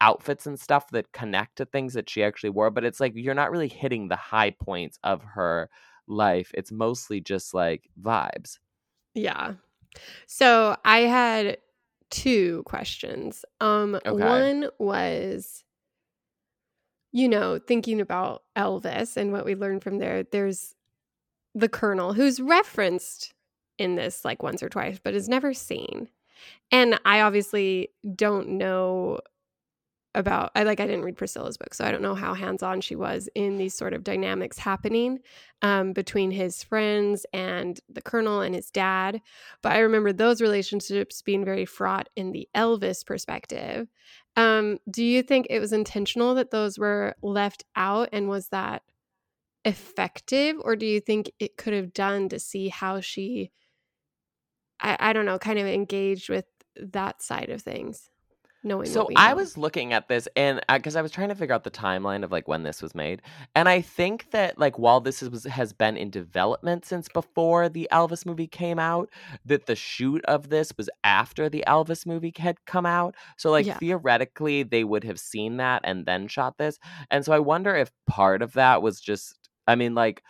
outfits 0.00 0.46
and 0.46 0.58
stuff 0.58 0.88
that 0.90 1.12
connect 1.12 1.56
to 1.56 1.64
things 1.64 1.94
that 1.94 2.08
she 2.08 2.22
actually 2.22 2.50
wore, 2.50 2.70
but 2.70 2.84
it's 2.84 3.00
like 3.00 3.12
you're 3.16 3.34
not 3.34 3.50
really 3.50 3.68
hitting 3.68 4.06
the 4.08 4.16
high 4.16 4.50
points 4.50 4.96
of 5.02 5.22
her 5.24 5.68
life. 6.06 6.52
It's 6.54 6.70
mostly 6.70 7.20
just 7.20 7.52
like 7.52 7.88
vibes. 8.00 8.58
Yeah. 9.14 9.54
So 10.26 10.76
I 10.84 11.00
had 11.00 11.58
two 12.10 12.62
questions. 12.64 13.44
Um 13.60 13.98
Okay. 14.06 14.12
one 14.24 14.68
was 14.78 15.64
you 17.12 17.28
know, 17.28 17.58
thinking 17.58 18.00
about 18.00 18.42
Elvis 18.56 19.16
and 19.16 19.32
what 19.32 19.44
we 19.44 19.54
learned 19.54 19.82
from 19.82 19.98
there. 19.98 20.24
There's 20.24 20.74
the 21.54 21.68
colonel 21.68 22.12
who's 22.12 22.40
referenced 22.40 23.34
in 23.78 23.96
this 23.96 24.24
like 24.24 24.42
once 24.42 24.62
or 24.62 24.68
twice 24.68 24.98
but 25.02 25.14
is 25.14 25.28
never 25.28 25.54
seen. 25.54 26.08
And 26.70 27.00
I 27.04 27.20
obviously 27.20 27.90
don't 28.14 28.50
know 28.50 29.20
about 30.14 30.50
I 30.54 30.62
like 30.62 30.80
I 30.80 30.86
didn't 30.86 31.04
read 31.04 31.16
Priscilla's 31.16 31.56
book, 31.56 31.74
so 31.74 31.84
I 31.84 31.90
don't 31.90 32.02
know 32.02 32.14
how 32.14 32.34
hands-on 32.34 32.80
she 32.80 32.96
was 32.96 33.28
in 33.34 33.58
these 33.58 33.74
sort 33.74 33.92
of 33.92 34.04
dynamics 34.04 34.58
happening 34.58 35.18
um, 35.62 35.92
between 35.92 36.30
his 36.30 36.62
friends 36.62 37.26
and 37.32 37.78
the 37.88 38.02
colonel 38.02 38.40
and 38.40 38.54
his 38.54 38.70
dad. 38.70 39.20
But 39.62 39.72
I 39.72 39.80
remember 39.80 40.12
those 40.12 40.40
relationships 40.40 41.22
being 41.22 41.44
very 41.44 41.66
fraught 41.66 42.08
in 42.16 42.32
the 42.32 42.48
Elvis 42.54 43.04
perspective. 43.04 43.88
Um, 44.36 44.78
do 44.90 45.04
you 45.04 45.22
think 45.22 45.46
it 45.50 45.60
was 45.60 45.72
intentional 45.72 46.34
that 46.36 46.50
those 46.50 46.78
were 46.78 47.14
left 47.22 47.64
out, 47.76 48.08
and 48.12 48.28
was 48.28 48.48
that 48.48 48.82
effective, 49.64 50.56
or 50.62 50.74
do 50.74 50.86
you 50.86 51.00
think 51.00 51.30
it 51.38 51.56
could 51.56 51.74
have 51.74 51.92
done 51.92 52.28
to 52.30 52.38
see 52.38 52.68
how 52.68 53.00
she, 53.00 53.50
I, 54.80 54.96
I 54.98 55.12
don't 55.12 55.26
know, 55.26 55.38
kind 55.38 55.58
of 55.58 55.66
engaged 55.66 56.30
with 56.30 56.46
that 56.80 57.22
side 57.22 57.50
of 57.50 57.62
things. 57.62 58.08
Knowing 58.68 58.86
So 58.86 59.08
I 59.16 59.30
know. 59.30 59.36
was 59.36 59.56
looking 59.56 59.92
at 59.92 60.08
this 60.08 60.28
and 60.36 60.60
because 60.68 60.94
I 60.94 61.02
was 61.02 61.10
trying 61.10 61.30
to 61.30 61.34
figure 61.34 61.54
out 61.54 61.64
the 61.64 61.70
timeline 61.70 62.22
of 62.22 62.30
like 62.30 62.46
when 62.46 62.62
this 62.62 62.82
was 62.82 62.94
made, 62.94 63.22
and 63.54 63.68
I 63.68 63.80
think 63.80 64.30
that 64.32 64.58
like 64.58 64.78
while 64.78 65.00
this 65.00 65.22
is, 65.22 65.44
has 65.44 65.72
been 65.72 65.96
in 65.96 66.10
development 66.10 66.84
since 66.84 67.08
before 67.08 67.68
the 67.68 67.88
Elvis 67.90 68.26
movie 68.26 68.46
came 68.46 68.78
out, 68.78 69.08
that 69.44 69.66
the 69.66 69.74
shoot 69.76 70.24
of 70.26 70.50
this 70.50 70.72
was 70.76 70.88
after 71.02 71.48
the 71.48 71.64
Elvis 71.66 72.06
movie 72.06 72.32
had 72.36 72.64
come 72.66 72.86
out. 72.86 73.14
So 73.36 73.50
like 73.50 73.66
Yeah. 73.66 73.78
theoretically, 73.78 74.62
they 74.62 74.84
would 74.84 75.04
have 75.04 75.18
seen 75.18 75.56
that 75.56 75.80
and 75.84 76.06
then 76.06 76.28
shot 76.28 76.58
this, 76.58 76.78
and 77.10 77.24
so 77.24 77.32
I 77.32 77.38
wonder 77.38 77.74
if 77.74 77.90
part 78.06 78.42
of 78.42 78.52
that 78.52 78.82
was 78.82 79.00
just, 79.00 79.48
I 79.66 79.74
mean, 79.74 79.94
like 79.94 80.22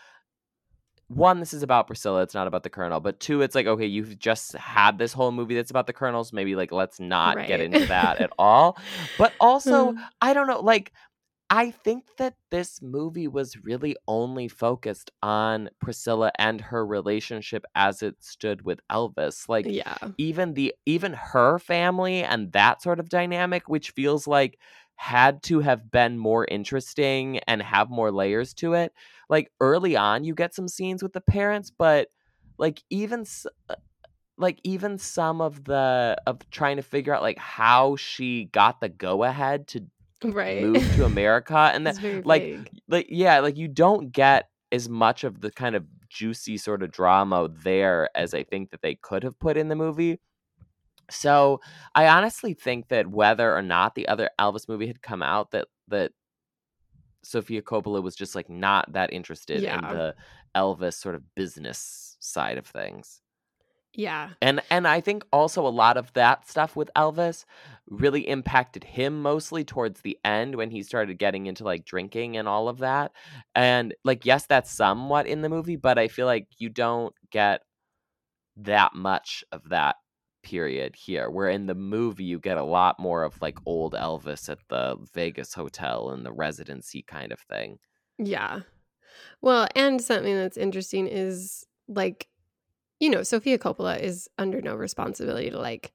one, 1.09 1.41
this 1.41 1.55
is 1.55 1.63
about 1.63 1.87
Priscilla. 1.87 2.23
It's 2.23 2.35
not 2.35 2.47
about 2.47 2.63
the 2.63 2.71
Colonel. 2.71 3.01
But 3.01 3.19
two, 3.19 3.43
it's 3.43 3.55
like, 3.55 3.67
okay, 3.67 3.87
you've 3.87 4.19
just 4.19 4.53
had 4.53 4.99
this 4.99 5.13
whole 5.13 5.33
movie 5.33 5.55
that's 5.55 5.71
about 5.71 5.87
the 5.87 5.93
Colonels. 5.93 6.33
Maybe 6.33 6.55
like 6.55 6.71
let's 6.71 7.01
not 7.01 7.47
get 7.47 7.61
into 7.61 7.87
that 7.87 8.21
at 8.21 8.31
all. 8.39 8.79
But 9.17 9.33
also, 9.41 9.91
Uh, 9.91 9.95
I 10.21 10.35
don't 10.35 10.47
know, 10.47 10.61
like 10.61 10.93
I 11.51 11.71
think 11.71 12.05
that 12.19 12.35
this 12.51 12.83
movie 12.83 13.27
was 13.27 13.65
really 13.65 13.97
only 14.07 14.49
focused 14.49 15.11
on 15.23 15.71
Priscilla 15.81 16.31
and 16.39 16.61
her 16.61 16.85
relationship 16.85 17.65
as 17.75 18.03
it 18.03 18.17
stood 18.21 18.63
with 18.63 18.81
Elvis. 18.91 19.49
Like 19.49 19.65
yeah. 19.67 19.97
even 20.19 20.53
the 20.53 20.75
even 20.85 21.15
her 21.15 21.59
family 21.59 22.23
and 22.23 22.53
that 22.53 22.83
sort 22.83 23.01
of 23.01 23.09
dynamic 23.09 23.67
which 23.67 23.93
feels 23.93 24.27
like 24.27 24.59
had 25.01 25.43
to 25.45 25.61
have 25.61 25.91
been 25.91 26.19
more 26.19 26.45
interesting 26.45 27.39
and 27.47 27.63
have 27.63 27.89
more 27.89 28.11
layers 28.11 28.53
to 28.53 28.75
it 28.75 28.93
like 29.29 29.49
early 29.61 29.97
on 29.97 30.25
you 30.25 30.35
get 30.35 30.53
some 30.55 30.67
scenes 30.67 31.03
with 31.03 31.13
the 31.13 31.21
parents 31.21 31.71
but 31.71 32.09
like 32.59 32.83
even 32.91 33.21
s- 33.21 33.47
uh, 33.69 33.77
like 34.37 34.61
even 34.65 34.99
some 34.99 35.41
of 35.41 35.65
the 35.65 36.17
of 36.27 36.39
trying 36.51 36.77
to 36.77 36.83
figure 36.83 37.15
out 37.15 37.23
like 37.23 37.39
how 37.39 37.97
she 37.97 38.45
got 38.47 38.81
the 38.81 38.89
go 38.89 39.25
ahead 39.25 39.67
to 39.69 39.87
Right. 40.25 40.63
move 40.63 40.83
to 40.97 41.05
America 41.05 41.71
and 41.73 41.87
that 41.87 41.97
like 42.25 42.43
vague. 42.43 42.71
like 42.89 43.07
yeah 43.09 43.39
like 43.39 43.57
you 43.57 43.69
don't 43.69 44.11
get 44.13 44.49
as 44.73 44.89
much 44.89 45.23
of 45.23 45.41
the 45.41 45.51
kind 45.53 45.77
of 45.77 45.85
juicy 46.09 46.57
sort 46.57 46.83
of 46.83 46.91
drama 46.91 47.49
there 47.63 48.09
as 48.17 48.35
i 48.35 48.43
think 48.43 48.71
that 48.71 48.83
they 48.83 48.97
could 48.97 49.23
have 49.23 49.39
put 49.39 49.57
in 49.57 49.69
the 49.69 49.77
movie 49.77 50.19
so 51.11 51.61
i 51.95 52.07
honestly 52.07 52.55
think 52.55 52.89
that 52.89 53.09
whether 53.09 53.55
or 53.55 53.63
not 53.63 53.95
the 53.95 54.09
other 54.09 54.31
elvis 54.39 54.69
movie 54.69 54.87
had 54.87 55.03
come 55.03 55.23
out 55.23 55.51
that 55.51 55.67
that 55.89 56.13
Sofia 57.25 57.63
Coppola 57.63 58.03
was 58.03 58.17
just 58.17 58.35
like 58.35 58.49
not 58.49 58.93
that 58.93 59.13
interested 59.13 59.63
in 59.63 59.81
the 59.81 60.15
Elvis 60.55 60.95
sort 60.95 61.15
of 61.15 61.35
business 61.35 62.17
side 62.21 62.59
of 62.59 62.67
things. 62.67 63.21
Yeah. 63.95 64.31
And 64.41 64.61
and 64.71 64.87
I 64.87 65.01
think 65.01 65.25
also 65.33 65.67
a 65.67 65.69
lot 65.69 65.97
of 65.97 66.13
that 66.13 66.49
stuff 66.49 66.77
with 66.77 66.91
Elvis 66.95 67.45
really 67.89 68.29
impacted 68.29 68.85
him 68.85 69.23
mostly 69.23 69.65
towards 69.65 70.03
the 70.03 70.19
end 70.25 70.55
when 70.55 70.71
he 70.71 70.83
started 70.83 71.19
getting 71.19 71.47
into 71.47 71.65
like 71.65 71.85
drinking 71.85 72.37
and 72.37 72.47
all 72.47 72.69
of 72.69 72.79
that. 72.79 73.13
And 73.55 73.95
like 74.05 74.25
yes, 74.25 74.47
that's 74.47 74.71
somewhat 74.71 75.27
in 75.27 75.43
the 75.43 75.49
movie, 75.49 75.77
but 75.77 75.99
I 75.99 76.09
feel 76.09 76.27
like 76.27 76.47
you 76.59 76.69
don't 76.69 77.15
get 77.31 77.63
that 78.57 78.95
much 78.95 79.43
of 79.53 79.69
that 79.71 79.97
period 80.49 80.97
here. 80.97 81.29
Where 81.29 81.51
in 81.51 81.67
the 81.67 81.75
movie 81.75 82.25
you 82.25 82.39
get 82.39 82.57
a 82.57 82.65
lot 82.65 82.99
more 82.99 83.23
of 83.23 83.41
like 83.43 83.59
old 83.67 83.93
Elvis 83.93 84.49
at 84.49 84.59
the 84.69 84.97
Vegas 85.13 85.53
hotel 85.53 86.11
and 86.11 86.25
the 86.25 86.33
residency 86.33 87.03
kind 87.03 87.33
of 87.33 87.41
thing. 87.41 87.79
Yeah. 88.19 88.61
Well, 89.43 89.69
and 89.77 90.01
something 90.01 90.35
that's 90.35 90.57
interesting 90.57 91.07
is 91.07 91.67
like, 91.87 92.29
you 92.99 93.11
know, 93.11 93.23
Sofia 93.23 93.59
Coppola 93.59 94.01
is 94.01 94.27
under 94.39 94.63
no 94.63 94.75
responsibility 94.75 95.51
to 95.51 95.59
like 95.59 95.93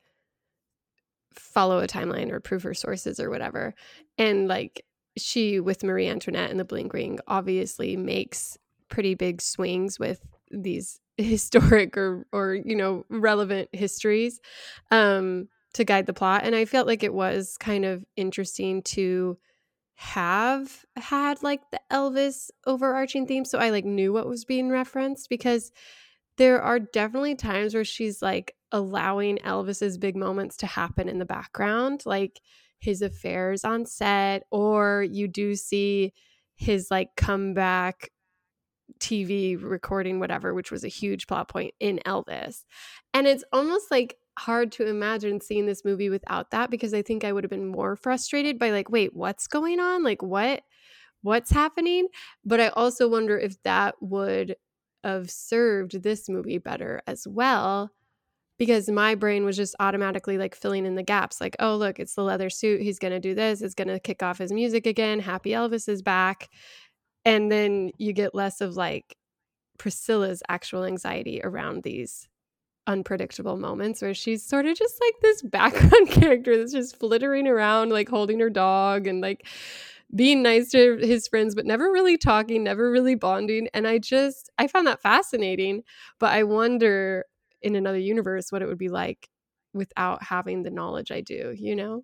follow 1.33 1.79
a 1.79 1.87
timeline 1.87 2.31
or 2.31 2.39
prove 2.39 2.61
her 2.61 2.75
sources 2.75 3.19
or 3.19 3.31
whatever. 3.31 3.73
And 4.19 4.47
like 4.47 4.85
she 5.17 5.59
with 5.59 5.83
Marie 5.83 6.07
Antoinette 6.07 6.51
and 6.51 6.59
the 6.59 6.65
Bling 6.65 6.91
Ring 6.93 7.19
obviously 7.27 7.97
makes 7.97 8.57
pretty 8.87 9.15
big 9.15 9.41
swings 9.41 9.97
with 9.97 10.21
these 10.51 10.99
historic 11.17 11.97
or 11.97 12.25
or 12.33 12.55
you 12.55 12.75
know 12.75 13.05
relevant 13.09 13.69
histories 13.71 14.39
um 14.91 15.47
to 15.73 15.83
guide 15.83 16.05
the 16.05 16.13
plot 16.13 16.41
and 16.43 16.55
I 16.55 16.65
felt 16.65 16.87
like 16.87 17.03
it 17.03 17.13
was 17.13 17.57
kind 17.57 17.85
of 17.85 18.03
interesting 18.15 18.81
to 18.83 19.37
have 19.95 20.85
had 20.95 21.43
like 21.43 21.61
the 21.71 21.79
Elvis 21.91 22.49
overarching 22.65 23.27
theme 23.27 23.45
so 23.45 23.59
I 23.59 23.69
like 23.69 23.85
knew 23.85 24.11
what 24.11 24.27
was 24.27 24.45
being 24.45 24.69
referenced 24.69 25.29
because 25.29 25.71
there 26.37 26.61
are 26.61 26.79
definitely 26.79 27.35
times 27.35 27.75
where 27.75 27.85
she's 27.85 28.21
like 28.21 28.55
allowing 28.71 29.37
Elvis's 29.39 29.97
big 29.97 30.15
moments 30.15 30.57
to 30.57 30.65
happen 30.67 31.07
in 31.07 31.19
the 31.19 31.25
background 31.25 32.03
like 32.05 32.41
his 32.79 33.01
affairs 33.01 33.63
on 33.63 33.85
set 33.85 34.43
or 34.51 35.05
you 35.09 35.27
do 35.27 35.55
see 35.55 36.13
his 36.55 36.89
like 36.89 37.15
comeback 37.15 38.09
TV 39.03 39.61
recording 39.61 40.19
whatever 40.19 40.53
which 40.53 40.71
was 40.71 40.85
a 40.85 40.87
huge 40.87 41.27
plot 41.27 41.49
point 41.49 41.73
in 41.81 41.99
Elvis. 42.05 42.63
And 43.13 43.27
it's 43.27 43.43
almost 43.51 43.91
like 43.91 44.17
hard 44.39 44.71
to 44.71 44.87
imagine 44.87 45.41
seeing 45.41 45.65
this 45.65 45.83
movie 45.83 46.09
without 46.09 46.51
that 46.51 46.71
because 46.71 46.93
I 46.93 47.01
think 47.01 47.23
I 47.23 47.33
would 47.33 47.43
have 47.43 47.51
been 47.51 47.67
more 47.67 47.97
frustrated 47.97 48.57
by 48.57 48.71
like 48.71 48.89
wait 48.89 49.13
what's 49.13 49.47
going 49.47 49.81
on? 49.81 50.03
Like 50.03 50.23
what 50.23 50.63
what's 51.21 51.51
happening? 51.51 52.07
But 52.45 52.61
I 52.61 52.69
also 52.69 53.09
wonder 53.09 53.37
if 53.37 53.61
that 53.63 53.95
would 53.99 54.55
have 55.03 55.29
served 55.29 56.01
this 56.01 56.29
movie 56.29 56.57
better 56.57 57.01
as 57.05 57.27
well 57.27 57.91
because 58.57 58.89
my 58.89 59.15
brain 59.15 59.43
was 59.43 59.57
just 59.57 59.75
automatically 59.81 60.37
like 60.37 60.55
filling 60.55 60.85
in 60.85 60.95
the 60.95 61.03
gaps 61.03 61.41
like 61.41 61.57
oh 61.59 61.75
look 61.75 61.99
it's 61.99 62.15
the 62.15 62.23
leather 62.23 62.49
suit. 62.49 62.81
He's 62.81 62.99
going 62.99 63.13
to 63.13 63.19
do 63.19 63.35
this. 63.35 63.61
It's 63.61 63.75
going 63.75 63.89
to 63.89 63.99
kick 63.99 64.23
off 64.23 64.37
his 64.37 64.53
music 64.53 64.87
again. 64.87 65.19
Happy 65.19 65.49
elvis 65.49 65.89
is 65.89 66.01
back 66.01 66.49
and 67.25 67.51
then 67.51 67.91
you 67.97 68.13
get 68.13 68.35
less 68.35 68.61
of 68.61 68.75
like 68.75 69.15
priscilla's 69.77 70.43
actual 70.49 70.83
anxiety 70.83 71.41
around 71.43 71.83
these 71.83 72.27
unpredictable 72.85 73.57
moments 73.57 74.01
where 74.01 74.13
she's 74.13 74.45
sort 74.45 74.65
of 74.65 74.77
just 74.77 74.99
like 75.01 75.13
this 75.21 75.41
background 75.43 76.09
character 76.09 76.57
that's 76.57 76.73
just 76.73 76.99
flittering 76.99 77.47
around 77.47 77.89
like 77.89 78.09
holding 78.09 78.39
her 78.39 78.49
dog 78.49 79.07
and 79.07 79.21
like 79.21 79.47
being 80.15 80.43
nice 80.43 80.69
to 80.69 80.97
his 80.97 81.27
friends 81.27 81.55
but 81.55 81.65
never 81.65 81.91
really 81.91 82.17
talking 82.17 82.63
never 82.63 82.91
really 82.91 83.15
bonding 83.15 83.67
and 83.73 83.87
i 83.87 83.97
just 83.97 84.49
i 84.57 84.67
found 84.67 84.85
that 84.85 85.01
fascinating 85.01 85.81
but 86.19 86.31
i 86.31 86.43
wonder 86.43 87.25
in 87.61 87.75
another 87.75 87.97
universe 87.97 88.51
what 88.51 88.61
it 88.61 88.67
would 88.67 88.77
be 88.77 88.89
like 88.89 89.29
without 89.73 90.21
having 90.21 90.61
the 90.61 90.69
knowledge 90.69 91.09
i 91.09 91.21
do 91.21 91.53
you 91.57 91.75
know 91.75 92.03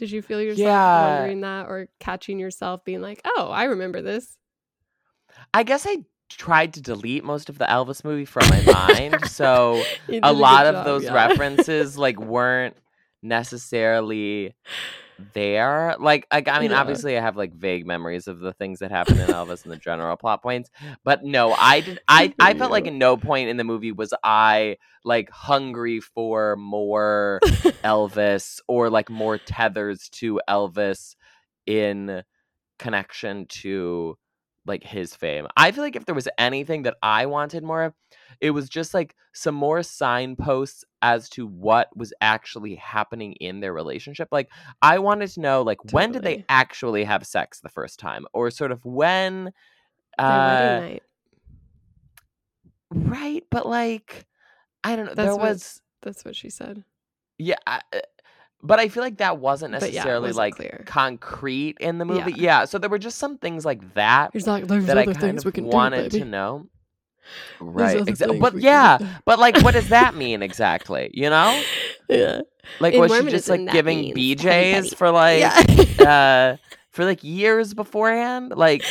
did 0.00 0.10
you 0.10 0.20
feel 0.22 0.40
yourself 0.40 0.58
Yeah. 0.66 1.14
wondering 1.18 1.42
that 1.42 1.66
or 1.68 1.88
catching 2.00 2.40
yourself 2.40 2.84
being 2.84 3.00
like 3.00 3.20
oh 3.24 3.50
i 3.52 3.64
remember 3.64 4.02
this 4.02 4.36
I 5.54 5.62
guess 5.62 5.86
I 5.88 5.98
tried 6.28 6.74
to 6.74 6.80
delete 6.80 7.22
most 7.24 7.48
of 7.48 7.58
the 7.58 7.64
Elvis 7.64 8.04
movie 8.04 8.24
from 8.24 8.48
my 8.48 8.62
mind, 8.72 9.28
so 9.30 9.80
a 10.22 10.32
lot 10.32 10.66
of 10.66 10.74
job, 10.74 10.84
those 10.84 11.04
yeah. 11.04 11.14
references 11.14 11.96
like 11.96 12.18
weren't 12.20 12.76
necessarily 13.22 14.54
there. 15.34 15.96
Like, 15.98 16.26
like 16.32 16.48
I 16.48 16.60
mean, 16.60 16.70
Yeah. 16.70 16.80
obviously, 16.80 17.16
I 17.16 17.20
have 17.20 17.36
like 17.36 17.52
vague 17.54 17.86
memories 17.86 18.26
of 18.28 18.40
the 18.40 18.52
things 18.52 18.78
that 18.80 18.90
happened 18.90 19.20
in 19.20 19.28
Elvis 19.28 19.64
and 19.64 19.72
the 19.72 19.76
general 19.76 20.16
plot 20.16 20.42
points, 20.42 20.70
but 21.04 21.24
no, 21.24 21.52
I 21.52 21.80
did. 21.80 22.00
I 22.08 22.34
I 22.40 22.54
felt 22.54 22.70
like 22.70 22.86
at 22.86 22.92
no 22.92 23.16
point 23.16 23.48
in 23.48 23.56
the 23.56 23.64
movie 23.64 23.92
was 23.92 24.12
I 24.24 24.76
like 25.04 25.30
hungry 25.30 26.00
for 26.00 26.56
more 26.56 27.40
Elvis 27.84 28.60
or 28.68 28.90
like 28.90 29.10
more 29.10 29.38
tethers 29.38 30.08
to 30.14 30.40
Elvis 30.48 31.14
in 31.66 32.22
connection 32.78 33.46
to 33.46 34.16
like 34.70 34.82
his 34.82 35.14
fame. 35.14 35.46
I 35.56 35.70
feel 35.72 35.84
like 35.84 35.96
if 35.96 36.06
there 36.06 36.14
was 36.14 36.28
anything 36.38 36.84
that 36.84 36.96
I 37.02 37.26
wanted 37.26 37.62
more 37.62 37.82
of, 37.84 37.94
it 38.40 38.52
was 38.52 38.68
just 38.68 38.94
like 38.94 39.14
some 39.34 39.54
more 39.54 39.82
signposts 39.82 40.84
as 41.02 41.28
to 41.30 41.46
what 41.46 41.88
was 41.94 42.12
actually 42.22 42.76
happening 42.76 43.34
in 43.34 43.60
their 43.60 43.72
relationship. 43.74 44.28
Like 44.32 44.48
I 44.80 44.98
wanted 44.98 45.28
to 45.32 45.40
know 45.40 45.60
like 45.62 45.92
when 45.92 46.12
did 46.12 46.22
they 46.22 46.44
actually 46.48 47.04
have 47.04 47.26
sex 47.26 47.60
the 47.60 47.68
first 47.68 47.98
time 48.00 48.24
or 48.32 48.50
sort 48.50 48.72
of 48.72 48.82
when 48.84 49.52
uh 50.18 50.80
right, 52.90 53.44
but 53.50 53.66
like 53.66 54.26
I 54.82 54.96
don't 54.96 55.06
know. 55.06 55.14
That's 55.14 55.26
there 55.26 55.36
what- 55.36 55.50
was 55.50 55.82
that's 56.02 56.24
what 56.24 56.34
she 56.36 56.48
said 56.50 56.82
yeah, 57.42 57.56
I, 57.66 57.80
uh, 57.94 57.98
but 58.62 58.78
I 58.78 58.88
feel 58.88 59.02
like 59.02 59.18
that 59.18 59.38
wasn't 59.38 59.72
But 59.72 59.82
yeah, 59.92 59.98
necessarily 59.98 60.28
wasn't 60.28 60.36
like 60.38 60.56
clear. 60.56 60.82
concrete 60.86 61.76
in 61.80 61.98
the 61.98 62.04
movie. 62.04 62.34
Yeah, 62.36 62.64
so 62.66 62.78
there 62.78 62.90
were 62.90 62.98
just 62.98 63.18
some 63.18 63.38
things 63.38 63.64
like 63.64 63.94
that 63.94 64.30
he's 64.32 64.46
like 64.46 64.66
there's 64.66 64.86
that 64.86 64.98
I 64.98 65.04
kind 65.06 65.16
things 65.18 65.42
of 65.42 65.46
we 65.46 65.52
can 65.52 65.64
wanted 65.64 66.10
do 66.10 66.20
to 66.20 66.24
know. 66.24 66.66
Right. 67.60 67.98
Exa- 67.98 68.40
but 68.40 68.56
yeah, 68.58 68.98
but 69.24 69.38
like, 69.38 69.60
what 69.62 69.74
does 69.74 69.88
that 69.90 70.14
mean 70.14 70.42
exactly? 70.42 71.10
You 71.12 71.30
know, 71.30 71.62
yeah 72.08 72.40
like 72.80 72.94
In 72.94 73.00
was 73.00 73.12
she 73.16 73.28
just 73.28 73.48
like 73.48 73.70
giving 73.70 74.14
BJ's 74.14 74.42
petty, 74.42 74.72
petty. 74.72 74.88
for 74.96 75.10
like 75.10 75.40
yeah 75.40 76.04
uh 76.08 76.56
for 76.90 77.04
like 77.04 77.22
years 77.22 77.72
beforehand? 77.74 78.52
Like, 78.56 78.84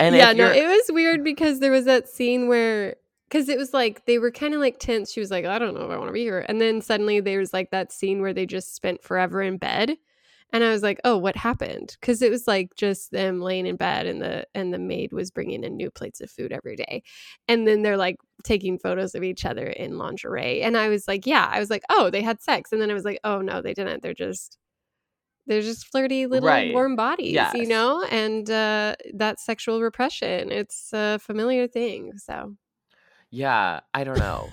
and 0.00 0.14
yeah 0.14 0.30
if 0.30 0.36
no 0.36 0.50
it 0.50 0.64
was 0.66 0.90
weird 0.92 1.22
because 1.24 1.60
there 1.60 1.70
was 1.72 1.84
that 1.84 2.08
scene 2.08 2.48
where 2.48 2.96
because 3.34 3.48
it 3.48 3.58
was 3.58 3.74
like 3.74 4.04
they 4.04 4.18
were 4.20 4.30
kind 4.30 4.54
of 4.54 4.60
like 4.60 4.78
tense. 4.78 5.10
She 5.10 5.18
was 5.18 5.32
like, 5.32 5.44
I 5.44 5.58
don't 5.58 5.74
know 5.74 5.84
if 5.86 5.90
I 5.90 5.96
want 5.96 6.08
to 6.08 6.12
be 6.12 6.22
here. 6.22 6.46
And 6.48 6.60
then 6.60 6.80
suddenly 6.80 7.18
there 7.18 7.40
was 7.40 7.52
like 7.52 7.70
that 7.72 7.90
scene 7.90 8.20
where 8.20 8.32
they 8.32 8.46
just 8.46 8.76
spent 8.76 9.02
forever 9.02 9.42
in 9.42 9.56
bed. 9.58 9.96
And 10.52 10.62
I 10.62 10.70
was 10.70 10.84
like, 10.84 11.00
oh, 11.02 11.18
what 11.18 11.36
happened? 11.36 11.96
Because 12.00 12.22
it 12.22 12.30
was 12.30 12.46
like 12.46 12.76
just 12.76 13.10
them 13.10 13.40
laying 13.40 13.66
in 13.66 13.74
bed 13.74 14.06
and 14.06 14.22
the 14.22 14.46
and 14.54 14.72
the 14.72 14.78
maid 14.78 15.12
was 15.12 15.32
bringing 15.32 15.64
in 15.64 15.76
new 15.76 15.90
plates 15.90 16.20
of 16.20 16.30
food 16.30 16.52
every 16.52 16.76
day. 16.76 17.02
And 17.48 17.66
then 17.66 17.82
they're 17.82 17.96
like 17.96 18.18
taking 18.44 18.78
photos 18.78 19.16
of 19.16 19.24
each 19.24 19.44
other 19.44 19.66
in 19.66 19.98
lingerie. 19.98 20.62
And 20.62 20.76
I 20.76 20.88
was 20.88 21.08
like, 21.08 21.26
yeah, 21.26 21.48
I 21.50 21.58
was 21.58 21.70
like, 21.70 21.82
oh, 21.90 22.10
they 22.10 22.22
had 22.22 22.40
sex. 22.40 22.70
And 22.70 22.80
then 22.80 22.88
I 22.90 22.94
was 22.94 23.04
like, 23.04 23.18
oh 23.24 23.40
no, 23.40 23.62
they 23.62 23.74
didn't. 23.74 24.02
They're 24.04 24.14
just 24.14 24.58
they're 25.48 25.60
just 25.60 25.88
flirty 25.88 26.26
little 26.26 26.48
Right. 26.48 26.72
warm 26.72 26.94
bodies, 26.94 27.34
you 27.52 27.66
know? 27.66 28.04
And 28.04 28.48
uh 28.48 28.94
that 29.14 29.40
sexual 29.40 29.82
repression. 29.82 30.52
It's 30.52 30.90
a 30.92 31.18
familiar 31.18 31.66
thing. 31.66 32.12
So 32.18 32.54
Yeah, 33.34 33.80
I 33.92 34.04
don't 34.04 34.18
know. 34.18 34.48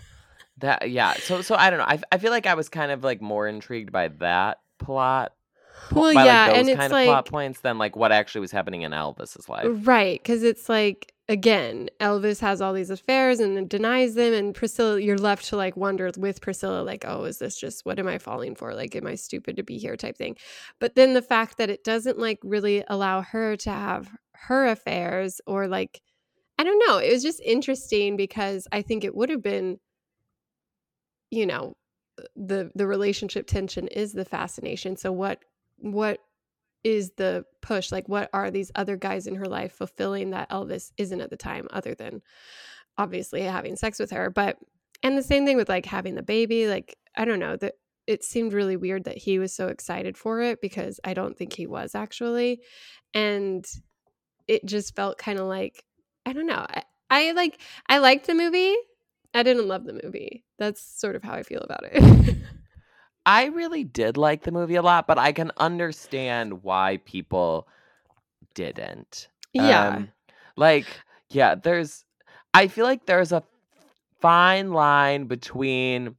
that 0.58 0.90
yeah. 0.90 1.14
So 1.14 1.42
so 1.42 1.56
I 1.56 1.70
don't 1.70 1.80
know. 1.80 1.86
I, 1.86 2.00
I 2.12 2.18
feel 2.18 2.32
like 2.32 2.48
I 2.48 2.56
was 2.56 2.70
kind 2.70 2.92
of 2.92 3.04
like 3.04 3.22
more 3.22 3.48
intrigued 3.48 3.92
by 3.92 4.08
that 4.20 4.60
plot. 4.80 5.34
Well, 5.92 6.14
by 6.14 6.26
yeah, 6.26 6.46
like 6.46 6.52
those 6.52 6.60
and 6.60 6.70
it's 6.70 6.80
kind 6.80 6.94
of 6.94 7.06
plot 7.06 7.26
points 7.28 7.62
than 7.62 7.78
like 7.78 7.96
what 7.96 8.12
actually 8.12 8.42
was 8.42 8.52
happening 8.52 8.82
in 8.82 8.92
Elvis's 8.92 9.48
life. 9.50 9.68
Right, 9.86 10.22
because 10.22 10.44
it's 10.44 10.70
like 10.70 11.14
again, 11.28 11.90
Elvis 12.00 12.40
has 12.42 12.62
all 12.62 12.74
these 12.74 12.90
affairs 12.90 13.40
and 13.40 13.56
then 13.56 13.68
denies 13.68 14.16
them, 14.16 14.34
and 14.34 14.54
Priscilla, 14.54 15.00
you're 15.00 15.18
left 15.18 15.46
to 15.46 15.56
like 15.56 15.78
wonder 15.78 16.12
with 16.18 16.42
Priscilla, 16.42 16.82
like, 16.82 17.06
oh, 17.08 17.24
is 17.24 17.40
this 17.40 17.58
just 17.58 17.86
what 17.86 18.00
am 18.00 18.08
I 18.08 18.18
falling 18.18 18.56
for? 18.56 18.74
Like, 18.74 18.96
am 18.96 19.08
I 19.08 19.16
stupid 19.16 19.56
to 19.58 19.64
be 19.64 19.78
here? 19.78 19.96
Type 19.96 20.18
thing. 20.18 20.36
But 20.80 20.96
then 20.96 21.14
the 21.14 21.22
fact 21.22 21.58
that 21.58 21.70
it 21.70 21.84
doesn't 21.84 22.20
like 22.20 22.40
really 22.44 22.84
allow 22.88 23.22
her 23.22 23.56
to 23.58 23.70
have 23.72 24.10
her 24.34 24.68
affairs 24.68 25.40
or 25.48 25.68
like, 25.68 26.02
I 26.62 26.64
don't 26.64 26.84
know. 26.88 27.00
It 27.00 27.12
was 27.12 27.24
just 27.24 27.42
interesting 27.42 28.16
because 28.16 28.68
I 28.72 28.84
think 28.84 29.04
it 29.04 29.16
would 29.16 29.32
have 29.32 29.42
been, 29.42 29.80
you 31.32 31.48
know, 31.48 31.76
uh, 32.20 32.26
the 32.36 32.70
the 32.76 32.86
relationship 32.86 33.48
tension 33.48 33.88
is 33.88 34.14
the 34.14 34.26
fascination. 34.26 34.96
So 34.96 35.12
what 35.12 35.40
what 35.78 36.20
is 36.84 37.14
the 37.18 37.46
push 37.64 37.92
like 37.92 38.08
what 38.08 38.30
are 38.32 38.52
these 38.52 38.72
other 38.76 38.96
guys 38.96 39.26
in 39.26 39.34
her 39.34 39.48
life 39.48 39.72
fulfilling 39.72 40.30
that 40.32 40.50
elvis 40.52 40.92
isn't 40.98 41.22
at 41.22 41.32
the 41.32 41.38
time 41.38 41.68
other 41.72 41.96
than 41.96 42.22
obviously 42.98 43.42
having 43.42 43.76
sex 43.76 44.00
with 44.00 44.10
her 44.10 44.32
but 44.32 44.58
and 45.04 45.16
the 45.16 45.24
same 45.24 45.46
thing 45.46 45.58
with 45.58 45.70
like 45.70 45.86
having 45.86 46.16
the 46.16 46.24
baby 46.24 46.68
like 46.68 46.98
i 47.16 47.24
don't 47.24 47.38
know 47.38 47.56
that 47.56 47.76
it 48.08 48.24
seemed 48.24 48.52
really 48.52 48.76
weird 48.76 49.04
that 49.04 49.18
he 49.18 49.38
was 49.38 49.54
so 49.54 49.68
excited 49.68 50.18
for 50.18 50.42
it 50.42 50.60
because 50.60 51.00
i 51.04 51.14
don't 51.14 51.38
think 51.38 51.54
he 51.54 51.68
was 51.68 51.94
actually 51.94 52.60
and 53.14 53.68
it 54.48 54.66
just 54.66 54.96
felt 54.96 55.20
kind 55.20 55.38
of 55.38 55.46
like 55.46 55.86
i 56.26 56.34
don't 56.34 56.48
know 56.48 56.66
I, 56.70 56.84
I 57.10 57.32
like 57.32 57.60
i 57.90 57.98
liked 57.98 58.28
the 58.28 58.36
movie 58.36 58.76
i 59.34 59.44
didn't 59.44 59.68
love 59.68 59.86
the 59.86 60.00
movie 60.04 60.44
that's 60.60 60.82
sort 60.82 61.16
of 61.16 61.24
how 61.24 61.34
i 61.34 61.44
feel 61.44 61.62
about 61.62 61.84
it 61.84 62.36
I 63.26 63.46
really 63.46 63.84
did 63.84 64.18
like 64.18 64.44
the 64.44 64.52
movie 64.52 64.76
a 64.76 64.82
lot, 64.82 65.06
but 65.06 65.20
I 65.20 65.32
can 65.32 65.52
understand 65.58 66.64
why 66.64 66.98
people 67.06 67.68
didn't. 68.56 69.28
yeah 69.54 69.90
Um, 69.90 70.10
like, 70.58 70.88
yeah, 71.30 71.56
there's, 71.56 72.04
I 72.54 72.68
feel 72.68 72.86
like 72.86 73.06
there's 73.06 73.32
a 73.32 73.44
fine 74.22 74.72
line 74.72 75.26
between 75.26 76.16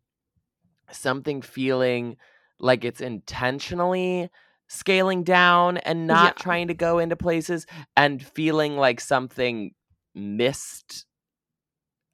something 0.90 1.42
feeling 1.42 2.16
like 2.60 2.84
it's 2.84 3.00
intentionally 3.00 4.30
scaling 4.68 5.24
down 5.24 5.78
and 5.78 6.06
not 6.06 6.36
Yeah. 6.36 6.42
trying 6.42 6.68
to 6.68 6.74
go 6.74 6.98
into 6.98 7.16
places 7.16 7.66
and 7.96 8.22
feeling 8.24 8.76
like 8.76 9.00
something 9.00 9.74
missed 10.14 11.06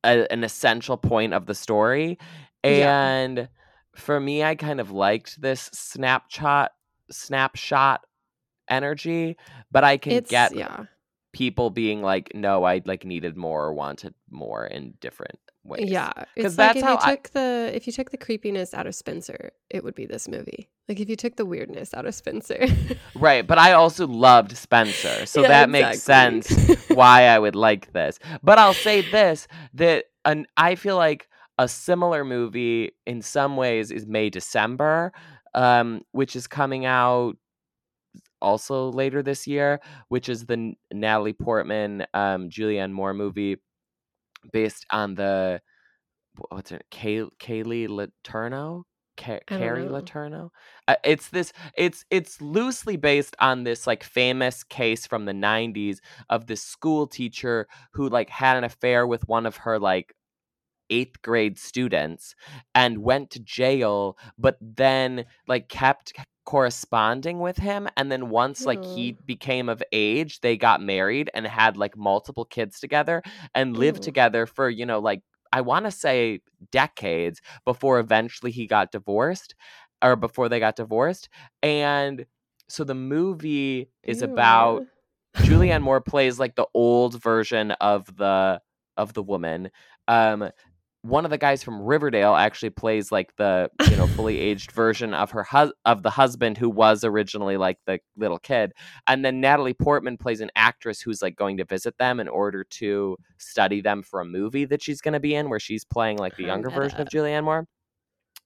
a, 0.04 0.30
an 0.32 0.44
essential 0.44 0.96
point 0.96 1.34
of 1.34 1.46
the 1.46 1.54
story. 1.54 2.18
Yeah. 2.64 3.10
And 3.10 3.48
for 3.94 4.18
me, 4.20 4.42
I 4.42 4.54
kind 4.54 4.80
of 4.80 4.90
liked 4.90 5.40
this 5.40 5.70
snapshot 5.72 6.72
snapshot 7.10 8.02
energy, 8.68 9.36
but 9.70 9.84
I 9.84 9.96
can 9.96 10.12
it's 10.12 10.30
get 10.30 10.54
yeah 10.54 10.84
people 11.32 11.70
being 11.70 12.02
like, 12.02 12.32
no, 12.34 12.64
I 12.64 12.82
like 12.84 13.04
needed 13.04 13.36
more 13.36 13.66
or 13.66 13.72
wanted 13.72 14.14
more 14.30 14.66
in 14.66 14.94
different 15.00 15.38
ways. 15.68 15.88
Yeah, 15.90 16.12
'Cause 16.14 16.26
it's 16.36 16.56
that's 16.56 16.74
like 16.74 16.76
if 16.76 16.82
how 16.84 16.92
you 16.92 16.98
I- 17.02 17.10
took 17.16 17.30
the 17.30 17.70
if 17.74 17.86
you 17.86 17.92
took 17.92 18.10
the 18.10 18.16
creepiness 18.18 18.74
out 18.74 18.86
of 18.86 18.94
Spencer, 18.94 19.52
it 19.70 19.84
would 19.84 19.94
be 19.94 20.06
this 20.06 20.26
movie. 20.28 20.68
Like 20.88 21.00
if 21.00 21.08
you 21.08 21.16
took 21.16 21.36
the 21.36 21.44
weirdness 21.44 21.92
out 21.94 22.06
of 22.06 22.14
Spencer, 22.14 22.66
Right. 23.14 23.46
But 23.46 23.58
I 23.58 23.72
also 23.72 24.06
loved 24.06 24.56
Spencer. 24.56 25.26
So 25.26 25.42
Yeah, 25.42 25.48
that 25.48 25.70
makes 25.70 26.02
sense 26.02 26.48
why 26.88 27.24
I 27.24 27.38
would 27.38 27.54
like 27.54 27.92
this. 27.92 28.18
But 28.42 28.58
I'll 28.58 28.72
say 28.74 29.02
this 29.02 29.46
that 29.74 30.06
an 30.24 30.46
I 30.56 30.74
feel 30.74 30.96
like 30.96 31.28
a 31.58 31.68
similar 31.68 32.24
movie 32.24 32.92
in 33.06 33.20
some 33.20 33.56
ways 33.56 33.90
is 33.90 34.06
May 34.06 34.30
December, 34.30 35.12
um, 35.54 36.02
which 36.12 36.36
is 36.36 36.46
coming 36.46 36.86
out 36.86 37.36
also 38.40 38.90
later 38.92 39.22
this 39.22 39.46
year, 39.46 39.80
which 40.08 40.28
is 40.28 40.46
the 40.46 40.52
N- 40.54 40.76
Natalie 40.92 41.32
Portman, 41.32 42.06
um, 42.14 42.48
Julianne 42.48 42.92
Moore 42.92 43.14
movie 43.14 43.56
based 44.52 44.86
on 44.90 45.14
the 45.14 45.60
what's 46.50 46.72
it, 46.72 46.84
Kay, 46.90 47.24
Kaylee 47.40 47.88
Letourneau. 47.88 48.84
Ca- 49.18 49.40
Carrie. 49.46 49.84
Letourneau. 49.84 50.50
Uh, 50.86 50.94
it's 51.02 51.28
this. 51.30 51.52
It's 51.76 52.04
it's 52.10 52.40
loosely 52.40 52.96
based 52.96 53.34
on 53.40 53.64
this 53.64 53.86
like 53.86 54.04
famous 54.04 54.62
case 54.62 55.06
from 55.06 55.24
the 55.24 55.32
'90s 55.32 55.98
of 56.30 56.46
this 56.46 56.62
school 56.62 57.06
teacher 57.06 57.66
who 57.92 58.08
like 58.08 58.30
had 58.30 58.56
an 58.56 58.64
affair 58.64 59.06
with 59.06 59.26
one 59.28 59.44
of 59.44 59.56
her 59.56 59.78
like 59.78 60.14
eighth 60.90 61.20
grade 61.20 61.58
students 61.58 62.34
and 62.74 62.98
went 62.98 63.30
to 63.30 63.40
jail, 63.40 64.16
but 64.38 64.56
then 64.60 65.24
like 65.46 65.68
kept 65.68 66.12
corresponding 66.48 67.40
with 67.40 67.58
him. 67.58 67.86
And 67.98 68.10
then 68.10 68.30
once 68.30 68.64
like 68.64 68.82
he 68.82 69.18
became 69.26 69.68
of 69.68 69.82
age, 69.92 70.40
they 70.40 70.56
got 70.56 70.80
married 70.80 71.28
and 71.34 71.46
had 71.46 71.76
like 71.76 71.94
multiple 71.94 72.46
kids 72.46 72.80
together 72.80 73.22
and 73.54 73.76
lived 73.76 74.02
together 74.02 74.46
for, 74.46 74.70
you 74.70 74.86
know, 74.86 74.98
like 74.98 75.20
I 75.52 75.60
want 75.60 75.84
to 75.84 75.90
say 75.90 76.40
decades 76.72 77.42
before 77.66 77.98
eventually 77.98 78.50
he 78.50 78.66
got 78.66 78.92
divorced 78.92 79.54
or 80.02 80.16
before 80.16 80.48
they 80.48 80.58
got 80.58 80.76
divorced. 80.76 81.28
And 81.62 82.24
so 82.66 82.82
the 82.82 82.94
movie 82.94 83.90
is 84.02 84.22
about 84.22 84.84
Julianne 85.36 85.82
Moore 85.82 86.00
plays 86.00 86.38
like 86.38 86.56
the 86.56 86.66
old 86.72 87.22
version 87.22 87.72
of 87.72 88.06
the 88.16 88.62
of 88.96 89.12
the 89.12 89.22
woman. 89.22 89.68
Um 90.08 90.48
one 91.02 91.24
of 91.24 91.30
the 91.30 91.38
guys 91.38 91.62
from 91.62 91.80
Riverdale 91.80 92.34
actually 92.34 92.70
plays 92.70 93.12
like 93.12 93.34
the 93.36 93.70
you 93.88 93.96
know 93.96 94.06
fully 94.08 94.38
aged 94.40 94.72
version 94.72 95.14
of 95.14 95.30
her 95.30 95.44
hus- 95.44 95.72
of 95.84 96.02
the 96.02 96.10
husband 96.10 96.58
who 96.58 96.68
was 96.68 97.04
originally 97.04 97.56
like 97.56 97.78
the 97.86 98.00
little 98.16 98.38
kid 98.38 98.72
and 99.06 99.24
then 99.24 99.40
Natalie 99.40 99.74
Portman 99.74 100.16
plays 100.16 100.40
an 100.40 100.50
actress 100.56 101.00
who's 101.00 101.22
like 101.22 101.36
going 101.36 101.56
to 101.58 101.64
visit 101.64 101.96
them 101.98 102.18
in 102.20 102.28
order 102.28 102.64
to 102.64 103.16
study 103.38 103.80
them 103.80 104.02
for 104.02 104.20
a 104.20 104.24
movie 104.24 104.64
that 104.64 104.82
she's 104.82 105.00
going 105.00 105.14
to 105.14 105.20
be 105.20 105.34
in 105.34 105.48
where 105.48 105.60
she's 105.60 105.84
playing 105.84 106.18
like 106.18 106.36
the 106.36 106.44
younger 106.44 106.70
version 106.70 107.00
of 107.00 107.08
Julianne 107.08 107.44
Moore. 107.44 107.66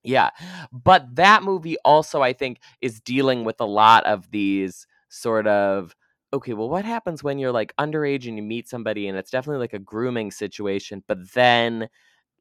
Yeah. 0.05 0.30
But 0.72 1.14
that 1.14 1.42
movie 1.42 1.76
also 1.84 2.22
I 2.22 2.32
think 2.32 2.59
is 2.80 3.00
dealing 3.00 3.44
with 3.44 3.61
a 3.61 3.66
lot 3.66 4.05
of 4.05 4.30
these 4.30 4.86
sort 5.09 5.46
of 5.46 5.94
okay, 6.34 6.55
well 6.55 6.68
what 6.68 6.84
happens 6.84 7.22
when 7.22 7.38
you're 7.38 7.53
like 7.53 7.74
underage 7.76 8.26
and 8.26 8.36
you 8.36 8.42
meet 8.42 8.68
somebody 8.68 9.09
and 9.09 9.16
it's 9.16 9.30
definitely 9.30 9.61
like 9.61 9.74
a 9.74 9.78
grooming 9.78 10.30
situation, 10.30 11.03
but 11.07 11.32
then 11.32 11.88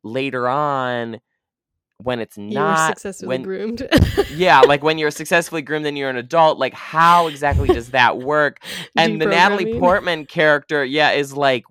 later 0.03 0.47
on 0.47 1.19
when 1.97 2.19
it's 2.19 2.37
not 2.37 2.89
successfully 2.89 3.27
when 3.27 3.43
groomed. 3.43 3.87
yeah, 4.33 4.61
like 4.61 4.83
when 4.83 4.97
you're 4.97 5.11
successfully 5.11 5.61
groomed 5.61 5.85
and 5.85 5.97
you're 5.97 6.09
an 6.09 6.17
adult, 6.17 6.57
like 6.57 6.73
how 6.73 7.27
exactly 7.27 7.67
does 7.67 7.91
that 7.91 8.17
work? 8.17 8.59
And 8.95 9.21
the 9.21 9.25
Natalie 9.25 9.79
Portman 9.79 10.25
character, 10.25 10.83
yeah, 10.83 11.11
is 11.11 11.33
like 11.33 11.63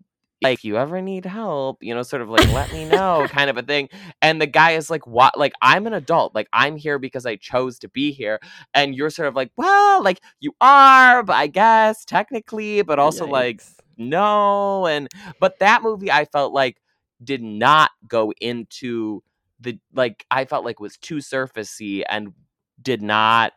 like 0.42 0.54
if 0.58 0.64
you 0.64 0.76
ever 0.76 1.00
need 1.02 1.24
help, 1.24 1.82
you 1.82 1.94
know, 1.94 2.02
sort 2.02 2.22
of 2.22 2.28
like 2.28 2.50
let 2.52 2.72
me 2.72 2.84
know 2.84 3.26
kind 3.28 3.50
of 3.50 3.56
a 3.58 3.62
thing. 3.62 3.88
And 4.22 4.40
the 4.40 4.46
guy 4.46 4.72
is 4.72 4.88
like, 4.88 5.06
what 5.06 5.36
like 5.36 5.52
I'm 5.62 5.86
an 5.86 5.94
adult. 5.94 6.34
Like 6.34 6.48
I'm 6.52 6.76
here 6.76 6.98
because 6.98 7.26
I 7.26 7.36
chose 7.36 7.78
to 7.80 7.88
be 7.88 8.12
here. 8.12 8.40
And 8.72 8.94
you're 8.94 9.10
sort 9.10 9.28
of 9.28 9.34
like, 9.34 9.50
well, 9.56 10.02
like 10.02 10.20
you 10.40 10.52
are, 10.60 11.22
but 11.22 11.34
I 11.34 11.48
guess 11.48 12.04
technically, 12.04 12.82
but 12.82 12.98
also 12.98 13.26
like 13.26 13.62
no 14.00 14.86
and 14.86 15.08
but 15.38 15.58
that 15.58 15.82
movie 15.82 16.10
i 16.10 16.24
felt 16.24 16.54
like 16.54 16.80
did 17.22 17.42
not 17.42 17.90
go 18.08 18.32
into 18.40 19.22
the 19.60 19.78
like 19.94 20.24
i 20.30 20.44
felt 20.44 20.64
like 20.64 20.80
was 20.80 20.96
too 20.96 21.16
surfacey 21.16 22.02
and 22.08 22.32
did 22.80 23.02
not 23.02 23.52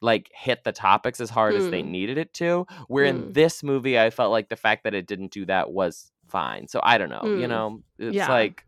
like 0.00 0.30
hit 0.34 0.62
the 0.64 0.72
topics 0.72 1.20
as 1.20 1.30
hard 1.30 1.56
as 1.56 1.68
they 1.68 1.82
Hmm. 1.82 1.90
needed 1.92 2.18
it 2.18 2.32
to 2.34 2.66
where 2.88 3.04
in 3.04 3.24
Hmm. 3.24 3.32
this 3.32 3.62
movie 3.62 3.98
i 3.98 4.10
felt 4.10 4.30
like 4.30 4.48
the 4.48 4.56
fact 4.56 4.84
that 4.84 4.94
it 4.94 5.06
didn't 5.06 5.32
do 5.32 5.46
that 5.46 5.70
was 5.72 6.12
fine 6.28 6.68
so 6.68 6.80
i 6.82 6.98
don't 6.98 7.08
know 7.10 7.22
you 7.24 7.46
Hmm. 7.46 7.48
know 7.48 7.82
it's 7.98 8.16
Yeah. 8.16 8.28
like 8.28 8.64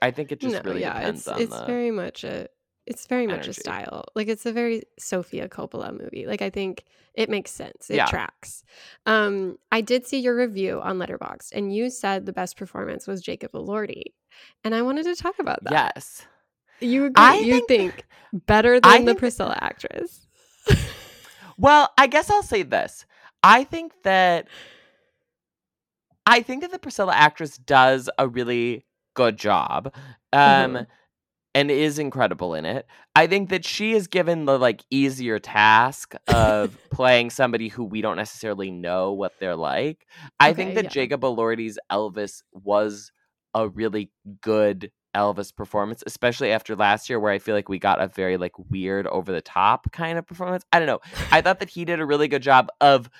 i 0.00 0.10
think 0.10 0.30
it 0.32 0.40
just 0.40 0.56
no, 0.56 0.62
really 0.64 0.80
yeah, 0.80 0.94
depends 0.94 1.26
it's 1.26 1.28
on 1.28 1.40
it's 1.40 1.56
the 1.60 1.64
very 1.66 1.90
much 1.90 2.24
a 2.24 2.48
it's 2.86 3.06
very 3.06 3.26
much 3.26 3.46
a 3.48 3.52
style. 3.52 4.04
Like 4.14 4.28
it's 4.28 4.44
a 4.46 4.52
very 4.52 4.82
Sofia 4.98 5.48
Coppola 5.48 5.92
movie. 5.96 6.26
Like 6.26 6.42
I 6.42 6.50
think 6.50 6.84
it 7.14 7.28
makes 7.30 7.50
sense. 7.50 7.90
It 7.90 7.96
Yeah. 7.96 8.06
tracks. 8.06 8.64
Um, 9.06 9.58
I 9.70 9.80
did 9.82 10.06
see 10.06 10.18
your 10.18 10.34
review 10.36 10.80
on 10.80 10.98
Letterboxd, 10.98 11.50
and 11.52 11.74
you 11.74 11.90
said 11.90 12.26
the 12.26 12.32
best 12.32 12.56
performance 12.56 13.06
was 13.06 13.20
Jacob 13.20 13.52
Elordi, 13.52 14.04
and 14.64 14.74
I 14.74 14.82
wanted 14.82 15.04
to 15.04 15.14
talk 15.14 15.38
about 15.38 15.62
that. 15.64 15.92
Yes. 15.94 16.26
You 16.80 17.04
agree? 17.04 17.14
I 17.24 17.34
you 17.36 17.64
think- 17.66 17.68
think, 17.68 18.06
better 18.46 18.80
I 18.82 18.96
than 18.96 19.04
the 19.04 19.10
think- 19.12 19.18
Priscilla 19.20 19.56
actress? 19.60 20.26
Well, 21.58 21.90
I 21.98 22.06
guess 22.08 22.30
I'll 22.30 22.42
say 22.42 22.62
this. 22.62 23.04
I 23.42 23.62
think 23.64 23.92
that 24.04 24.48
I 26.26 26.42
think 26.42 26.62
that 26.62 26.70
the 26.72 26.78
Priscilla 26.78 27.12
actress 27.14 27.58
does 27.58 28.08
a 28.18 28.26
really 28.28 28.84
good 29.14 29.36
job. 29.36 29.94
Um 30.32 30.74
Mhm. 30.74 30.86
And 31.54 31.70
is 31.70 31.98
incredible 31.98 32.54
in 32.54 32.64
it. 32.64 32.86
I 33.14 33.26
think 33.26 33.50
that 33.50 33.64
she 33.64 33.92
is 33.92 34.06
given 34.06 34.46
the 34.46 34.58
like 34.58 34.84
easier 34.90 35.38
task 35.38 36.14
of 36.28 36.76
playing 36.90 37.30
somebody 37.30 37.68
who 37.68 37.84
we 37.84 38.00
don't 38.00 38.16
necessarily 38.16 38.70
know 38.70 39.12
what 39.12 39.32
they're 39.38 39.56
like. 39.56 40.06
I 40.40 40.52
think 40.52 40.74
that 40.74 40.84
yeah. 40.84 40.90
Jacob 40.90 41.22
Elordi's 41.22 41.78
Elvis 41.90 42.42
was 42.52 43.12
a 43.54 43.68
really 43.68 44.10
good 44.40 44.90
Elvis 45.14 45.54
performance, 45.54 46.02
especially 46.06 46.52
after 46.52 46.74
last 46.74 47.10
year 47.10 47.20
where 47.20 47.32
I 47.32 47.38
feel 47.38 47.54
like 47.54 47.68
we 47.68 47.78
got 47.78 48.00
a 48.00 48.08
very 48.08 48.38
like 48.38 48.58
weird 48.70 49.06
over 49.06 49.30
the 49.30 49.42
top 49.42 49.92
kind 49.92 50.18
of 50.18 50.26
performance. 50.26 50.64
I 50.72 50.78
don't 50.78 50.86
know. 50.86 51.00
I 51.30 51.42
thought 51.42 51.60
that 51.60 51.70
he 51.70 51.84
did 51.84 52.00
a 52.00 52.06
really 52.06 52.28
good 52.28 52.42
job 52.42 52.68
of 52.80 53.10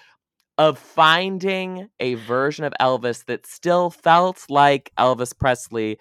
of 0.58 0.78
finding 0.78 1.88
a 1.98 2.14
version 2.14 2.64
of 2.64 2.74
Elvis 2.80 3.24
that 3.24 3.46
still 3.46 3.90
felt 3.90 4.44
like 4.48 4.92
Elvis 4.98 5.36
Presley 5.36 5.98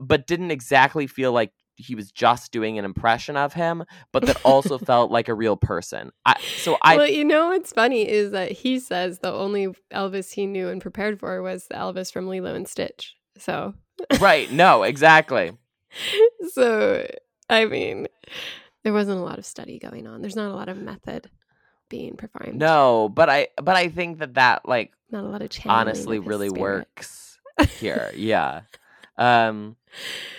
but 0.00 0.26
didn't 0.26 0.50
exactly 0.50 1.06
feel 1.06 1.32
like 1.32 1.52
he 1.76 1.94
was 1.94 2.10
just 2.10 2.50
doing 2.50 2.78
an 2.78 2.84
impression 2.84 3.36
of 3.36 3.52
him, 3.52 3.84
but 4.12 4.26
that 4.26 4.40
also 4.44 4.78
felt 4.78 5.10
like 5.10 5.28
a 5.28 5.34
real 5.34 5.56
person. 5.56 6.10
I, 6.26 6.34
so 6.58 6.76
I 6.82 6.96
well, 6.96 7.06
you 7.06 7.24
know 7.24 7.48
what's 7.48 7.72
funny 7.72 8.08
is 8.08 8.32
that 8.32 8.50
he 8.50 8.80
says 8.80 9.20
the 9.20 9.32
only 9.32 9.68
Elvis 9.92 10.32
he 10.32 10.46
knew 10.46 10.68
and 10.68 10.82
prepared 10.82 11.20
for 11.20 11.40
was 11.40 11.66
the 11.68 11.76
Elvis 11.76 12.12
from 12.12 12.28
Lilo 12.28 12.54
and 12.54 12.68
Stitch. 12.68 13.14
So, 13.38 13.74
right, 14.20 14.50
no, 14.50 14.82
exactly. 14.82 15.52
so 16.52 17.06
I 17.48 17.64
mean, 17.64 18.08
there 18.82 18.92
wasn't 18.92 19.20
a 19.20 19.22
lot 19.22 19.38
of 19.38 19.46
study 19.46 19.78
going 19.78 20.06
on. 20.06 20.20
There's 20.20 20.36
not 20.36 20.50
a 20.50 20.54
lot 20.54 20.68
of 20.68 20.76
method 20.78 21.30
being 21.88 22.16
performed. 22.16 22.58
No, 22.58 23.08
but 23.08 23.30
I 23.30 23.48
but 23.56 23.76
I 23.76 23.88
think 23.88 24.18
that 24.18 24.34
that 24.34 24.68
like 24.68 24.92
not 25.10 25.24
a 25.24 25.28
lot 25.28 25.42
of 25.42 25.50
channeling 25.50 25.80
honestly 25.80 26.18
really 26.18 26.48
spirit. 26.48 26.60
works 26.60 27.38
here. 27.78 28.10
yeah. 28.16 28.62
Um 29.18 29.76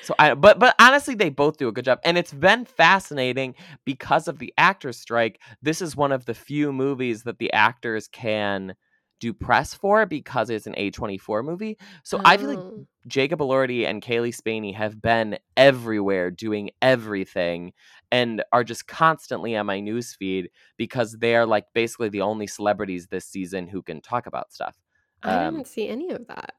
so 0.01 0.15
I 0.19 0.33
but 0.33 0.59
but 0.59 0.75
honestly 0.79 1.15
they 1.15 1.29
both 1.29 1.57
do 1.57 1.67
a 1.67 1.71
good 1.71 1.85
job 1.85 1.99
and 2.03 2.17
it's 2.17 2.33
been 2.33 2.65
fascinating 2.65 3.55
because 3.85 4.27
of 4.27 4.39
the 4.39 4.53
actors 4.57 4.97
strike. 4.97 5.39
This 5.61 5.81
is 5.81 5.95
one 5.95 6.11
of 6.11 6.25
the 6.25 6.33
few 6.33 6.71
movies 6.73 7.23
that 7.23 7.39
the 7.39 7.51
actors 7.53 8.07
can 8.07 8.75
do 9.19 9.33
press 9.33 9.73
for 9.73 10.05
because 10.05 10.49
it's 10.49 10.67
an 10.67 10.75
A24 10.77 11.43
movie. 11.43 11.77
So 12.03 12.19
I 12.25 12.37
feel 12.37 12.49
like 12.49 12.61
Oh. 12.61 12.85
Jacob 13.07 13.39
Elordi 13.39 13.85
and 13.87 14.01
Cailee 14.01 14.33
Spaeny 14.35 14.73
have 14.73 15.01
been 15.01 15.39
everywhere 15.57 16.29
doing 16.31 16.69
everything 16.81 17.73
and 18.11 18.43
are 18.51 18.63
just 18.63 18.87
constantly 18.87 19.55
on 19.55 19.65
my 19.65 19.79
newsfeed 19.79 20.47
because 20.77 21.13
they're 21.19 21.45
like 21.45 21.65
basically 21.73 22.09
the 22.09 22.21
only 22.21 22.45
celebrities 22.47 23.07
this 23.07 23.25
season 23.25 23.67
who 23.67 23.81
can 23.81 24.01
talk 24.01 24.27
about 24.27 24.51
stuff. 24.53 24.77
I 25.23 25.37
Um, 25.47 25.53
didn't 25.53 25.67
see 25.67 25.87
any 25.87 26.09
of 26.11 26.27
that. 26.27 26.55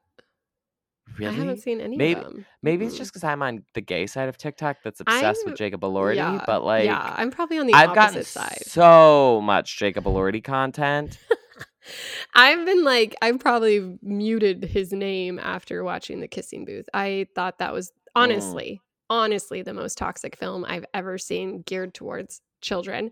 Really? 1.17 1.35
I 1.35 1.37
haven't 1.37 1.57
seen 1.61 1.81
any 1.81 1.97
Maybe- 1.97 2.19
of 2.19 2.25
them. 2.25 2.45
Maybe 2.63 2.85
it's 2.85 2.95
Mm-mm. 2.95 2.99
just 2.99 3.11
because 3.11 3.23
I'm 3.23 3.41
on 3.41 3.63
the 3.73 3.81
gay 3.81 4.07
side 4.07 4.29
of 4.29 4.37
TikTok 4.37 4.77
that's 4.83 4.99
obsessed 5.01 5.41
I'm- 5.41 5.51
with 5.51 5.55
Jacob 5.57 5.81
Elordi, 5.81 6.15
yeah, 6.15 6.43
but 6.45 6.63
like 6.63 6.85
yeah, 6.85 7.13
I'm 7.17 7.31
probably 7.31 7.57
on 7.59 7.67
the 7.67 7.73
I've 7.73 7.89
opposite 7.89 7.95
gotten 7.95 8.23
side. 8.23 8.63
so 8.65 9.41
much 9.41 9.77
Jacob 9.77 10.05
Elordi 10.05 10.43
content. 10.43 11.17
I've 12.35 12.65
been 12.65 12.83
like, 12.83 13.15
I've 13.21 13.39
probably 13.39 13.97
muted 14.01 14.63
his 14.63 14.93
name 14.93 15.39
after 15.39 15.83
watching 15.83 16.19
The 16.19 16.27
Kissing 16.27 16.65
Booth. 16.65 16.85
I 16.93 17.27
thought 17.35 17.57
that 17.59 17.73
was 17.73 17.91
Mm. 18.15 18.23
honestly, 18.23 18.81
honestly, 19.09 19.61
the 19.61 19.73
most 19.73 19.97
toxic 19.97 20.35
film 20.35 20.65
I've 20.67 20.85
ever 20.93 21.17
seen 21.17 21.61
geared 21.65 21.93
towards 21.93 22.41
children. 22.61 23.11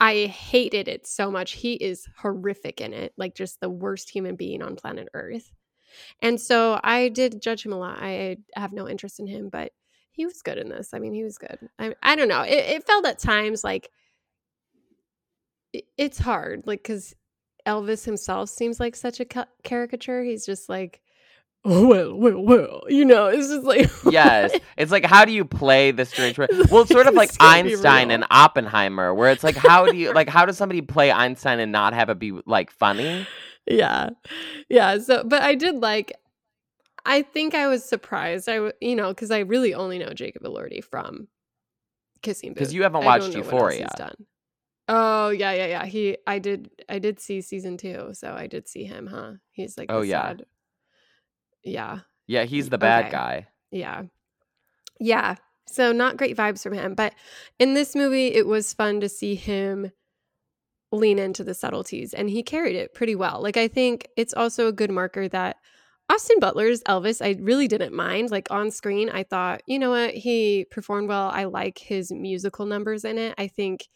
I 0.00 0.26
hated 0.26 0.88
it 0.88 1.06
so 1.06 1.30
much. 1.30 1.52
He 1.52 1.74
is 1.74 2.06
horrific 2.18 2.80
in 2.80 2.92
it, 2.92 3.12
like 3.16 3.34
just 3.36 3.60
the 3.60 3.70
worst 3.70 4.10
human 4.10 4.34
being 4.36 4.60
on 4.62 4.74
planet 4.76 5.08
Earth. 5.14 5.52
And 6.20 6.40
so 6.40 6.78
I 6.82 7.08
did 7.08 7.40
judge 7.42 7.64
him 7.64 7.72
a 7.72 7.78
lot. 7.78 7.98
I 8.00 8.38
have 8.54 8.72
no 8.72 8.88
interest 8.88 9.20
in 9.20 9.26
him, 9.26 9.48
but 9.48 9.72
he 10.12 10.26
was 10.26 10.42
good 10.42 10.58
in 10.58 10.68
this. 10.68 10.92
I 10.92 10.98
mean, 10.98 11.14
he 11.14 11.22
was 11.24 11.38
good. 11.38 11.58
I, 11.78 11.94
I 12.02 12.16
don't 12.16 12.28
know. 12.28 12.42
It, 12.42 12.52
it 12.58 12.86
felt 12.86 13.06
at 13.06 13.18
times 13.18 13.62
like 13.64 13.90
it- 15.72 15.86
it's 15.96 16.18
hard, 16.18 16.64
like 16.66 16.82
because 16.82 17.14
Elvis 17.66 18.04
himself 18.04 18.48
seems 18.50 18.80
like 18.80 18.96
such 18.96 19.20
a 19.20 19.24
ca- 19.24 19.46
caricature. 19.62 20.22
He's 20.24 20.44
just 20.46 20.68
like, 20.68 21.00
oh, 21.64 21.86
well, 21.88 22.14
well, 22.14 22.40
well, 22.42 22.80
you 22.88 23.04
know, 23.04 23.26
it's 23.26 23.48
just 23.48 23.64
like, 23.64 23.90
yes. 24.10 24.58
It's 24.76 24.90
like 24.90 25.04
how 25.04 25.24
do 25.24 25.32
you 25.32 25.44
play 25.44 25.90
the 25.90 26.04
strange? 26.04 26.38
Well, 26.70 26.82
it's 26.82 26.90
sort 26.90 27.06
of 27.06 27.14
like 27.14 27.28
It's 27.30 27.38
gonna 27.38 27.62
be 27.64 27.70
Einstein 27.74 28.10
and 28.10 28.24
Oppenheimer, 28.30 29.14
where 29.14 29.30
it's 29.30 29.44
like 29.44 29.56
how 29.56 29.86
do 29.86 29.96
you 29.96 30.12
like 30.12 30.28
how 30.28 30.44
does 30.46 30.56
somebody 30.56 30.80
play 30.80 31.12
Einstein 31.12 31.60
and 31.60 31.70
not 31.72 31.92
have 31.94 32.08
it 32.10 32.18
be 32.18 32.32
like 32.46 32.70
funny? 32.70 33.26
Yeah, 33.66 34.10
yeah. 34.68 34.98
So, 34.98 35.24
but 35.24 35.42
I 35.42 35.54
did 35.54 35.76
like. 35.76 36.12
I 37.06 37.22
think 37.22 37.54
I 37.54 37.66
was 37.66 37.82
surprised. 37.82 38.48
I, 38.48 38.72
you 38.80 38.94
know, 38.94 39.08
because 39.08 39.30
I 39.30 39.38
really 39.40 39.72
only 39.72 39.98
know 39.98 40.10
Jacob 40.10 40.42
Elordi 40.42 40.84
from 40.84 41.28
Kissing 42.22 42.50
Booth. 42.50 42.56
Because 42.56 42.74
you 42.74 42.82
haven't 42.82 43.04
watched 43.04 43.34
Euphoria. 43.34 43.88
done. 43.96 44.26
Oh 44.86 45.30
yeah, 45.30 45.52
yeah, 45.52 45.66
yeah. 45.66 45.86
He, 45.86 46.18
I 46.26 46.38
did, 46.38 46.70
I 46.88 46.98
did 46.98 47.18
see 47.20 47.40
season 47.40 47.76
two, 47.78 48.10
so 48.12 48.34
I 48.34 48.46
did 48.48 48.68
see 48.68 48.84
him. 48.84 49.06
Huh? 49.06 49.34
He's 49.52 49.78
like, 49.78 49.90
Oh, 49.90 50.02
yeah. 50.02 50.28
sad- 50.28 50.46
yeah. 51.64 52.00
Yeah, 52.26 52.44
he's 52.44 52.68
the 52.70 52.78
bad 52.78 53.04
Okay. 53.06 53.12
guy. 53.12 53.46
Yeah. 53.70 54.02
Yeah. 54.98 55.36
So 55.66 55.92
not 55.92 56.16
great 56.16 56.36
vibes 56.36 56.62
from 56.62 56.72
him. 56.74 56.94
But 56.94 57.14
in 57.58 57.74
this 57.74 57.94
movie, 57.94 58.28
it 58.34 58.46
was 58.46 58.74
fun 58.74 59.00
to 59.00 59.08
see 59.08 59.36
him 59.36 59.92
lean 60.92 61.18
into 61.18 61.44
the 61.44 61.54
subtleties 61.54 62.12
and 62.14 62.28
he 62.28 62.42
carried 62.42 62.76
it 62.76 62.94
pretty 62.94 63.14
well. 63.14 63.40
Like 63.42 63.56
I 63.56 63.68
think 63.68 64.08
it's 64.16 64.34
also 64.34 64.66
a 64.66 64.72
good 64.72 64.90
marker 64.90 65.28
that 65.28 65.56
Austin 66.10 66.40
Butler's 66.40 66.82
Elvis, 66.84 67.24
I 67.24 67.40
really 67.40 67.68
didn't 67.68 67.94
mind. 67.94 68.32
Like 68.32 68.50
on 68.50 68.72
screen, 68.72 69.08
I 69.10 69.22
thought, 69.22 69.62
you 69.66 69.78
know 69.78 69.90
what, 69.90 70.12
he 70.12 70.66
performed 70.70 71.08
well. 71.08 71.30
I 71.32 71.44
like 71.44 71.78
his 71.78 72.10
musical 72.10 72.66
numbers 72.66 73.04
in 73.04 73.16
it. 73.16 73.34
I 73.38 73.46
think 73.46 73.86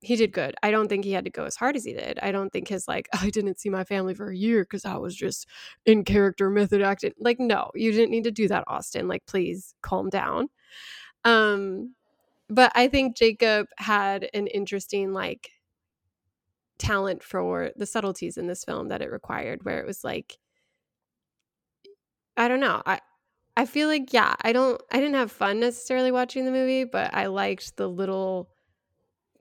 he 0.00 0.14
did 0.14 0.32
good. 0.32 0.54
I 0.62 0.70
don't 0.70 0.86
think 0.88 1.04
he 1.04 1.10
had 1.10 1.24
to 1.24 1.30
go 1.30 1.44
as 1.44 1.56
hard 1.56 1.74
as 1.74 1.84
he 1.84 1.92
did. 1.92 2.20
I 2.22 2.30
don't 2.30 2.52
think 2.52 2.68
his 2.68 2.86
like, 2.86 3.08
I 3.20 3.30
didn't 3.30 3.58
see 3.58 3.68
my 3.68 3.82
family 3.82 4.14
for 4.14 4.30
a 4.30 4.36
year 4.36 4.62
because 4.62 4.84
I 4.84 4.96
was 4.96 5.16
just 5.16 5.48
in 5.84 6.04
character 6.04 6.50
method 6.50 6.82
acting. 6.82 7.12
Like, 7.18 7.40
no, 7.40 7.72
you 7.74 7.90
didn't 7.90 8.12
need 8.12 8.24
to 8.24 8.30
do 8.30 8.46
that, 8.46 8.64
Austin. 8.68 9.08
Like, 9.08 9.26
please 9.26 9.74
calm 9.82 10.08
down. 10.08 10.48
Um, 11.24 11.94
but 12.48 12.70
I 12.76 12.86
think 12.86 13.16
Jacob 13.16 13.66
had 13.78 14.28
an 14.32 14.46
interesting 14.46 15.12
like 15.12 15.50
talent 16.78 17.22
for 17.22 17.72
the 17.76 17.86
subtleties 17.86 18.36
in 18.38 18.46
this 18.46 18.64
film 18.64 18.88
that 18.88 19.02
it 19.02 19.10
required, 19.10 19.64
where 19.64 19.80
it 19.80 19.86
was 19.86 20.04
like, 20.04 20.38
I 22.36 22.48
don't 22.48 22.60
know. 22.60 22.82
I 22.86 23.00
I 23.56 23.66
feel 23.66 23.88
like 23.88 24.12
yeah, 24.12 24.34
I 24.42 24.52
don't 24.52 24.80
I 24.92 24.98
didn't 24.98 25.14
have 25.14 25.32
fun 25.32 25.60
necessarily 25.60 26.12
watching 26.12 26.44
the 26.44 26.52
movie, 26.52 26.84
but 26.84 27.14
I 27.14 27.26
liked 27.26 27.76
the 27.76 27.88
little 27.88 28.50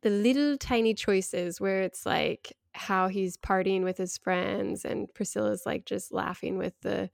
the 0.04 0.10
little 0.12 0.58
tiny 0.58 0.94
choices 0.94 1.62
where 1.62 1.82
it's 1.84 2.06
like 2.06 2.54
how 2.74 3.08
he's 3.10 3.38
partying 3.38 3.84
with 3.84 3.98
his 3.98 4.18
friends 4.18 4.86
and 4.86 5.14
Priscilla's 5.14 5.66
like 5.66 5.86
just 5.86 6.14
laughing 6.14 6.58
with 6.58 6.74
the 6.82 7.10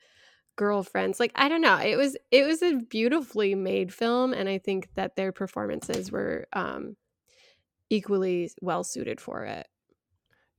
girlfriends. 0.57 1.19
Like 1.19 1.31
I 1.35 1.49
don't 1.49 1.61
know. 1.61 1.77
It 1.77 1.97
was 1.97 2.17
it 2.31 2.45
was 2.47 2.61
a 2.63 2.77
beautifully 2.77 3.55
made 3.55 3.93
film 3.93 4.33
and 4.33 4.49
I 4.49 4.59
think 4.59 4.89
that 4.95 5.15
their 5.17 5.31
performances 5.33 6.11
were 6.11 6.47
um 6.53 6.97
equally 7.89 8.51
well 8.61 8.83
suited 8.83 9.21
for 9.21 9.45
it. 9.45 9.67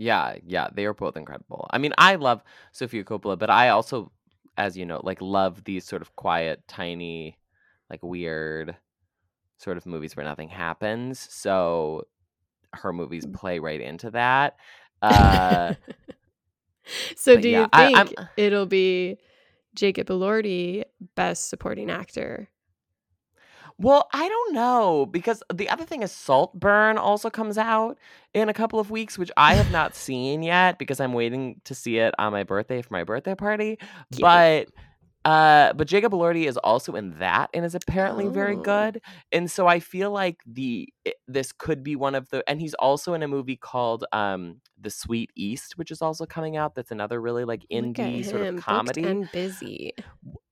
Yeah, 0.02 0.36
yeah, 0.46 0.68
they 0.74 0.84
are 0.86 0.94
both 0.94 1.16
incredible. 1.16 1.66
I 1.70 1.78
mean, 1.78 1.92
I 1.98 2.16
love 2.16 2.42
Sofia 2.72 3.04
Coppola, 3.04 3.38
but 3.38 3.50
I 3.50 3.68
also, 3.70 4.10
as 4.56 4.76
you 4.76 4.86
know, 4.86 5.00
like 5.04 5.20
love 5.20 5.64
these 5.64 5.84
sort 5.84 6.02
of 6.02 6.14
quiet, 6.16 6.62
tiny, 6.68 7.38
like 7.90 8.02
weird 8.02 8.76
sort 9.58 9.76
of 9.76 9.86
movies 9.86 10.16
where 10.16 10.26
nothing 10.26 10.48
happens. 10.48 11.20
So 11.30 12.04
her 12.74 12.92
movies 12.92 13.26
Mm. 13.26 13.34
play 13.34 13.58
right 13.60 13.80
into 13.80 14.10
that. 14.12 14.56
Uh, 15.02 15.74
so 17.16 17.36
do 17.36 17.48
yeah, 17.48 17.48
you 17.48 17.68
I- 17.72 17.90
think 17.90 18.14
it'll 18.36 18.66
be 18.66 19.18
Jacob 19.74 20.08
Elordi 20.08 20.84
best 21.16 21.50
supporting 21.50 21.90
actor? 21.90 22.48
Well, 23.82 24.08
I 24.12 24.28
don't 24.28 24.54
know 24.54 25.06
because 25.06 25.42
the 25.52 25.68
other 25.68 25.84
thing 25.84 26.02
is 26.02 26.12
Saltburn 26.12 26.96
also 26.98 27.28
comes 27.30 27.58
out 27.58 27.98
in 28.32 28.48
a 28.48 28.54
couple 28.54 28.78
of 28.80 28.90
weeks, 28.90 29.18
which 29.18 29.30
I 29.36 29.54
have 29.54 29.70
not 29.72 29.94
seen 30.06 30.42
yet 30.42 30.78
because 30.78 31.00
I'm 31.00 31.12
waiting 31.12 31.60
to 31.64 31.74
see 31.74 31.98
it 31.98 32.14
on 32.18 32.32
my 32.32 32.44
birthday 32.44 32.80
for 32.80 32.92
my 32.94 33.04
birthday 33.04 33.34
party. 33.34 33.78
Cute. 34.12 34.20
But 34.22 34.68
Uh, 35.24 35.72
but 35.74 35.86
Jacob 35.86 36.12
Elordi 36.12 36.48
is 36.48 36.56
also 36.56 36.96
in 36.96 37.16
that 37.20 37.48
and 37.54 37.64
is 37.64 37.76
apparently 37.76 38.26
very 38.26 38.56
Oh. 38.56 38.60
good. 38.62 39.00
And 39.30 39.48
so 39.48 39.68
I 39.68 39.78
feel 39.78 40.10
like 40.10 40.38
the 40.46 40.92
this 41.28 41.52
could 41.52 41.84
be 41.84 41.94
one 41.94 42.16
of 42.16 42.28
the 42.30 42.42
and 42.48 42.60
he's 42.60 42.74
also 42.74 43.14
in 43.14 43.22
a 43.22 43.28
movie 43.28 43.54
called 43.56 44.04
um 44.12 44.60
The 44.80 44.90
Sweet 44.90 45.30
East, 45.36 45.78
which 45.78 45.92
is 45.92 46.02
also 46.02 46.26
coming 46.26 46.56
out. 46.56 46.74
That's 46.74 46.90
another 46.90 47.20
really 47.20 47.44
like 47.44 47.62
indie 47.72 48.24
sort 48.24 48.42
him, 48.42 48.48
of 48.48 48.54
booked 48.56 48.66
comedy. 48.66 49.04
and 49.04 49.30
busy. 49.30 49.92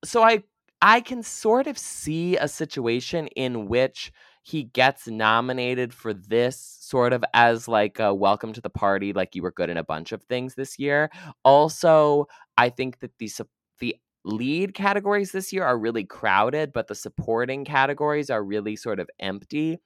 so 0.05 0.22
I 0.22 0.45
I 0.83 1.01
can 1.01 1.22
sort 1.22 1.66
of 1.66 1.76
see 1.78 2.37
a 2.37 2.49
situation 2.49 3.26
in 3.28 3.68
which 3.68 4.12
he 4.43 4.64
gets 4.64 5.07
nominated 5.07 5.93
for 5.93 6.14
this 6.14 6.59
sort 6.81 7.12
of 7.12 7.22
as 7.35 7.68
like 7.68 7.99
a 7.99 8.14
welcome 8.14 8.53
to 8.55 8.61
the 8.61 8.70
party 8.70 9.12
like 9.12 9.35
you 9.37 9.43
were 9.43 9.53
good 9.53 9.68
in 9.68 9.76
a 9.76 9.85
bunch 9.85 10.12
of 10.12 10.22
things 10.24 10.55
this 10.55 10.78
year. 10.78 11.11
Also, 11.45 12.26
I 12.57 12.70
think 12.70 13.01
that 13.01 13.12
the 13.18 13.31
the 13.78 13.97
lead 14.24 14.74
categories 14.74 15.33
this 15.33 15.53
year 15.53 15.64
are 15.64 15.78
really 15.78 16.05
crowded, 16.05 16.72
but 16.72 16.89
the 16.89 16.95
supporting 16.95 17.64
categories 17.64 18.31
are 18.31 18.43
really 18.45 18.76
sort 18.76 19.01
of 19.01 19.09
empty 19.18 19.78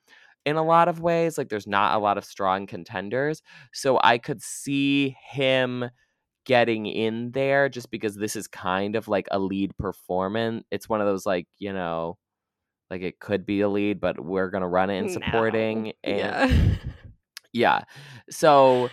in 0.47 0.57
a 0.57 0.63
lot 0.65 0.89
of 0.89 1.01
ways. 1.01 1.39
Like 1.39 1.49
there's 1.49 1.67
not 1.67 1.95
a 1.95 1.99
lot 1.99 2.19
of 2.19 2.25
strong 2.25 2.67
contenders. 2.67 3.43
So 3.73 3.99
I 4.03 4.19
could 4.19 4.43
see 4.43 5.17
him 5.31 5.89
getting 6.45 6.87
in 6.87 7.31
there 7.33 7.69
just 7.69 7.91
because 7.91 8.17
this 8.17 8.37
is 8.37 8.47
kind 8.47 8.97
of 8.97 9.09
like 9.09 9.27
a 9.31 9.39
lead 9.39 9.77
performance. 9.77 10.65
It's 10.71 10.89
one 10.89 11.01
of 11.01 11.07
those 11.07 11.27
like, 11.27 11.47
you 11.59 11.73
know, 11.73 12.19
like 12.91 13.03
it 13.03 13.19
could 13.19 13.47
be 13.47 13.63
a 13.63 13.69
lead, 13.69 14.01
but 14.01 14.21
we're 14.21 14.51
gonna 14.51 14.69
run 14.69 14.91
it 14.91 14.99
in 14.99 15.09
supporting 15.09 15.85
No. 15.85 15.93
and 16.05 16.19
Yeah. 16.19 16.77
yeah. 17.53 17.81
So 18.31 18.91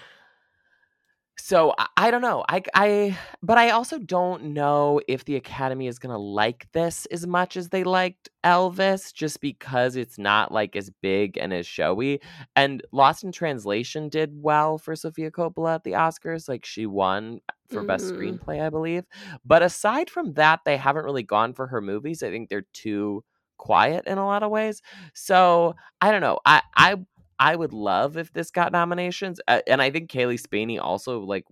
so 1.43 1.73
I, 1.77 1.87
I 1.97 2.11
don't 2.11 2.21
know. 2.21 2.43
I 2.47 2.61
I 2.75 3.17
but 3.41 3.57
I 3.57 3.71
also 3.71 3.97
don't 3.97 4.53
know 4.53 5.01
if 5.07 5.25
the 5.25 5.35
Academy 5.35 5.87
is 5.87 5.97
gonna 5.99 6.17
like 6.17 6.67
this 6.71 7.05
as 7.07 7.25
much 7.25 7.57
as 7.57 7.69
they 7.69 7.83
liked 7.83 8.29
Elvis, 8.43 9.13
just 9.13 9.41
because 9.41 9.95
it's 9.95 10.17
not 10.17 10.51
like 10.51 10.75
as 10.75 10.89
big 11.01 11.37
and 11.37 11.53
as 11.53 11.65
showy. 11.65 12.21
And 12.55 12.83
Lost 12.91 13.23
in 13.23 13.31
Translation 13.31 14.09
did 14.09 14.31
well 14.33 14.77
for 14.77 14.95
Sofia 14.95 15.31
Coppola 15.31 15.75
at 15.75 15.83
the 15.83 15.93
Oscars. 15.93 16.47
Like 16.47 16.65
she 16.65 16.85
won 16.85 17.39
for 17.67 17.83
best 17.83 18.13
Mhm. 18.13 18.13
screenplay, 18.13 18.61
I 18.61 18.69
believe. 18.69 19.05
But 19.45 19.63
aside 19.63 20.09
from 20.09 20.33
that, 20.33 20.61
they 20.65 20.77
haven't 20.77 21.05
really 21.05 21.23
gone 21.23 21.53
for 21.53 21.67
her 21.67 21.81
movies. 21.81 22.23
I 22.23 22.29
think 22.29 22.49
they're 22.49 22.65
too 22.73 23.23
quiet 23.57 24.05
in 24.07 24.17
a 24.17 24.25
lot 24.25 24.43
of 24.43 24.51
ways. 24.51 24.81
So 25.13 25.75
I 26.01 26.11
don't 26.11 26.21
know. 26.21 26.39
I 26.45 26.61
I 26.75 26.95
I 27.41 27.57
would 27.57 27.73
love 27.73 28.17
if 28.17 28.33
this 28.33 28.51
got 28.51 28.71
nominations, 28.73 29.41
uh, 29.49 29.61
and 29.67 29.81
I 29.83 29.91
think 29.91 30.11
Cailee 30.11 30.39
Spaeny 30.39 30.79
also 30.79 31.21
like 31.21 31.45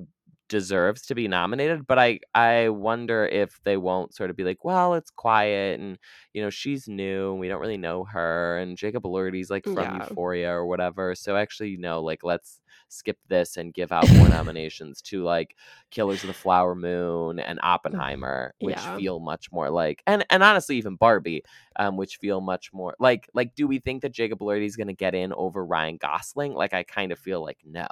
deserves 0.49 1.03
to 1.07 1.15
be 1.15 1.27
nominated. 1.27 1.87
But 1.87 1.99
I 1.99 2.19
I 2.35 2.69
wonder 2.69 3.25
if 3.27 3.59
they 3.65 3.77
won't 3.77 4.15
sort 4.15 4.29
of 4.31 4.37
be 4.37 4.43
like, 4.45 4.63
well, 4.65 4.93
it's 4.95 5.11
quiet, 5.11 5.79
and 5.79 5.97
you 6.33 6.41
know 6.43 6.49
she's 6.51 6.87
new, 6.87 7.31
and 7.31 7.39
we 7.41 7.49
don't 7.49 7.61
really 7.61 7.77
know 7.77 8.05
her, 8.05 8.57
and 8.59 8.77
Jacob 8.77 9.03
Elordi's 9.03 9.49
like 9.51 9.67
from 9.67 9.91
Yeah. 9.91 9.93
Euphoria 9.93 10.51
or 10.51 10.65
whatever. 10.67 11.15
So 11.15 11.35
actually, 11.37 11.77
no, 11.77 12.01
like 12.03 12.23
let's 12.23 12.61
skip 12.89 13.17
this 13.27 13.57
and 13.57 13.73
give 13.73 13.91
out 13.91 14.11
more 14.13 14.27
nominations 14.27 15.01
to 15.03 15.23
like 15.23 15.55
Killers 15.91 16.23
of 16.23 16.27
the 16.27 16.33
Flower 16.33 16.75
Moon 16.75 17.39
and 17.39 17.59
Oppenheimer, 17.63 18.53
which 18.59 18.75
Yeah. 18.75 18.97
feel 18.97 19.19
much 19.19 19.51
more 19.51 19.69
like, 19.69 20.03
and 20.07 20.25
and 20.29 20.43
honestly 20.43 20.77
even 20.77 20.95
Barbie, 20.95 21.43
um, 21.77 21.95
which 21.97 22.17
feel 22.17 22.41
much 22.41 22.73
more 22.73 22.95
like 22.99 23.29
like. 23.33 23.55
Do 23.55 23.67
we 23.67 23.79
think 23.79 24.01
that 24.01 24.11
Jacob 24.11 24.39
Elordi 24.39 24.65
is 24.65 24.75
going 24.75 24.87
to 24.87 24.93
get 24.93 25.15
in 25.15 25.31
over 25.33 25.65
Ryan 25.65 25.97
Gosling? 25.97 26.53
Like 26.53 26.73
I 26.73 26.83
kind 26.83 27.11
of 27.11 27.19
feel 27.19 27.41
like 27.41 27.59
no, 27.63 27.87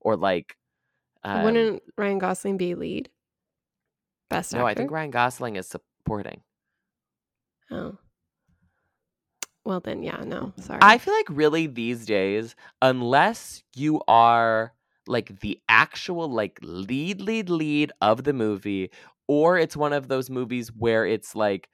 or 0.00 0.16
like. 0.16 0.56
Um, 1.24 1.42
Wouldn't 1.44 1.82
Ryan 1.96 2.18
Gosling 2.18 2.56
be 2.56 2.74
lead? 2.74 3.10
Best 4.30 4.52
no, 4.52 4.60
actor? 4.60 4.68
I 4.68 4.74
think 4.74 4.90
Ryan 4.90 5.10
Gosling 5.10 5.56
is 5.56 5.66
supporting. 5.66 6.42
Oh. 7.70 7.98
Well 9.68 9.80
then, 9.80 10.02
yeah, 10.02 10.24
no. 10.24 10.54
Sorry. 10.56 10.78
I 10.80 10.96
feel 10.96 11.12
like 11.12 11.28
really 11.28 11.66
these 11.66 12.06
days, 12.06 12.56
unless 12.80 13.62
you 13.76 14.00
are 14.08 14.72
like 15.06 15.40
the 15.40 15.60
actual 15.68 16.26
like 16.26 16.58
lead 16.62 17.20
lead 17.20 17.50
lead 17.50 17.92
of 18.00 18.24
the 18.24 18.32
movie, 18.32 18.90
or 19.26 19.58
it's 19.58 19.76
one 19.76 19.92
of 19.92 20.08
those 20.08 20.30
movies 20.30 20.72
where 20.74 21.04
it's 21.04 21.34
like 21.34 21.68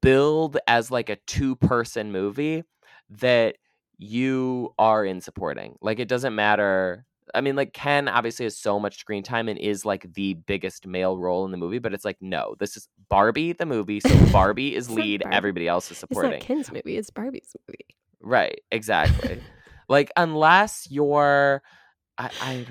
billed 0.00 0.56
as 0.66 0.90
like 0.90 1.10
a 1.10 1.16
two 1.26 1.56
person 1.56 2.10
movie 2.10 2.62
that 3.10 3.56
you 3.98 4.72
are 4.78 5.04
in 5.04 5.20
supporting. 5.20 5.76
Like 5.82 5.98
it 5.98 6.08
doesn't 6.08 6.34
matter. 6.34 7.04
I 7.34 7.40
mean, 7.40 7.56
like 7.56 7.72
Ken 7.72 8.08
obviously 8.08 8.44
has 8.44 8.56
so 8.56 8.78
much 8.78 8.98
screen 8.98 9.22
time 9.22 9.48
and 9.48 9.58
is 9.58 9.84
like 9.84 10.12
the 10.14 10.34
biggest 10.34 10.86
male 10.86 11.18
role 11.18 11.44
in 11.44 11.50
the 11.50 11.56
movie, 11.56 11.78
but 11.78 11.94
it's 11.94 12.04
like 12.04 12.18
no, 12.20 12.54
this 12.58 12.76
is 12.76 12.88
Barbie 13.08 13.52
the 13.52 13.66
movie, 13.66 14.00
so 14.00 14.26
Barbie 14.32 14.74
is 14.74 14.90
lead, 14.90 15.22
Barbie. 15.22 15.36
everybody 15.36 15.68
else 15.68 15.90
is 15.90 15.98
supporting. 15.98 16.32
it's 16.32 16.42
not 16.42 16.46
Ken's 16.46 16.72
movie, 16.72 16.96
it's 16.96 17.10
Barbie's 17.10 17.54
movie. 17.68 17.96
Right, 18.20 18.60
exactly. 18.70 19.40
like 19.88 20.10
unless 20.16 20.86
you're, 20.90 21.62
I, 22.18 22.30
I, 22.40 22.66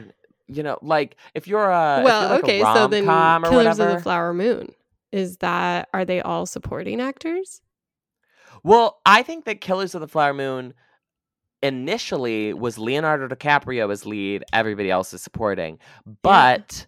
you 0.48 0.64
know, 0.64 0.78
like 0.82 1.18
if 1.34 1.48
you're 1.48 1.70
a 1.70 2.02
well, 2.04 2.22
you're 2.22 2.30
like 2.30 2.44
okay, 2.44 2.62
a 2.62 2.74
so 2.74 2.88
then 2.88 3.06
Killers 3.06 3.52
whatever. 3.52 3.90
of 3.90 3.96
the 3.98 4.04
Flower 4.04 4.34
Moon. 4.34 4.74
Is 5.12 5.38
that 5.38 5.90
are 5.94 6.06
they 6.06 6.22
all 6.22 6.46
supporting 6.46 7.02
actors? 7.02 7.62
Well, 8.64 9.02
I 9.06 9.24
think 9.24 9.46
that 9.46 9.60
Killers 9.60 9.96
of 9.96 10.02
the 10.02 10.08
Flower 10.08 10.34
Moon 10.34 10.74
initially 11.64 12.54
was 12.54 12.78
Leonardo 12.78 13.28
DiCaprio 13.28 13.92
as 13.92 14.06
lead, 14.06 14.44
everybody 14.54 14.90
else 14.90 15.14
is 15.14 15.22
supporting, 15.22 15.80
but 16.22 16.88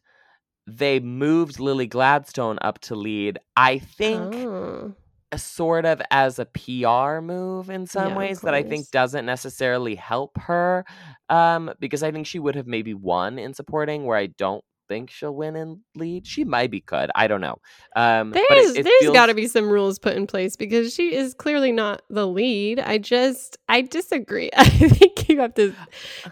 they 0.68 1.00
moved 1.00 1.60
Lily 1.60 1.88
Gladstone 1.88 2.58
up 2.62 2.80
to 2.80 2.96
lead. 2.96 3.40
I 3.56 3.80
think. 3.80 4.36
Oh. 4.36 4.96
sort 5.36 5.84
of 5.86 6.00
as 6.12 6.38
a 6.38 6.46
PR 6.46 7.20
move 7.20 7.70
in 7.72 7.88
some 7.88 8.10
Yeah, 8.10 8.18
ways 8.18 8.42
that 8.42 8.54
I 8.54 8.62
think 8.62 8.92
doesn't 8.92 9.26
necessarily 9.26 9.96
help 9.96 10.38
her. 10.38 10.86
Um, 11.30 11.72
because 11.80 12.04
I 12.04 12.12
think 12.12 12.28
she 12.28 12.38
would 12.38 12.54
have 12.54 12.68
maybe 12.68 12.94
won 12.94 13.40
in 13.40 13.56
supporting, 13.56 14.06
where 14.06 14.18
I 14.18 14.28
don't 14.28 14.64
think 14.88 15.10
she'll 15.10 15.36
win 15.36 15.56
and 15.56 15.80
lead. 15.96 16.26
She 16.28 16.44
might 16.44 16.72
be 16.72 16.82
could. 16.82 17.10
I 17.16 17.28
don't 17.28 17.42
know. 17.42 17.58
Um, 17.96 18.32
There's 18.32 18.72
it, 18.72 18.78
it 18.80 18.84
there's 18.84 19.00
feels, 19.02 19.14
got 19.14 19.28
to 19.28 19.34
be 19.34 19.48
some 19.48 19.70
rules 19.70 20.00
put 20.00 20.16
in 20.16 20.28
place 20.28 20.56
because 20.56 20.94
she 20.94 21.16
is 21.16 21.34
clearly 21.34 21.72
not 21.72 22.02
the 22.10 22.28
lead. 22.28 22.80
I 22.80 22.98
just 22.98 23.58
I 23.70 23.82
disagree. 23.82 24.50
I 24.58 24.64
think 24.66 25.30
you 25.30 25.40
have 25.40 25.54
to 25.56 25.74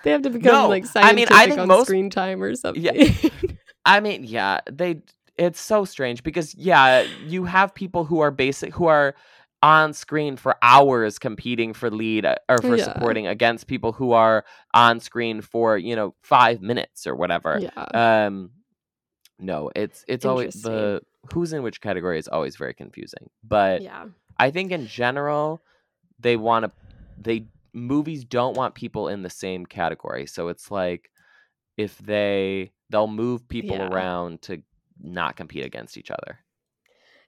they 0.03 0.11
have 0.11 0.21
to 0.23 0.29
become 0.29 0.53
No, 0.53 0.69
like 0.69 0.85
I 0.95 1.13
mean, 1.13 1.27
I 1.31 1.47
think 1.47 1.59
on 1.59 1.67
most- 1.67 1.87
screen 1.87 2.09
time 2.09 2.41
or 2.41 2.55
something. 2.55 2.83
Yeah. 2.83 3.13
I 3.85 3.99
mean, 3.99 4.23
yeah, 4.23 4.61
they. 4.71 5.01
It's 5.37 5.59
so 5.59 5.85
strange 5.85 6.21
because 6.21 6.53
yeah, 6.53 7.01
you 7.25 7.45
have 7.45 7.73
people 7.73 8.05
who 8.05 8.19
are 8.19 8.29
basic 8.29 8.73
who 8.73 8.85
are 8.85 9.15
on 9.64 9.93
screen 9.93 10.38
for 10.38 10.55
hours 10.64 11.20
competing 11.20 11.74
for 11.74 11.89
lead 11.91 12.26
uh, 12.26 12.36
or 12.49 12.57
for 12.59 12.76
Yeah. 12.76 12.84
supporting 12.86 13.28
against 13.28 13.68
people 13.68 13.91
who 13.91 14.12
are 14.14 14.43
on 14.74 14.99
screen 14.99 15.41
for 15.41 15.78
you 15.78 15.95
know 15.95 16.16
five 16.24 16.62
minutes 16.62 17.05
or 17.05 17.16
whatever. 17.16 17.59
yeah. 17.59 18.26
Um, 18.26 18.51
no, 19.39 19.72
it's 19.76 20.03
it's 20.07 20.26
always 20.26 20.62
the 20.62 21.01
who's 21.34 21.53
in 21.53 21.64
which 21.64 21.82
category 21.82 22.18
is 22.20 22.28
always 22.28 22.55
very 22.55 22.74
confusing. 22.74 23.30
But 23.43 23.82
yeah. 23.82 24.05
I 24.39 24.49
think 24.51 24.72
in 24.72 24.88
general, 24.88 25.62
they 26.20 26.36
want 26.38 26.66
to 26.66 26.72
they 27.20 27.45
movies 27.74 28.26
don't 28.26 28.57
want 28.57 28.76
people 28.76 29.07
in 29.07 29.22
the 29.24 29.30
same 29.30 29.66
category. 29.66 30.26
So 30.26 30.47
it's 30.49 30.70
like 30.72 31.09
if 31.78 31.97
they 31.99 32.72
they'll 32.89 33.07
move 33.07 33.47
people 33.47 33.78
Yeah. 33.78 33.88
around 33.89 34.41
to 34.43 34.62
not 35.01 35.36
compete 35.36 35.66
against 35.66 35.97
each 35.97 36.12
other. 36.12 36.39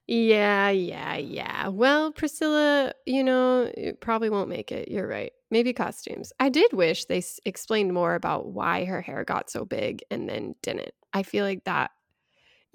Yeah, 0.07 0.69
yeah, 0.69 1.15
yeah. 1.15 1.67
Well, 1.69 2.11
Priscilla, 2.11 2.93
you 3.05 3.23
know, 3.23 3.71
it 3.75 4.01
probably 4.01 4.29
won't 4.29 4.49
make 4.49 4.71
it. 4.71 4.89
You're 4.89 5.07
right. 5.07 5.31
Maybe 5.49 5.71
costumes. 5.71 6.33
I 6.39 6.49
did 6.49 6.73
wish 6.73 7.05
they 7.05 7.19
s- 7.19 7.39
explained 7.45 7.93
more 7.93 8.15
about 8.15 8.47
why 8.47 8.83
her 8.85 9.01
hair 9.01 9.23
got 9.23 9.49
so 9.49 9.63
big 9.63 10.03
and 10.11 10.27
then 10.27 10.55
didn't. 10.61 10.91
I 11.13 11.23
feel 11.23 11.45
like 11.45 11.63
that. 11.63 11.91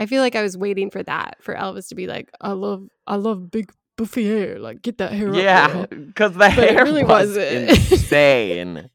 I 0.01 0.07
feel 0.07 0.23
like 0.23 0.37
I 0.37 0.43
was 0.43 0.57
waiting 0.57 0.91
for 0.91 1.03
that 1.03 1.37
for 1.43 1.55
Elvis 1.55 1.89
to 1.89 1.95
be 1.95 2.07
like, 2.07 2.31
"I 2.41 2.53
love, 2.53 2.89
I 3.07 3.17
love 3.17 3.51
big 3.51 3.73
buffy 3.97 4.27
hair. 4.27 4.59
Like, 4.59 4.81
get 4.81 4.99
that 4.99 5.13
hair 5.13 5.29
up." 5.29 5.35
Yeah, 5.37 5.87
because 5.87 6.33
the 6.37 6.47
it 6.47 6.53
hair 6.55 6.85
really 6.85 7.05
was 7.05 7.37
wasn't. 7.37 7.71
insane. 7.71 8.91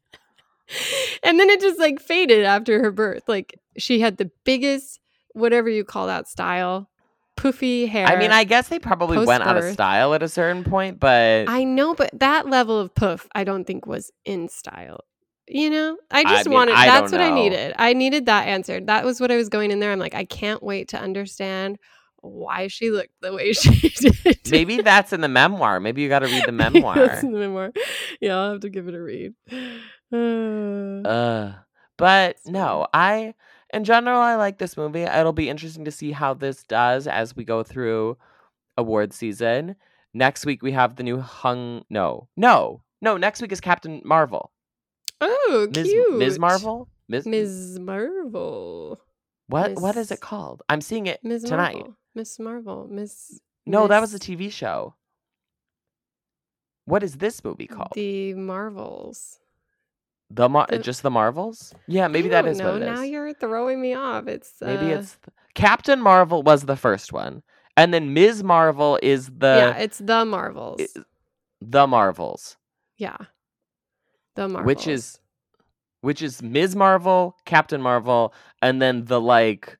and 1.22 1.38
then 1.38 1.50
it 1.50 1.60
just 1.60 1.78
like 1.78 2.00
faded 2.00 2.44
after 2.44 2.80
her 2.82 2.90
birth. 2.90 3.22
Like 3.28 3.60
she 3.76 4.00
had 4.00 4.16
the 4.16 4.30
biggest, 4.44 4.98
whatever 5.34 5.68
you 5.68 5.84
call 5.84 6.06
that 6.06 6.26
style, 6.26 6.88
poofy 7.36 7.88
hair. 7.88 8.06
I 8.06 8.16
mean, 8.16 8.30
I 8.30 8.44
guess 8.44 8.68
they 8.68 8.78
probably 8.78 9.24
went 9.24 9.42
out 9.42 9.56
of 9.56 9.64
style 9.72 10.14
at 10.14 10.22
a 10.22 10.28
certain 10.28 10.64
point, 10.64 11.00
but 11.00 11.48
I 11.48 11.64
know, 11.64 11.94
but 11.94 12.10
that 12.20 12.48
level 12.48 12.78
of 12.78 12.94
poof, 12.94 13.28
I 13.34 13.44
don't 13.44 13.64
think 13.64 13.86
was 13.86 14.10
in 14.24 14.48
style. 14.48 15.00
You 15.46 15.68
know, 15.68 15.98
I 16.10 16.20
I 16.20 16.24
just 16.24 16.46
mean, 16.48 16.54
wanted. 16.54 16.74
I 16.74 16.86
that's 16.86 17.12
what 17.12 17.20
I 17.20 17.30
needed. 17.30 17.74
I 17.78 17.92
needed 17.92 18.26
that 18.26 18.48
answered. 18.48 18.86
That 18.86 19.04
was 19.04 19.20
what 19.20 19.30
I 19.30 19.36
was 19.36 19.48
going 19.50 19.70
in 19.70 19.78
there. 19.78 19.92
I'm 19.92 19.98
like, 19.98 20.14
I 20.14 20.24
can't 20.24 20.62
wait 20.62 20.88
to 20.88 20.98
understand 20.98 21.78
why 22.22 22.68
she 22.68 22.90
looked 22.90 23.12
the 23.20 23.34
way 23.34 23.52
she 23.52 23.90
did. 23.90 24.38
maybe 24.50 24.80
that's 24.80 25.12
in 25.12 25.20
the 25.20 25.28
memoir. 25.28 25.80
Maybe 25.80 26.00
you 26.00 26.08
got 26.08 26.20
to 26.20 26.26
read 26.26 26.44
the 26.46 26.52
memoir. 26.64 26.94
that's 26.94 27.22
in 27.22 27.32
the 27.32 27.38
memoir. 27.38 27.72
Yeah, 28.22 28.36
I'll 28.38 28.52
have 28.52 28.60
to 28.60 28.70
give 28.70 28.88
it 28.88 28.94
a 28.94 29.02
read. 29.02 29.34
Uh, 30.12 30.16
Uh, 31.08 31.52
but 31.98 32.36
no, 32.46 32.86
I 32.94 33.34
in 33.74 33.84
general, 33.84 34.20
I 34.20 34.36
like 34.36 34.58
this 34.58 34.76
movie. 34.76 35.02
It'll 35.02 35.32
be 35.32 35.48
interesting 35.48 35.84
to 35.84 35.90
see 35.90 36.12
how 36.12 36.32
this 36.34 36.62
does 36.62 37.06
as 37.06 37.34
we 37.34 37.44
go 37.44 37.62
through 37.62 38.16
award 38.76 39.12
season. 39.12 39.76
Next 40.14 40.46
week 40.46 40.62
we 40.62 40.72
have 40.72 40.96
the 40.96 41.02
new 41.02 41.18
Hung. 41.20 41.84
No, 41.90 42.28
no, 42.36 42.82
no. 43.02 43.16
Next 43.16 43.42
week 43.42 43.52
is 43.52 43.60
Captain 43.60 44.00
Marvel. 44.04 44.52
Oh, 45.20 45.68
Ms. 45.74 45.86
cute. 45.88 46.18
Ms. 46.18 46.38
Marvel. 46.38 46.88
Ms. 47.08 47.26
Ms. 47.26 47.78
Marvel. 47.80 49.00
What? 49.48 49.74
What 49.74 49.96
is 49.96 50.10
it 50.10 50.20
called? 50.20 50.62
I'm 50.68 50.80
seeing 50.80 51.06
it 51.06 51.20
Ms. 51.22 51.44
tonight. 51.44 51.74
Marvel. 51.74 51.96
Miss 52.14 52.38
Marvel. 52.38 52.86
Miss. 52.88 53.40
No, 53.66 53.88
that 53.88 54.00
was 54.00 54.14
a 54.14 54.18
TV 54.18 54.52
show. 54.52 54.94
What 56.84 57.02
is 57.02 57.16
this 57.16 57.42
movie 57.42 57.66
called? 57.66 57.92
The, 57.94 58.34
The 60.34 60.48
Mar- 60.48 60.66
the- 60.68 60.78
just 60.78 61.02
the 61.02 61.10
Marvels? 61.10 61.72
Yeah, 61.86 62.08
maybe 62.08 62.28
that 62.30 62.46
is 62.46 62.58
know. 62.58 62.72
what 62.72 62.82
it 62.82 62.86
Now 62.86 63.02
you're 63.02 63.32
throwing 63.34 63.80
me 63.80 63.94
off. 63.94 64.26
It's 64.26 64.52
Maybe 64.60 64.92
uh, 64.92 64.98
it's 64.98 65.16
Captain 65.54 66.00
Marvel 66.02 66.42
was 66.42 66.62
the 66.64 66.76
first 66.76 67.12
one, 67.12 67.42
and 67.76 67.94
then 67.94 68.12
Ms. 68.12 68.42
Marvel 68.42 68.98
is 69.02 69.26
the 69.28 69.74
yeah, 69.74 69.76
it's 69.78 69.98
the 69.98 70.24
Marvels. 70.24 70.80
i- 70.80 71.00
the 71.60 71.86
Marvels, 71.86 72.56
yeah, 72.98 73.16
the 74.34 74.48
Marvels. 74.48 74.66
which 74.66 74.86
is 74.88 75.20
which 76.00 76.20
is 76.20 76.42
Ms. 76.42 76.74
Marvel, 76.76 77.36
Captain 77.46 77.80
Marvel, 77.80 78.34
and 78.60 78.82
then 78.82 79.04
the 79.04 79.20
like 79.20 79.78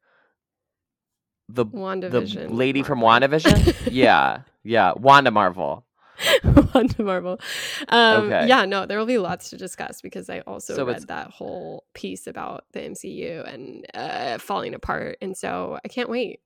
the 1.49 1.65
the 1.65 1.77
WandaVision. 1.79 2.55
lady 2.55 2.83
from 2.83 3.01
Marvel. 3.01 3.29
WandaVision. 3.29 3.89
yeah, 3.93 4.43
yeah, 4.63 4.93
Wanda 4.97 5.31
Marvel. 5.31 5.85
Wanda 6.75 7.03
Marvel. 7.03 7.41
Um, 7.89 8.25
Okay. 8.27 8.47
Yeah, 8.49 8.65
no, 8.65 8.87
there 8.87 8.99
will 8.99 9.07
be 9.07 9.19
lots 9.19 9.51
to 9.51 9.57
discuss 9.57 10.01
because 10.01 10.31
I 10.31 10.41
also 10.41 10.75
So 10.75 10.85
read 10.85 10.93
it's- 10.97 11.07
that 11.07 11.31
whole 11.31 11.85
piece 11.95 12.27
about 12.27 12.65
the 12.73 12.81
MCU 12.81 13.53
and 13.53 13.87
uh, 13.95 14.39
falling 14.39 14.75
apart, 14.75 15.19
and 15.21 15.37
so 15.37 15.79
I 15.85 15.89
can't 15.89 16.09
wait. 16.09 16.41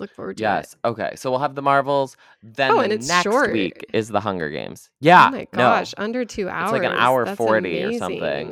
Look 0.00 0.14
forward 0.14 0.36
to 0.36 0.42
Yes. 0.44 0.76
Okay. 0.84 1.14
So 1.16 1.28
we'll 1.28 1.40
have 1.40 1.56
the 1.56 1.62
Marvels. 1.62 2.16
Then 2.40 2.70
Oh, 2.70 2.76
the 2.76 2.82
and 2.84 2.92
it's 2.92 3.08
next 3.08 3.24
short. 3.24 3.52
week 3.52 3.84
is 3.92 4.06
the 4.06 4.20
Hunger 4.20 4.48
Games. 4.48 4.90
Yeah. 5.00 5.26
Oh 5.26 5.30
my 5.32 5.48
gosh, 5.52 5.92
No. 5.98 6.04
under 6.04 6.24
two 6.24 6.48
hours. 6.48 6.70
like 6.70 6.84
an 6.84 6.92
hour 6.96 7.24
That's 7.24 7.36
40 7.36 7.82
or 7.82 7.98
something. 7.98 8.20
amazing. 8.22 8.46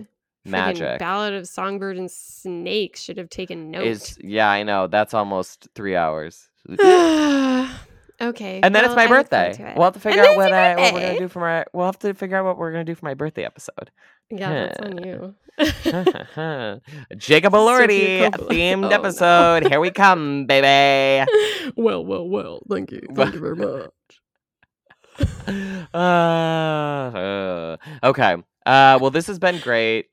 Friggin' 0.44 0.50
Magic. 0.50 0.98
Ballad 0.98 1.34
of 1.34 1.46
Songbird 1.46 1.98
and 1.98 2.10
Snake 2.10 2.96
should 2.96 3.16
have 3.18 3.28
taken 3.30 3.70
note. 3.70 3.84
Is 3.86 4.18
yeah, 4.20 4.48
I 4.50 4.64
know. 4.64 4.88
That's 4.88 5.14
almost 5.14 5.68
three 5.76 5.94
hours. 5.94 6.48
okay. 8.20 8.60
And 8.62 8.74
then 8.74 8.84
it's 8.84 8.94
my 8.94 9.04
I 9.04 9.08
birthday. 9.08 9.74
We'll 9.76 9.84
have 9.84 9.94
to 9.94 10.00
figure 10.00 10.22
then 10.22 10.30
out 10.32 10.36
what, 10.36 10.52
I, 10.52 10.74
what 10.76 10.94
we're 10.94 11.00
gonna 11.00 11.18
do 11.18 11.28
for 11.28 11.40
my. 11.40 11.64
We'll 11.72 11.86
have 11.86 11.98
to 12.00 12.14
figure 12.14 12.36
out 12.38 12.44
what 12.44 12.58
we're 12.58 12.72
gonna 12.72 12.84
do 12.84 12.94
for 12.94 13.04
my 13.04 13.14
birthday 13.14 13.44
episode. 13.44 13.90
Yeah, 14.30 14.50
that's 14.72 14.80
on 14.80 15.04
you. 15.04 15.34
Jacob 17.18 17.52
Elordi 17.54 18.30
themed 18.30 18.84
Oh, 18.84 18.88
no. 18.88 18.88
episode. 18.90 19.66
Here 19.68 19.80
we 19.80 19.90
come, 19.90 20.46
baby. 20.46 21.30
well, 21.76 22.04
well, 22.04 22.28
well. 22.28 22.60
Thank 22.68 22.90
you. 22.92 23.02
Thank 23.14 23.34
you 23.34 23.40
very 23.40 23.56
much. 23.56 23.90
uh, 25.94 25.96
uh, 25.98 27.76
okay. 28.04 28.34
Uh, 28.66 28.98
well, 29.00 29.10
this 29.10 29.26
has 29.28 29.38
been 29.38 29.58
great. 29.60 30.06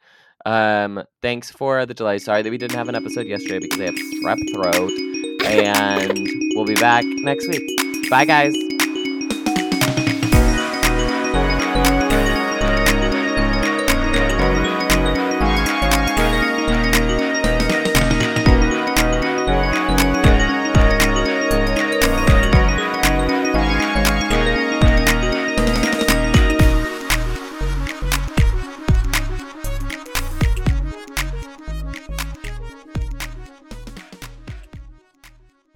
Um, 0.45 1.03
thanks 1.21 1.49
for 1.51 1.85
the 1.85 1.93
delay. 1.93 2.19
Sorry 2.19 2.41
that 2.41 2.49
we 2.49 2.57
didn't 2.57 2.75
have 2.77 2.89
an 2.89 2.95
episode 2.95 3.25
yesterday 3.27 3.59
because 3.59 3.79
I 3.79 3.85
have 3.85 3.95
strep 3.95 4.53
throat, 4.53 4.91
and 5.45 6.27
we'll 6.55 6.65
be 6.65 6.75
back 6.75 7.03
next 7.05 7.47
week. 7.47 7.61
Bye, 8.13 8.25
guys. 8.25 8.72